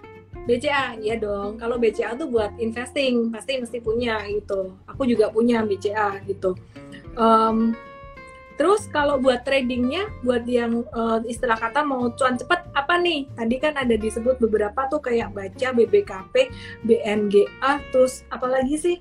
BCA 0.44 1.00
ya 1.00 1.16
dong. 1.16 1.56
Kalau 1.56 1.80
BCA 1.80 2.12
tuh 2.16 2.28
buat 2.28 2.52
investing 2.60 3.32
pasti 3.32 3.56
mesti 3.60 3.80
punya 3.80 4.20
gitu. 4.28 4.76
Aku 4.88 5.08
juga 5.08 5.32
punya 5.32 5.64
BCA 5.64 6.20
gitu. 6.28 6.52
Um, 7.16 7.72
terus 8.54 8.86
kalau 8.92 9.18
buat 9.18 9.42
tradingnya 9.42 10.06
buat 10.22 10.46
yang 10.46 10.84
uh, 10.94 11.18
istilah 11.24 11.58
kata 11.58 11.82
mau 11.82 12.12
cuan 12.12 12.36
cepet 12.36 12.60
apa 12.76 12.94
nih? 13.00 13.24
Tadi 13.32 13.56
kan 13.56 13.74
ada 13.80 13.96
disebut 13.96 14.36
beberapa 14.38 14.86
tuh 14.92 15.00
kayak 15.00 15.32
baca 15.32 15.68
BBKP 15.72 16.34
BNGA 16.84 17.72
terus 17.88 18.22
apalagi 18.28 18.76
sih? 18.76 18.96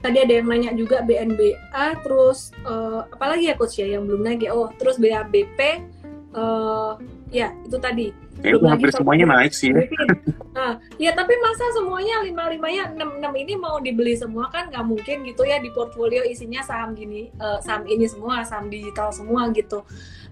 Tadi 0.00 0.16
ada 0.16 0.32
yang 0.32 0.48
nanya 0.48 0.72
juga 0.72 1.04
BNBA 1.04 1.86
terus 2.00 2.56
uh, 2.64 3.04
apalagi 3.12 3.52
ya 3.52 3.54
coach 3.54 3.78
ya 3.78 3.94
yang 4.00 4.08
belum 4.08 4.24
naik 4.24 4.48
ya 4.48 4.56
oh 4.56 4.72
terus 4.80 4.96
BABP 4.96 5.84
uh, 6.34 6.96
ya 7.30 7.54
itu 7.68 7.76
tadi 7.78 8.08
Kayaknya 8.40 8.68
hampir 8.72 8.90
semuanya 8.90 9.26
naik 9.28 9.52
sih. 9.52 9.70
Ya. 9.70 9.84
Nah, 10.50 10.72
ya 10.98 11.10
tapi 11.14 11.38
masa 11.38 11.64
semuanya 11.76 12.26
lima 12.26 12.50
limanya 12.50 12.90
enam 12.90 13.22
enam 13.22 13.32
ini 13.38 13.54
mau 13.54 13.78
dibeli 13.78 14.18
semua 14.18 14.50
kan 14.50 14.66
nggak 14.68 14.82
mungkin 14.82 15.22
gitu 15.24 15.46
ya 15.46 15.62
di 15.62 15.70
portfolio 15.70 16.26
isinya 16.26 16.60
saham 16.64 16.98
gini, 16.98 17.30
uh, 17.38 17.62
saham 17.62 17.86
ini 17.86 18.08
semua, 18.10 18.42
saham 18.42 18.66
digital 18.66 19.14
semua 19.14 19.46
gitu. 19.54 19.86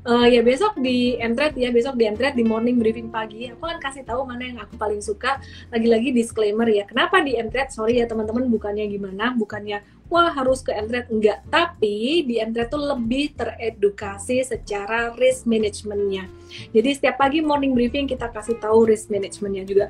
Uh, 0.06 0.24
ya 0.30 0.40
besok 0.46 0.78
di 0.78 1.18
entret 1.18 1.58
ya 1.58 1.74
besok 1.74 1.98
di 1.98 2.06
entret 2.06 2.32
di 2.38 2.46
morning 2.46 2.78
briefing 2.78 3.10
pagi 3.10 3.50
aku 3.50 3.66
kan 3.66 3.82
kasih 3.82 4.06
tahu 4.06 4.22
mana 4.22 4.46
yang 4.46 4.58
aku 4.62 4.78
paling 4.78 5.02
suka 5.02 5.42
lagi-lagi 5.74 6.14
disclaimer 6.14 6.70
ya 6.70 6.86
kenapa 6.86 7.18
di 7.18 7.34
entret 7.34 7.74
sorry 7.74 7.98
ya 7.98 8.06
teman-teman 8.06 8.46
bukannya 8.46 8.86
gimana 8.86 9.34
bukannya 9.34 9.82
wah 10.08 10.32
harus 10.32 10.64
ke 10.64 10.72
Entret 10.72 11.08
enggak 11.12 11.44
tapi 11.52 12.24
di 12.24 12.40
Entret 12.40 12.72
tuh 12.72 12.80
lebih 12.80 13.36
teredukasi 13.36 14.44
secara 14.44 15.12
risk 15.16 15.44
managementnya. 15.44 16.26
Jadi 16.72 16.90
setiap 16.96 17.20
pagi 17.20 17.44
morning 17.44 17.76
briefing 17.76 18.08
kita 18.08 18.32
kasih 18.32 18.56
tahu 18.60 18.88
risk 18.88 19.12
managementnya 19.12 19.64
juga. 19.64 19.86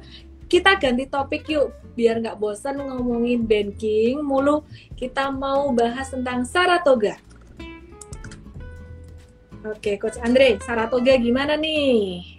Kita 0.49 0.77
ganti 0.81 1.07
topik 1.07 1.45
yuk 1.51 1.75
biar 1.93 2.23
nggak 2.23 2.39
bosan 2.41 2.81
ngomongin 2.81 3.45
banking 3.47 4.23
mulu. 4.23 4.65
Kita 4.95 5.31
mau 5.31 5.71
bahas 5.75 6.11
tentang 6.11 6.47
Saratoga. 6.47 7.21
Oke, 9.67 9.99
Coach 9.99 10.23
Andre, 10.23 10.57
Saratoga 10.63 11.19
gimana 11.19 11.59
nih? 11.59 12.38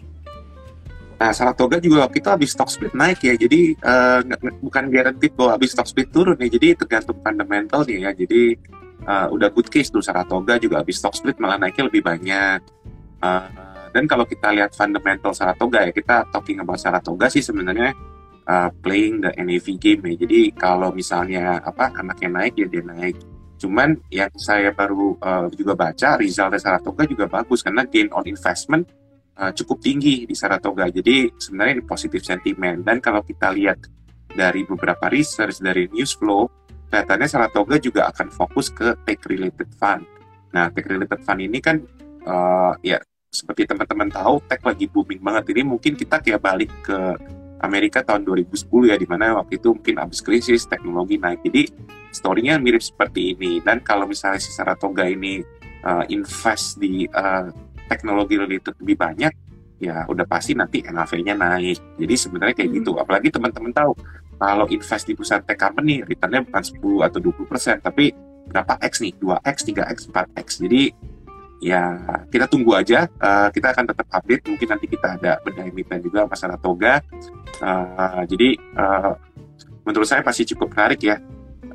Nah, 1.20 1.36
Saratoga 1.36 1.84
juga 1.84 2.08
kita 2.08 2.40
habis 2.40 2.56
stock 2.56 2.72
split 2.72 2.96
naik 2.96 3.20
ya, 3.28 3.36
jadi 3.36 3.76
uh, 3.84 4.24
bukan 4.64 4.88
guaranteed 4.88 5.36
bahwa 5.36 5.60
habis 5.60 5.76
stock 5.76 5.84
split 5.84 6.08
turun 6.16 6.40
ya, 6.40 6.48
jadi 6.48 6.80
tergantung 6.80 7.20
fundamental 7.20 7.84
nih 7.84 8.08
ya. 8.08 8.12
Jadi 8.16 8.56
uh, 9.04 9.28
udah 9.28 9.52
good 9.52 9.68
case 9.68 9.92
tuh 9.92 10.00
Saratoga 10.00 10.56
juga 10.56 10.80
habis 10.80 10.96
stock 10.96 11.12
split 11.12 11.36
malah 11.44 11.60
naiknya 11.60 11.92
lebih 11.92 12.08
banyak. 12.08 12.60
Uh, 13.20 13.52
dan 13.92 14.08
kalau 14.08 14.24
kita 14.24 14.48
lihat 14.56 14.72
fundamental 14.72 15.36
Saratoga 15.36 15.84
ya, 15.84 15.92
kita 15.92 16.24
talking 16.32 16.64
about 16.64 16.80
Saratoga 16.80 17.28
sih 17.28 17.44
sebenarnya 17.44 17.92
uh, 18.48 18.72
playing 18.80 19.20
the 19.20 19.36
NAV 19.36 19.76
game 19.76 20.02
ya. 20.08 20.16
Jadi 20.24 20.56
kalau 20.56 20.96
misalnya 20.96 21.60
apa 21.60 21.92
anaknya 22.00 22.30
naik 22.32 22.54
ya 22.56 22.68
dia 22.72 22.84
naik. 22.88 23.20
Cuman 23.60 24.00
yang 24.08 24.32
saya 24.40 24.72
baru 24.72 25.20
uh, 25.20 25.52
juga 25.52 25.76
baca 25.76 26.16
result 26.16 26.56
Saratoga 26.64 27.04
juga 27.04 27.28
bagus 27.28 27.60
karena 27.60 27.84
gain 27.84 28.08
on 28.16 28.24
investment 28.24 28.88
uh, 29.40 29.52
cukup 29.56 29.80
tinggi 29.80 30.28
di 30.28 30.36
Saratoga. 30.36 30.92
Jadi 30.92 31.32
sebenarnya 31.40 31.80
ini 31.80 31.84
positif 31.88 32.22
sentimen. 32.28 32.84
Dan 32.84 33.00
kalau 33.00 33.24
kita 33.24 33.50
lihat 33.56 33.88
dari 34.30 34.68
beberapa 34.68 35.08
research 35.10 35.64
dari 35.64 35.88
news 35.90 36.14
flow, 36.14 36.52
kelihatannya 36.92 37.28
Saratoga 37.32 37.80
juga 37.80 38.12
akan 38.12 38.28
fokus 38.30 38.68
ke 38.70 38.94
tech 39.08 39.24
related 39.26 39.72
fund. 39.80 40.04
Nah, 40.52 40.68
tech 40.70 40.86
related 40.86 41.24
fund 41.24 41.40
ini 41.40 41.64
kan 41.64 41.80
uh, 42.28 42.76
ya 42.84 43.00
seperti 43.30 43.70
teman-teman 43.70 44.10
tahu 44.10 44.42
tech 44.46 44.62
lagi 44.66 44.90
booming 44.90 45.22
banget. 45.22 45.56
Ini 45.56 45.62
mungkin 45.64 45.94
kita 45.96 46.20
kayak 46.20 46.42
balik 46.42 46.72
ke 46.82 46.98
Amerika 47.60 48.02
tahun 48.02 48.24
2010 48.24 48.90
ya, 48.90 48.96
di 48.96 49.06
mana 49.06 49.36
waktu 49.38 49.60
itu 49.60 49.76
mungkin 49.76 50.00
habis 50.00 50.24
krisis 50.24 50.66
teknologi 50.66 51.20
naik. 51.20 51.44
Jadi 51.44 51.70
story-nya 52.10 52.58
mirip 52.58 52.82
seperti 52.82 53.36
ini. 53.38 53.60
Dan 53.62 53.84
kalau 53.86 54.10
misalnya 54.10 54.42
si 54.42 54.50
Saratoga 54.50 55.06
ini 55.06 55.44
uh, 55.86 56.04
invest 56.10 56.80
di 56.82 57.06
uh, 57.12 57.52
teknologi 57.90 58.38
lebih 58.38 58.96
banyak, 58.96 59.34
ya 59.80 60.04
udah 60.06 60.28
pasti 60.28 60.54
nanti 60.54 60.84
NAV-nya 60.84 61.34
naik. 61.40 61.98
Jadi 61.98 62.14
sebenarnya 62.20 62.56
kayak 62.60 62.70
gitu. 62.84 62.94
Hmm. 62.94 63.02
Apalagi 63.08 63.32
teman-teman 63.32 63.72
tahu, 63.72 63.96
kalau 64.38 64.68
invest 64.68 65.08
di 65.08 65.16
perusahaan 65.16 65.44
tech 65.44 65.58
company, 65.58 66.04
return-nya 66.04 66.44
bukan 66.44 66.64
10 66.64 67.08
atau 67.08 67.20
20 67.24 67.48
persen, 67.50 67.76
tapi 67.80 68.12
berapa 68.52 68.76
X 68.84 69.04
nih? 69.04 69.16
2X, 69.18 69.58
3X, 69.72 69.98
4X. 70.12 70.48
Jadi 70.68 70.84
ya 71.60 72.00
kita 72.28 72.46
tunggu 72.48 72.76
aja. 72.76 73.08
Uh, 73.20 73.48
kita 73.56 73.72
akan 73.72 73.86
tetap 73.88 74.08
update. 74.12 74.44
Mungkin 74.48 74.68
nanti 74.68 74.86
kita 74.88 75.16
ada 75.20 75.40
benda 75.44 75.64
emiten 75.64 76.00
juga 76.04 76.28
masalah 76.28 76.60
toga. 76.60 77.00
Uh, 77.60 78.24
jadi 78.28 78.56
uh, 78.76 79.16
menurut 79.88 80.08
saya 80.08 80.24
pasti 80.24 80.48
cukup 80.56 80.76
menarik 80.76 81.04
ya. 81.04 81.20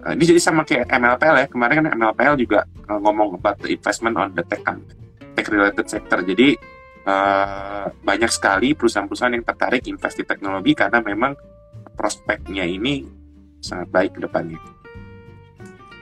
Uh, 0.05 0.13
ini 0.13 0.37
jadi 0.37 0.41
sama 0.41 0.65
kayak 0.65 0.89
MLPL 0.89 1.37
ya. 1.45 1.47
Kemarin 1.49 1.75
kan 1.85 1.87
MLPL 1.97 2.37
juga 2.37 2.65
uh, 2.89 3.01
ngomong 3.01 3.41
about 3.41 3.61
the 3.61 3.73
investment 3.73 4.17
on 4.17 4.33
the 4.33 4.45
tech 4.45 4.65
company 4.65 5.04
tech 5.35 5.51
related 5.51 5.87
sector. 5.91 6.23
Jadi 6.23 6.57
uh, 7.07 7.87
banyak 7.91 8.31
sekali 8.33 8.73
perusahaan-perusahaan 8.73 9.35
yang 9.35 9.45
tertarik 9.47 9.85
invest 9.87 10.19
di 10.19 10.25
teknologi 10.25 10.73
karena 10.73 11.03
memang 11.05 11.37
prospeknya 11.95 12.65
ini 12.65 13.05
sangat 13.61 13.89
baik 13.91 14.19
ke 14.19 14.21
depannya. 14.25 14.61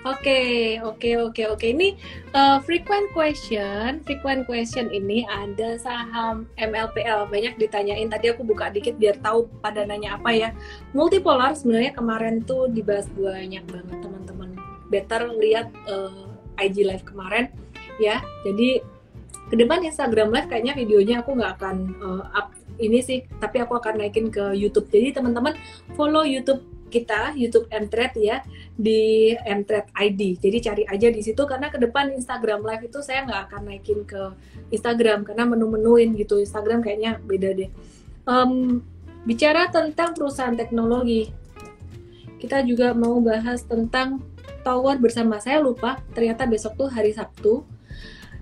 Oke, 0.03 0.83
oke, 0.83 1.31
oke, 1.31 1.43
oke. 1.55 1.63
Ini 1.63 1.95
uh, 2.35 2.59
frequent 2.67 3.07
question, 3.15 4.03
frequent 4.03 4.43
question 4.51 4.91
ini 4.91 5.23
ada 5.31 5.79
saham 5.79 6.51
MLPL 6.59 7.31
banyak 7.31 7.55
ditanyain. 7.55 8.11
Tadi 8.11 8.35
aku 8.35 8.43
buka 8.43 8.75
dikit 8.75 8.99
biar 8.99 9.23
tahu 9.23 9.47
pada 9.63 9.87
nanya 9.87 10.19
apa 10.19 10.35
ya. 10.35 10.51
Multipolar 10.91 11.55
sebenarnya 11.55 11.95
kemarin 11.95 12.43
tuh 12.43 12.67
dibahas 12.67 13.07
banyak 13.15 13.63
banget 13.63 13.97
teman-teman. 14.03 14.51
Better 14.91 15.31
lihat 15.39 15.71
uh, 15.87 16.27
IG 16.59 16.83
live 16.83 17.07
kemarin 17.07 17.55
ya. 18.03 18.19
Jadi 18.43 18.83
ke 19.53 19.61
depan 19.61 19.85
Instagram 19.85 20.33
live 20.33 20.49
kayaknya 20.49 20.73
videonya 20.73 21.17
aku 21.21 21.37
nggak 21.37 21.61
akan 21.61 21.77
uh, 22.01 22.25
up 22.33 22.57
ini 22.81 23.05
sih, 23.05 23.29
tapi 23.37 23.61
aku 23.61 23.77
akan 23.77 24.01
naikin 24.01 24.33
ke 24.33 24.57
YouTube. 24.57 24.89
Jadi 24.89 25.13
teman-teman 25.13 25.53
follow 25.93 26.25
YouTube 26.25 26.65
kita 26.89 27.37
YouTube 27.37 27.69
Mtrade 27.69 28.17
ya 28.17 28.41
di 28.73 29.33
Mtrade 29.45 29.93
ID. 29.93 30.41
Jadi 30.41 30.59
cari 30.61 30.83
aja 30.89 31.09
di 31.13 31.21
situ 31.21 31.45
karena 31.45 31.69
ke 31.69 31.77
depan 31.77 32.17
Instagram 32.17 32.65
Live 32.65 32.89
itu 32.89 33.05
saya 33.05 33.29
nggak 33.29 33.41
akan 33.53 33.61
naikin 33.69 34.01
ke 34.09 34.33
Instagram 34.73 35.29
karena 35.29 35.45
menu-menuin 35.45 36.17
gitu. 36.17 36.41
Instagram 36.41 36.81
kayaknya 36.81 37.21
beda 37.21 37.53
deh. 37.53 37.69
Um, 38.25 38.81
bicara 39.29 39.69
tentang 39.69 40.17
perusahaan 40.17 40.57
teknologi, 40.57 41.29
kita 42.41 42.65
juga 42.65 42.97
mau 42.97 43.21
bahas 43.21 43.65
tentang 43.69 44.25
tower 44.65 44.97
bersama 44.97 45.41
saya 45.45 45.61
lupa. 45.61 46.01
Ternyata 46.17 46.49
besok 46.49 46.77
tuh 46.77 46.89
hari 46.89 47.13
Sabtu 47.13 47.69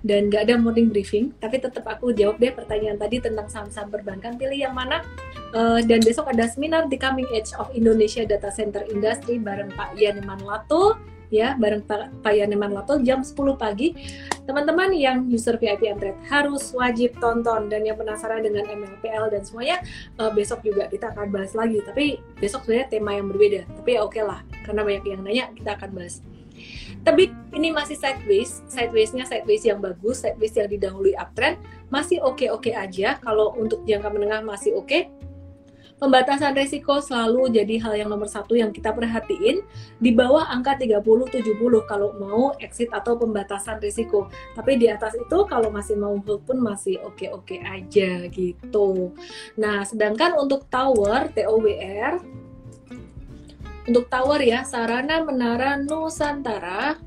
dan 0.00 0.32
nggak 0.32 0.48
ada 0.48 0.54
morning 0.56 0.88
briefing 0.88 1.32
tapi 1.38 1.60
tetap 1.60 1.84
aku 1.84 2.12
jawab 2.16 2.40
deh 2.40 2.52
pertanyaan 2.52 2.96
tadi 2.96 3.20
tentang 3.20 3.46
saham-saham 3.48 3.88
perbankan. 3.92 4.36
Pilih 4.40 4.56
yang 4.56 4.74
mana? 4.74 5.04
Uh, 5.50 5.82
dan 5.84 6.00
besok 6.00 6.30
ada 6.30 6.46
seminar 6.46 6.86
di 6.86 6.96
Coming 6.96 7.28
Edge 7.34 7.52
of 7.58 7.68
Indonesia 7.74 8.22
Data 8.22 8.48
Center 8.54 8.86
Industry 8.88 9.36
bareng 9.42 9.74
Pak 9.74 9.98
Yaneman 9.98 10.40
Lato 10.46 10.96
ya 11.30 11.54
bareng 11.56 11.86
Pak, 11.86 12.20
Pak 12.20 12.34
Yaneman 12.34 12.74
Lato 12.74 12.98
jam 13.00 13.22
10 13.22 13.34
pagi. 13.56 13.94
Teman-teman 14.44 14.90
yang 14.90 15.30
user 15.30 15.54
VIP 15.56 15.86
Android 15.86 16.18
harus 16.26 16.74
wajib 16.74 17.14
tonton. 17.22 17.70
Dan 17.70 17.86
yang 17.86 17.96
penasaran 17.96 18.42
dengan 18.42 18.66
MLPL 18.66 19.30
dan 19.30 19.42
semuanya 19.46 19.78
uh, 20.18 20.28
besok 20.34 20.66
juga 20.66 20.90
kita 20.90 21.14
akan 21.14 21.30
bahas 21.30 21.54
lagi. 21.54 21.78
Tapi 21.86 22.18
besok 22.42 22.66
sebenarnya 22.66 22.90
tema 22.90 23.14
yang 23.14 23.30
berbeda. 23.30 23.62
Tapi 23.78 23.90
ya 23.94 24.00
oke 24.02 24.18
okay 24.18 24.24
lah 24.26 24.42
karena 24.66 24.82
banyak 24.82 25.04
yang 25.06 25.22
nanya 25.22 25.46
kita 25.54 25.78
akan 25.78 25.90
bahas 25.94 26.20
tapi 27.00 27.32
ini 27.56 27.72
masih 27.72 27.96
sideways, 27.96 28.60
sidewaysnya 28.68 29.24
sideways 29.24 29.64
yang 29.64 29.80
bagus, 29.80 30.20
sideways 30.20 30.52
yang 30.52 30.68
didahului 30.68 31.16
uptrend, 31.16 31.56
masih 31.88 32.20
oke-oke 32.20 32.70
aja. 32.76 33.16
Kalau 33.24 33.56
untuk 33.56 33.82
jangka 33.88 34.08
menengah 34.12 34.40
masih 34.44 34.76
oke. 34.76 35.08
Pembatasan 36.00 36.56
resiko 36.56 36.96
selalu 37.04 37.60
jadi 37.60 37.76
hal 37.84 37.92
yang 37.92 38.08
nomor 38.08 38.24
satu 38.24 38.56
yang 38.56 38.72
kita 38.72 38.88
perhatiin 38.88 39.60
di 40.00 40.16
bawah 40.16 40.48
angka 40.48 40.80
30-70 40.80 41.60
kalau 41.84 42.16
mau 42.16 42.56
exit 42.56 42.88
atau 42.88 43.20
pembatasan 43.20 43.76
risiko. 43.84 44.32
Tapi 44.56 44.80
di 44.80 44.88
atas 44.88 45.12
itu 45.12 45.44
kalau 45.44 45.68
masih 45.68 46.00
mau 46.00 46.16
hold 46.16 46.40
pun 46.48 46.56
masih 46.56 46.96
oke-oke 47.04 47.60
aja 47.60 48.24
gitu. 48.32 49.12
Nah, 49.60 49.84
sedangkan 49.84 50.40
untuk 50.40 50.64
tower 50.72 51.28
TOWR 51.36 52.16
untuk 53.88 54.08
tower 54.12 54.40
ya, 54.42 54.66
Sarana 54.66 55.24
Menara 55.24 55.80
Nusantara. 55.80 56.98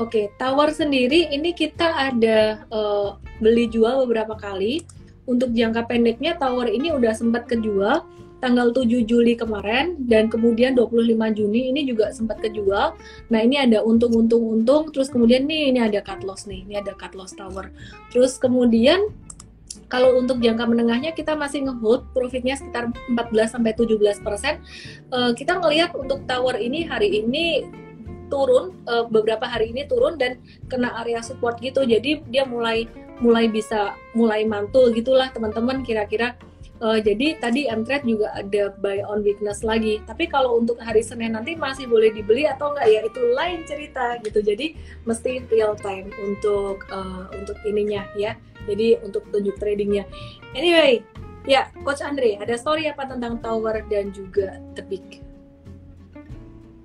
Oke, 0.00 0.32
tower 0.40 0.72
sendiri 0.72 1.28
ini 1.28 1.52
kita 1.52 1.84
ada 1.84 2.64
uh, 2.72 3.20
beli 3.44 3.68
jual 3.68 4.08
beberapa 4.08 4.32
kali. 4.34 4.84
Untuk 5.22 5.54
jangka 5.54 5.86
pendeknya 5.86 6.34
tower 6.34 6.66
ini 6.66 6.90
udah 6.90 7.14
sempat 7.14 7.46
kejual 7.46 8.02
tanggal 8.42 8.74
7 8.74 9.06
Juli 9.06 9.38
kemarin 9.38 9.94
dan 10.10 10.26
kemudian 10.26 10.74
25 10.74 11.14
Juni 11.38 11.70
ini 11.70 11.86
juga 11.86 12.10
sempat 12.10 12.42
kejual. 12.42 12.98
Nah, 13.30 13.40
ini 13.40 13.54
ada 13.54 13.86
untung-untung-untung 13.86 14.90
terus 14.90 15.06
kemudian 15.06 15.46
nih 15.46 15.70
ini 15.70 15.78
ada 15.78 16.02
cut 16.02 16.26
loss 16.26 16.50
nih. 16.50 16.66
Ini 16.66 16.82
ada 16.82 16.98
cut 16.98 17.14
loss 17.14 17.38
tower. 17.38 17.70
Terus 18.10 18.42
kemudian 18.42 19.14
kalau 19.92 20.16
untuk 20.16 20.40
jangka 20.40 20.64
menengahnya 20.64 21.12
kita 21.12 21.36
masih 21.36 21.68
ngehold 21.68 22.08
profitnya 22.16 22.56
sekitar 22.56 22.88
14 23.12 23.60
sampai 23.60 23.76
17 23.76 24.24
persen. 24.24 24.64
Uh, 25.12 25.36
kita 25.36 25.60
ngelihat 25.60 25.92
untuk 25.92 26.24
tower 26.24 26.56
ini 26.56 26.88
hari 26.88 27.20
ini 27.20 27.68
turun 28.32 28.72
uh, 28.88 29.04
beberapa 29.04 29.44
hari 29.44 29.76
ini 29.76 29.84
turun 29.84 30.16
dan 30.16 30.40
kena 30.72 30.96
area 31.04 31.20
support 31.20 31.60
gitu. 31.60 31.84
Jadi 31.84 32.24
dia 32.32 32.48
mulai 32.48 32.88
mulai 33.20 33.52
bisa 33.52 33.92
mulai 34.16 34.48
mantul 34.48 34.88
gitulah 34.96 35.28
teman-teman 35.28 35.84
kira-kira 35.84 36.40
Uh, 36.82 36.98
jadi 36.98 37.38
tadi 37.38 37.70
Mtrade 37.70 38.02
juga 38.02 38.34
ada 38.34 38.74
buy 38.82 39.06
on 39.06 39.22
weakness 39.22 39.62
lagi. 39.62 40.02
Tapi 40.02 40.26
kalau 40.26 40.58
untuk 40.58 40.82
hari 40.82 40.98
Senin 40.98 41.38
nanti 41.38 41.54
masih 41.54 41.86
boleh 41.86 42.10
dibeli 42.10 42.42
atau 42.42 42.74
enggak 42.74 42.90
ya 42.90 43.00
itu 43.06 43.22
lain 43.38 43.62
cerita 43.62 44.18
gitu. 44.26 44.42
Jadi 44.42 44.74
mesti 45.06 45.46
real 45.46 45.78
time 45.78 46.10
untuk 46.18 46.82
uh, 46.90 47.30
untuk 47.38 47.54
ininya 47.62 48.02
ya. 48.18 48.34
Jadi 48.68 49.00
untuk 49.02 49.26
tunjuk 49.30 49.58
tradingnya. 49.58 50.06
Anyway, 50.54 51.02
ya 51.48 51.68
Coach 51.82 52.04
Andre 52.04 52.38
ada 52.38 52.54
story 52.54 52.86
apa 52.86 53.08
tentang 53.08 53.42
Tower 53.42 53.82
dan 53.86 54.14
juga 54.14 54.58
Tebik? 54.78 55.22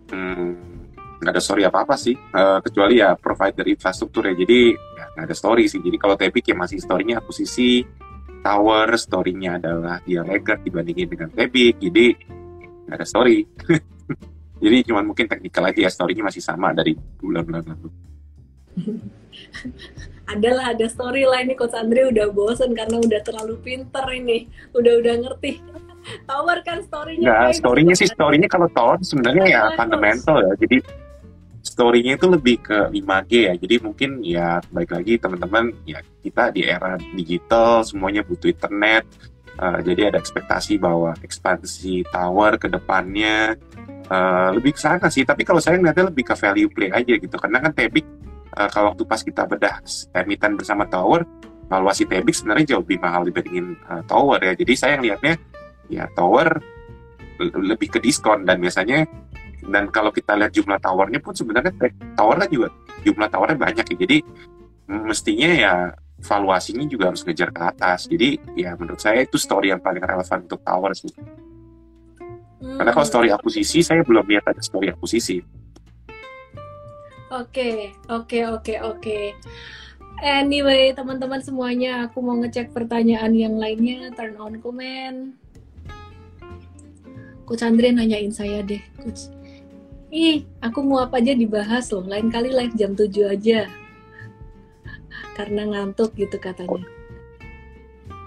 Hmm, 0.08 0.56
nggak 1.20 1.34
ada 1.36 1.42
story 1.44 1.68
apa 1.68 1.84
apa 1.84 2.00
sih, 2.00 2.16
uh, 2.16 2.64
kecuali 2.64 3.04
ya 3.04 3.14
provider 3.20 3.68
infrastruktur 3.68 4.26
ya. 4.28 4.34
Jadi 4.34 4.74
ya, 4.74 5.06
nggak 5.14 5.26
ada 5.30 5.36
story 5.36 5.68
sih. 5.68 5.84
Jadi 5.84 5.98
kalau 6.00 6.16
Tebik 6.16 6.48
ya 6.48 6.56
masih 6.56 6.80
storynya 6.82 7.20
akuisisi 7.20 7.86
Tower 8.48 8.88
story-nya 8.96 9.60
adalah 9.60 10.00
dia 10.08 10.22
laggard 10.24 10.64
dibandingin 10.64 11.12
dengan 11.12 11.30
Tebik 11.34 11.84
jadi 11.84 12.16
nggak 12.88 12.96
ada 12.96 13.08
story 13.08 13.44
jadi 14.64 14.78
cuma 14.88 15.04
mungkin 15.04 15.28
teknikal 15.28 15.68
aja 15.68 15.80
ya 15.84 15.92
story-nya 15.92 16.24
masih 16.24 16.40
sama 16.40 16.72
dari 16.72 16.96
bulan-bulan 16.96 17.76
lalu 17.76 17.90
adalah 20.34 20.76
ada 20.76 20.86
story 20.92 21.24
lah 21.24 21.40
ini 21.40 21.56
Coach 21.56 21.74
Andre 21.74 22.12
udah 22.12 22.28
bosen 22.36 22.76
karena 22.76 23.00
udah 23.00 23.22
terlalu 23.24 23.56
pinter 23.64 24.04
ini 24.12 24.52
udah 24.76 24.94
udah 25.00 25.16
ngerti 25.24 25.64
Tower 26.24 26.58
kan 26.64 26.80
story-nya 26.84 27.28
Nah, 27.28 27.52
story-nya 27.52 27.96
sih 27.96 28.08
story-nya 28.08 28.48
kalau 28.48 28.72
Tower 28.72 29.00
sebenarnya 29.04 29.46
ya 29.48 29.62
fundamental 29.76 30.40
ya. 30.40 30.54
Jadi 30.56 30.78
story-nya 31.60 32.16
itu 32.16 32.28
lebih 32.32 32.64
ke 32.64 32.78
5G 32.92 33.32
ya. 33.52 33.54
Jadi 33.60 33.76
mungkin 33.84 34.10
ya 34.24 34.64
baik 34.72 34.96
lagi 34.96 35.20
teman-teman 35.20 35.76
ya 35.84 36.00
kita 36.24 36.56
di 36.56 36.64
era 36.64 36.96
digital 37.12 37.84
semuanya 37.84 38.24
butuh 38.24 38.48
internet. 38.48 39.04
Uh, 39.58 39.82
jadi 39.82 40.14
ada 40.14 40.22
ekspektasi 40.22 40.78
bahwa 40.78 41.18
ekspansi 41.26 42.06
tower 42.14 42.62
ke 42.62 42.70
depannya 42.70 43.58
uh, 44.08 44.54
lebih 44.54 44.78
ke 44.78 44.80
sana 44.80 45.10
sih. 45.10 45.26
Tapi 45.26 45.44
kalau 45.44 45.60
saya 45.60 45.82
ngeliatnya 45.82 46.14
lebih 46.14 46.24
ke 46.24 46.36
value 46.38 46.72
play 46.72 46.94
aja 46.94 47.14
gitu. 47.18 47.36
Karena 47.36 47.60
kan 47.60 47.74
Tebik 47.74 48.06
uh, 48.58 48.70
kalau 48.74 48.92
waktu 48.94 49.06
pas 49.06 49.22
kita 49.22 49.46
bedah 49.46 49.78
emiten 50.18 50.58
bersama 50.58 50.90
tower, 50.90 51.22
valuasi 51.70 52.10
Tebik 52.10 52.34
sebenarnya 52.34 52.76
jauh 52.76 52.82
lebih 52.82 52.98
mahal 52.98 53.22
dibandingin 53.30 53.78
uh, 53.86 54.02
tower 54.10 54.42
ya. 54.42 54.58
Jadi 54.58 54.74
saya 54.74 54.98
ngeliatnya 54.98 55.38
ya 55.88 56.10
tower 56.18 56.58
lebih 57.38 57.94
ke 57.94 58.00
diskon 58.02 58.44
dan 58.44 58.58
biasanya 58.58 59.06
dan 59.68 59.92
kalau 59.92 60.10
kita 60.10 60.34
lihat 60.34 60.52
jumlah 60.56 60.80
towernya 60.82 61.20
pun 61.22 61.36
sebenarnya 61.36 61.70
towernya 62.18 62.48
juga 62.50 62.74
jumlah 63.06 63.30
towernya 63.30 63.58
banyak 63.60 63.86
ya 63.94 63.96
jadi 64.08 64.18
mestinya 64.88 65.50
ya 65.52 65.74
valuasinya 66.24 66.88
juga 66.90 67.14
harus 67.14 67.22
ngejar 67.22 67.54
ke 67.54 67.62
atas 67.62 68.10
jadi 68.10 68.42
ya 68.58 68.74
menurut 68.80 68.98
saya 68.98 69.22
itu 69.22 69.38
story 69.38 69.70
yang 69.70 69.84
paling 69.84 70.02
relevan 70.02 70.48
untuk 70.50 70.64
tower 70.66 70.92
sih 70.98 71.12
hmm. 71.14 72.78
karena 72.80 72.92
kalau 72.96 73.06
story 73.06 73.30
akuisisi 73.30 73.86
saya 73.86 74.02
belum 74.02 74.26
lihat 74.26 74.50
ada 74.50 74.62
story 74.64 74.90
akuisisi 74.90 75.44
Oke, 77.28 77.92
oke, 78.08 78.40
oke, 78.56 78.74
oke. 78.84 79.20
Anyway, 80.24 80.96
teman-teman 80.98 81.44
semuanya, 81.44 82.10
aku 82.10 82.24
mau 82.24 82.40
ngecek 82.40 82.74
pertanyaan 82.74 83.36
yang 83.36 83.60
lainnya. 83.60 84.10
Turn 84.16 84.40
on 84.40 84.58
comment. 84.64 85.36
Coach 87.48 87.64
Andre 87.64 87.96
nanyain 87.96 88.32
saya 88.32 88.60
deh, 88.64 88.84
Coach 89.00 89.38
ih 90.08 90.48
aku 90.64 90.80
mau 90.88 91.04
apa 91.04 91.20
aja 91.20 91.36
dibahas 91.36 91.92
loh 91.92 92.08
lain 92.08 92.32
kali 92.32 92.56
live 92.56 92.76
jam 92.80 92.96
7 92.96 93.12
aja 93.28 93.68
karena 95.36 95.62
ngantuk 95.68 96.16
gitu 96.16 96.40
katanya 96.40 96.82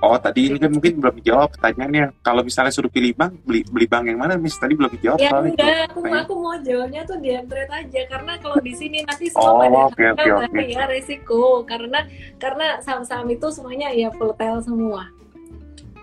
Oh 0.01 0.17
tadi 0.17 0.49
ini 0.49 0.57
kan 0.57 0.73
mungkin 0.73 0.97
belum 0.97 1.21
dijawab 1.21 1.61
pertanyaannya. 1.61 2.25
Kalau 2.25 2.41
misalnya 2.41 2.73
suruh 2.73 2.89
pilih 2.89 3.13
bank, 3.13 3.37
beli 3.45 3.61
beli 3.69 3.85
bank 3.85 4.09
yang 4.09 4.17
mana, 4.17 4.41
Miss? 4.41 4.57
Tadi 4.57 4.73
belum 4.73 4.89
dijawab. 4.97 5.21
Ya 5.21 5.29
enggak, 5.29 5.93
aku, 5.93 6.01
aku 6.09 6.33
mau 6.41 6.57
jawabnya 6.65 7.05
tuh 7.05 7.21
di 7.21 7.37
trade 7.37 7.69
aja. 7.69 8.01
Karena 8.09 8.33
kalau 8.41 8.57
di 8.65 8.73
sini 8.73 9.05
nanti 9.05 9.29
semua 9.33 9.53
oh, 9.53 9.61
pada 9.61 9.93
okay, 9.93 10.07
okay, 10.17 10.31
okay. 10.33 10.65
ya 10.73 10.89
resiko. 10.89 11.61
Karena 11.69 12.09
karena 12.41 12.81
saham-saham 12.81 13.29
itu 13.29 13.53
semuanya 13.53 13.93
ya 13.93 14.09
volatile 14.17 14.65
semua. 14.65 15.13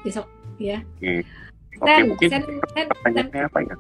Besok 0.06 0.30
ya. 0.62 0.86
Oke. 1.02 1.02
Okay. 1.02 1.20
Okay, 1.78 2.02
mungkin 2.06 2.30
sen, 2.30 2.44
pertanyaannya 2.74 3.44
apa 3.50 3.60
ya? 3.66 3.76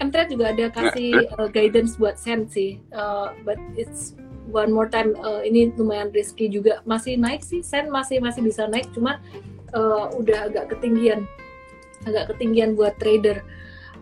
Mtrade 0.00 0.30
juga 0.32 0.44
ada 0.50 0.66
kasih 0.72 1.10
uh, 1.36 1.48
guidance 1.52 2.00
buat 2.00 2.16
Sen 2.16 2.48
sih, 2.48 2.80
uh, 2.96 3.36
but 3.44 3.60
it's 3.76 4.16
one 4.50 4.74
more 4.74 4.90
time 4.90 5.14
uh, 5.22 5.40
ini 5.46 5.70
lumayan 5.78 6.10
risky 6.10 6.50
juga 6.50 6.82
masih 6.82 7.16
naik 7.16 7.46
sih 7.46 7.62
Sen 7.62 7.88
masih 7.88 8.18
masih 8.18 8.42
bisa 8.42 8.66
naik 8.66 8.90
cuma 8.92 9.22
uh, 9.72 10.10
udah 10.18 10.50
agak 10.50 10.76
ketinggian 10.76 11.24
agak 12.04 12.34
ketinggian 12.34 12.74
buat 12.74 12.96
trader 12.98 13.40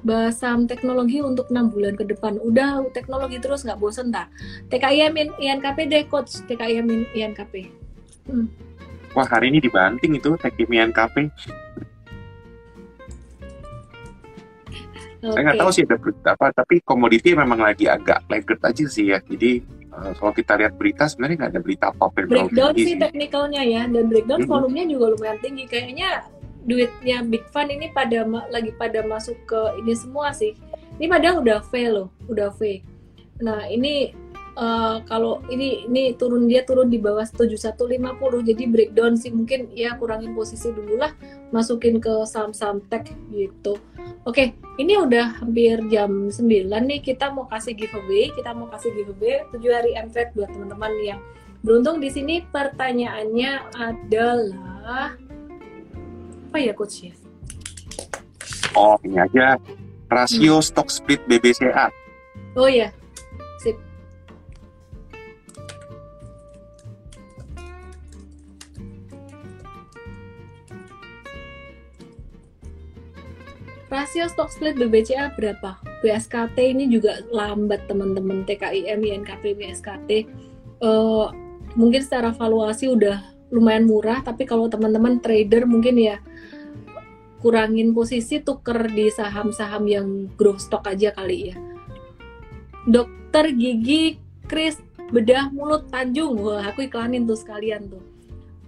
bahas 0.07 0.39
saham 0.39 0.71
teknologi 0.71 1.19
untuk 1.19 1.51
enam 1.51 1.71
bulan 1.75 1.99
ke 1.99 2.07
depan. 2.07 2.39
Udah 2.39 2.87
teknologi 2.95 3.43
terus 3.43 3.67
nggak 3.67 3.81
bosen 3.83 4.15
tak? 4.15 4.31
TKIM 4.71 5.15
INKP 5.39 5.79
deh 5.91 6.05
coach 6.07 6.43
TKIM 6.47 7.11
INKP. 7.15 7.75
Hmm. 8.31 8.47
Wah 9.17 9.27
hari 9.27 9.51
ini 9.51 9.59
dibanting 9.59 10.15
itu 10.15 10.39
TKIM 10.39 10.71
INKP. 10.71 11.17
Okay. 15.19 15.35
Saya 15.35 15.43
nggak 15.51 15.59
tahu 15.59 15.71
sih 15.75 15.83
ada 15.83 15.97
berita 15.99 16.31
apa, 16.39 16.47
tapi 16.55 16.79
komoditi 16.87 17.35
memang 17.35 17.59
lagi 17.59 17.91
agak 17.91 18.23
lagged 18.31 18.63
aja 18.63 18.85
sih 18.87 19.11
ya. 19.11 19.19
Jadi 19.19 19.78
uh, 19.99 20.13
kalau 20.15 20.33
kita 20.33 20.55
lihat 20.55 20.79
berita 20.79 21.11
sebenarnya 21.11 21.37
nggak 21.45 21.53
ada 21.57 21.63
berita 21.63 21.85
apa 21.91 22.03
apa 22.07 22.19
breakdown 22.25 22.73
sih 22.79 22.97
teknikalnya 22.97 23.63
ya 23.67 23.83
dan 23.91 24.05
breakdown 24.07 24.41
mm-hmm. 24.43 24.55
volumenya 24.55 24.87
juga 24.95 25.07
lumayan 25.19 25.39
tinggi. 25.43 25.65
Kayaknya 25.67 26.11
duitnya 26.69 27.25
big 27.25 27.45
fund 27.51 27.73
ini 27.73 27.91
pada 27.91 28.23
lagi 28.53 28.71
pada 28.77 29.03
masuk 29.05 29.37
ke 29.49 29.61
ini 29.83 29.93
semua 29.99 30.31
sih. 30.31 30.55
Ini 30.99 31.07
padahal 31.07 31.43
udah 31.43 31.59
V 31.67 31.73
loh 31.91 32.09
udah 32.31 32.55
V. 32.55 32.83
Nah 33.43 33.67
ini 33.67 34.15
uh, 34.59 35.03
kalau 35.07 35.43
ini 35.51 35.87
ini 35.87 36.15
turun 36.15 36.47
dia 36.47 36.63
turun 36.63 36.91
di 36.91 36.99
bawah 36.99 37.27
7150 37.27 38.49
jadi 38.55 38.65
breakdown 38.71 39.19
sih. 39.19 39.35
Mungkin 39.35 39.75
ya 39.75 39.99
kurangin 39.99 40.35
posisi 40.35 40.71
dulu 40.71 40.99
lah 40.99 41.11
masukin 41.51 42.01
ke 42.03 42.13
saham-saham 42.29 42.85
tech 42.91 43.09
gitu 43.33 43.81
Oke, 44.29 44.53
ini 44.77 44.93
udah 44.93 45.41
hampir 45.41 45.81
jam 45.89 46.29
9 46.29 46.69
nih 46.69 47.01
kita 47.01 47.33
mau 47.33 47.49
kasih 47.49 47.73
giveaway, 47.73 48.29
kita 48.37 48.53
mau 48.53 48.69
kasih 48.69 48.93
giveaway 48.93 49.41
7 49.57 49.65
hari 49.73 49.97
MTrade 49.97 50.37
buat 50.37 50.53
teman-teman 50.53 50.93
yang 51.01 51.21
beruntung 51.65 51.97
di 51.97 52.13
sini 52.13 52.45
pertanyaannya 52.53 53.73
adalah 53.73 55.17
apa 56.49 56.59
ya 56.61 56.77
coach 56.77 57.09
ya? 57.09 57.15
Oh, 58.77 59.01
ini 59.01 59.17
aja 59.17 59.57
rasio 60.13 60.61
hmm. 60.61 60.67
stock 60.67 60.93
split 60.93 61.25
BBCA. 61.25 61.89
Oh 62.53 62.69
ya, 62.69 62.93
rasio 73.89 74.29
stock 74.29 74.53
split 74.53 74.77
BBCA 74.77 75.33
berapa? 75.33 75.81
BSKT 76.05 76.57
ini 76.61 76.89
juga 76.93 77.25
lambat 77.33 77.89
teman-teman 77.89 78.45
TKIM, 78.45 79.01
INKP, 79.01 79.57
BSKT. 79.57 80.11
Uh, 80.79 81.33
mungkin 81.75 82.05
secara 82.05 82.31
valuasi 82.31 82.93
udah 82.93 83.25
lumayan 83.49 83.89
murah, 83.89 84.21
tapi 84.21 84.45
kalau 84.45 84.69
teman-teman 84.69 85.19
trader 85.25 85.65
mungkin 85.65 85.97
ya 85.97 86.21
kurangin 87.39 87.95
posisi 87.95 88.43
tuker 88.43 88.91
di 88.91 89.09
saham-saham 89.09 89.85
yang 89.89 90.07
growth 90.37 90.63
stock 90.63 90.85
aja 90.85 91.15
kali 91.15 91.55
ya. 91.55 91.57
Dokter 92.85 93.53
gigi 93.57 94.21
Chris 94.49 94.81
bedah 95.09 95.49
mulut 95.49 95.89
Tanjung, 95.89 96.37
wah 96.41 96.69
aku 96.69 96.91
iklanin 96.91 97.25
tuh 97.25 97.39
sekalian 97.39 97.89
tuh. 97.89 98.03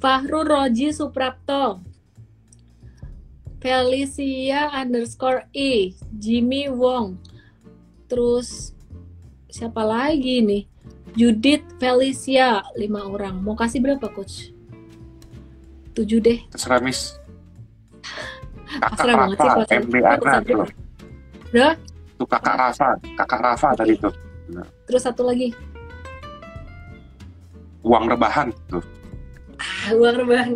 Fahru 0.01 0.49
Roji 0.49 0.97
Suprapto, 0.97 1.85
Felicia 3.61 4.73
underscore 4.73 5.45
E, 5.53 5.93
Jimmy 6.17 6.73
Wong, 6.73 7.21
terus 8.09 8.73
siapa 9.53 9.85
lagi 9.85 10.41
nih? 10.41 10.65
Judith 11.13 11.61
Felicia, 11.77 12.65
lima 12.73 13.05
orang. 13.05 13.37
Mau 13.37 13.53
kasih 13.53 13.85
berapa 13.85 14.09
coach? 14.09 14.57
Tujuh 15.93 16.25
deh. 16.25 16.41
Terserah 16.49 16.81
Miss. 16.81 17.21
Kakak 18.81 19.13
Rafa, 19.13 19.69
MB 19.69 19.95
Ana 20.09 20.41
tuh. 20.41 20.65
Udah? 21.53 21.75
Tuh 22.17 22.29
kakak 22.29 22.55
Rafa, 22.55 22.89
kakak 23.19 23.41
Rafa 23.43 23.69
okay. 23.75 23.79
tadi 23.83 23.93
tuh. 23.99 24.15
Terus 24.87 25.03
satu 25.03 25.27
lagi. 25.27 25.51
Uang 27.83 28.07
rebahan 28.07 28.55
tuh. 28.71 28.85
Ah, 29.59 29.91
uang 29.93 30.17
rebahan. 30.25 30.55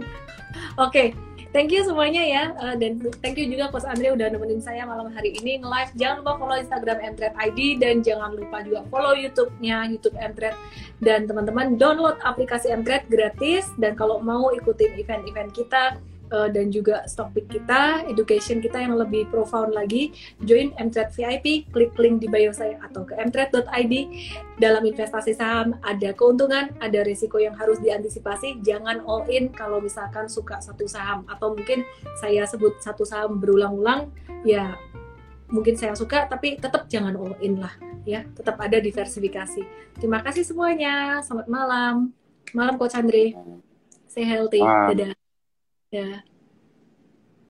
Oke, 0.78 1.11
okay 1.11 1.24
thank 1.55 1.70
you 1.70 1.86
semuanya 1.86 2.20
ya. 2.26 2.44
Uh, 2.59 2.74
dan 2.74 2.98
thank 3.22 3.38
you 3.38 3.46
juga 3.46 3.70
Coach 3.70 3.86
Andre 3.86 4.11
udah 4.12 4.26
nemenin 4.34 4.59
saya 4.59 4.82
malam 4.82 5.14
hari 5.14 5.38
ini 5.38 5.62
live 5.62 5.94
jangan 5.94 6.26
lupa 6.26 6.32
follow 6.42 6.59
Instagram 6.59 6.98
Mtrade 7.14 7.36
ID 7.38 7.59
dan 7.78 8.02
jangan 8.02 8.34
lupa 8.34 8.66
juga 8.66 8.82
follow 8.90 9.14
YouTube-nya 9.14 9.86
YouTube 9.94 10.18
Mtrade 10.18 10.59
dan 10.98 11.30
teman-teman 11.30 11.78
download 11.78 12.18
aplikasi 12.26 12.74
Mtrade 12.74 13.07
gratis. 13.07 13.70
Dan 13.78 13.94
kalau 13.94 14.18
mau 14.18 14.50
ikutin 14.50 14.98
event-event 14.98 15.55
kita 15.55 16.02
uh, 16.35 16.49
dan 16.51 16.74
juga 16.74 17.07
stock 17.07 17.30
pick 17.30 17.47
kita, 17.47 18.03
education 18.11 18.59
kita 18.59 18.82
yang 18.82 18.99
lebih 18.99 19.30
profound 19.30 19.70
lagi, 19.70 20.11
join 20.43 20.74
Mtrade 20.74 21.14
VIP, 21.14 21.70
klik 21.70 21.95
link 21.95 22.18
di 22.18 22.26
bio 22.26 22.51
saya 22.51 22.82
atau 22.82 23.07
ke 23.07 23.14
mtrade.id. 23.14 23.95
Dalam 24.59 24.82
investasi 24.82 25.39
saham 25.39 25.78
ada 25.87 26.11
keuntungan, 26.11 26.74
ada 26.82 27.07
risiko 27.07 27.39
yang 27.39 27.55
harus 27.55 27.78
diantisipasi. 27.78 28.59
Jangan 28.66 29.07
all 29.07 29.22
in 29.30 29.55
kalau 29.55 29.78
misalkan 29.78 30.26
suka 30.26 30.59
satu 30.59 30.91
saham 30.91 31.22
atau 31.30 31.55
mungkin 31.55 31.87
saya 32.18 32.43
sebut 32.51 32.82
satu 32.82 33.07
saham 33.07 33.39
berulang-ulang, 33.39 34.11
ya 34.43 34.74
mungkin 35.55 35.78
saya 35.78 35.95
suka 35.95 36.26
tapi 36.26 36.59
tetap 36.59 36.91
jangan 36.91 37.14
all 37.14 37.37
in 37.39 37.62
lah 37.62 37.70
ya, 38.03 38.26
tetap 38.37 38.59
ada 38.61 38.78
diversifikasi. 38.82 39.62
Terima 39.97 40.20
kasih 40.20 40.45
semuanya. 40.45 41.22
Selamat 41.24 41.49
malam. 41.49 41.95
Malam 42.53 42.74
Coach 42.78 42.95
Andre. 42.95 43.35
Stay 44.07 44.22
healthy. 44.28 44.62
Dadah. 44.62 45.24
Yeah. 45.95 46.22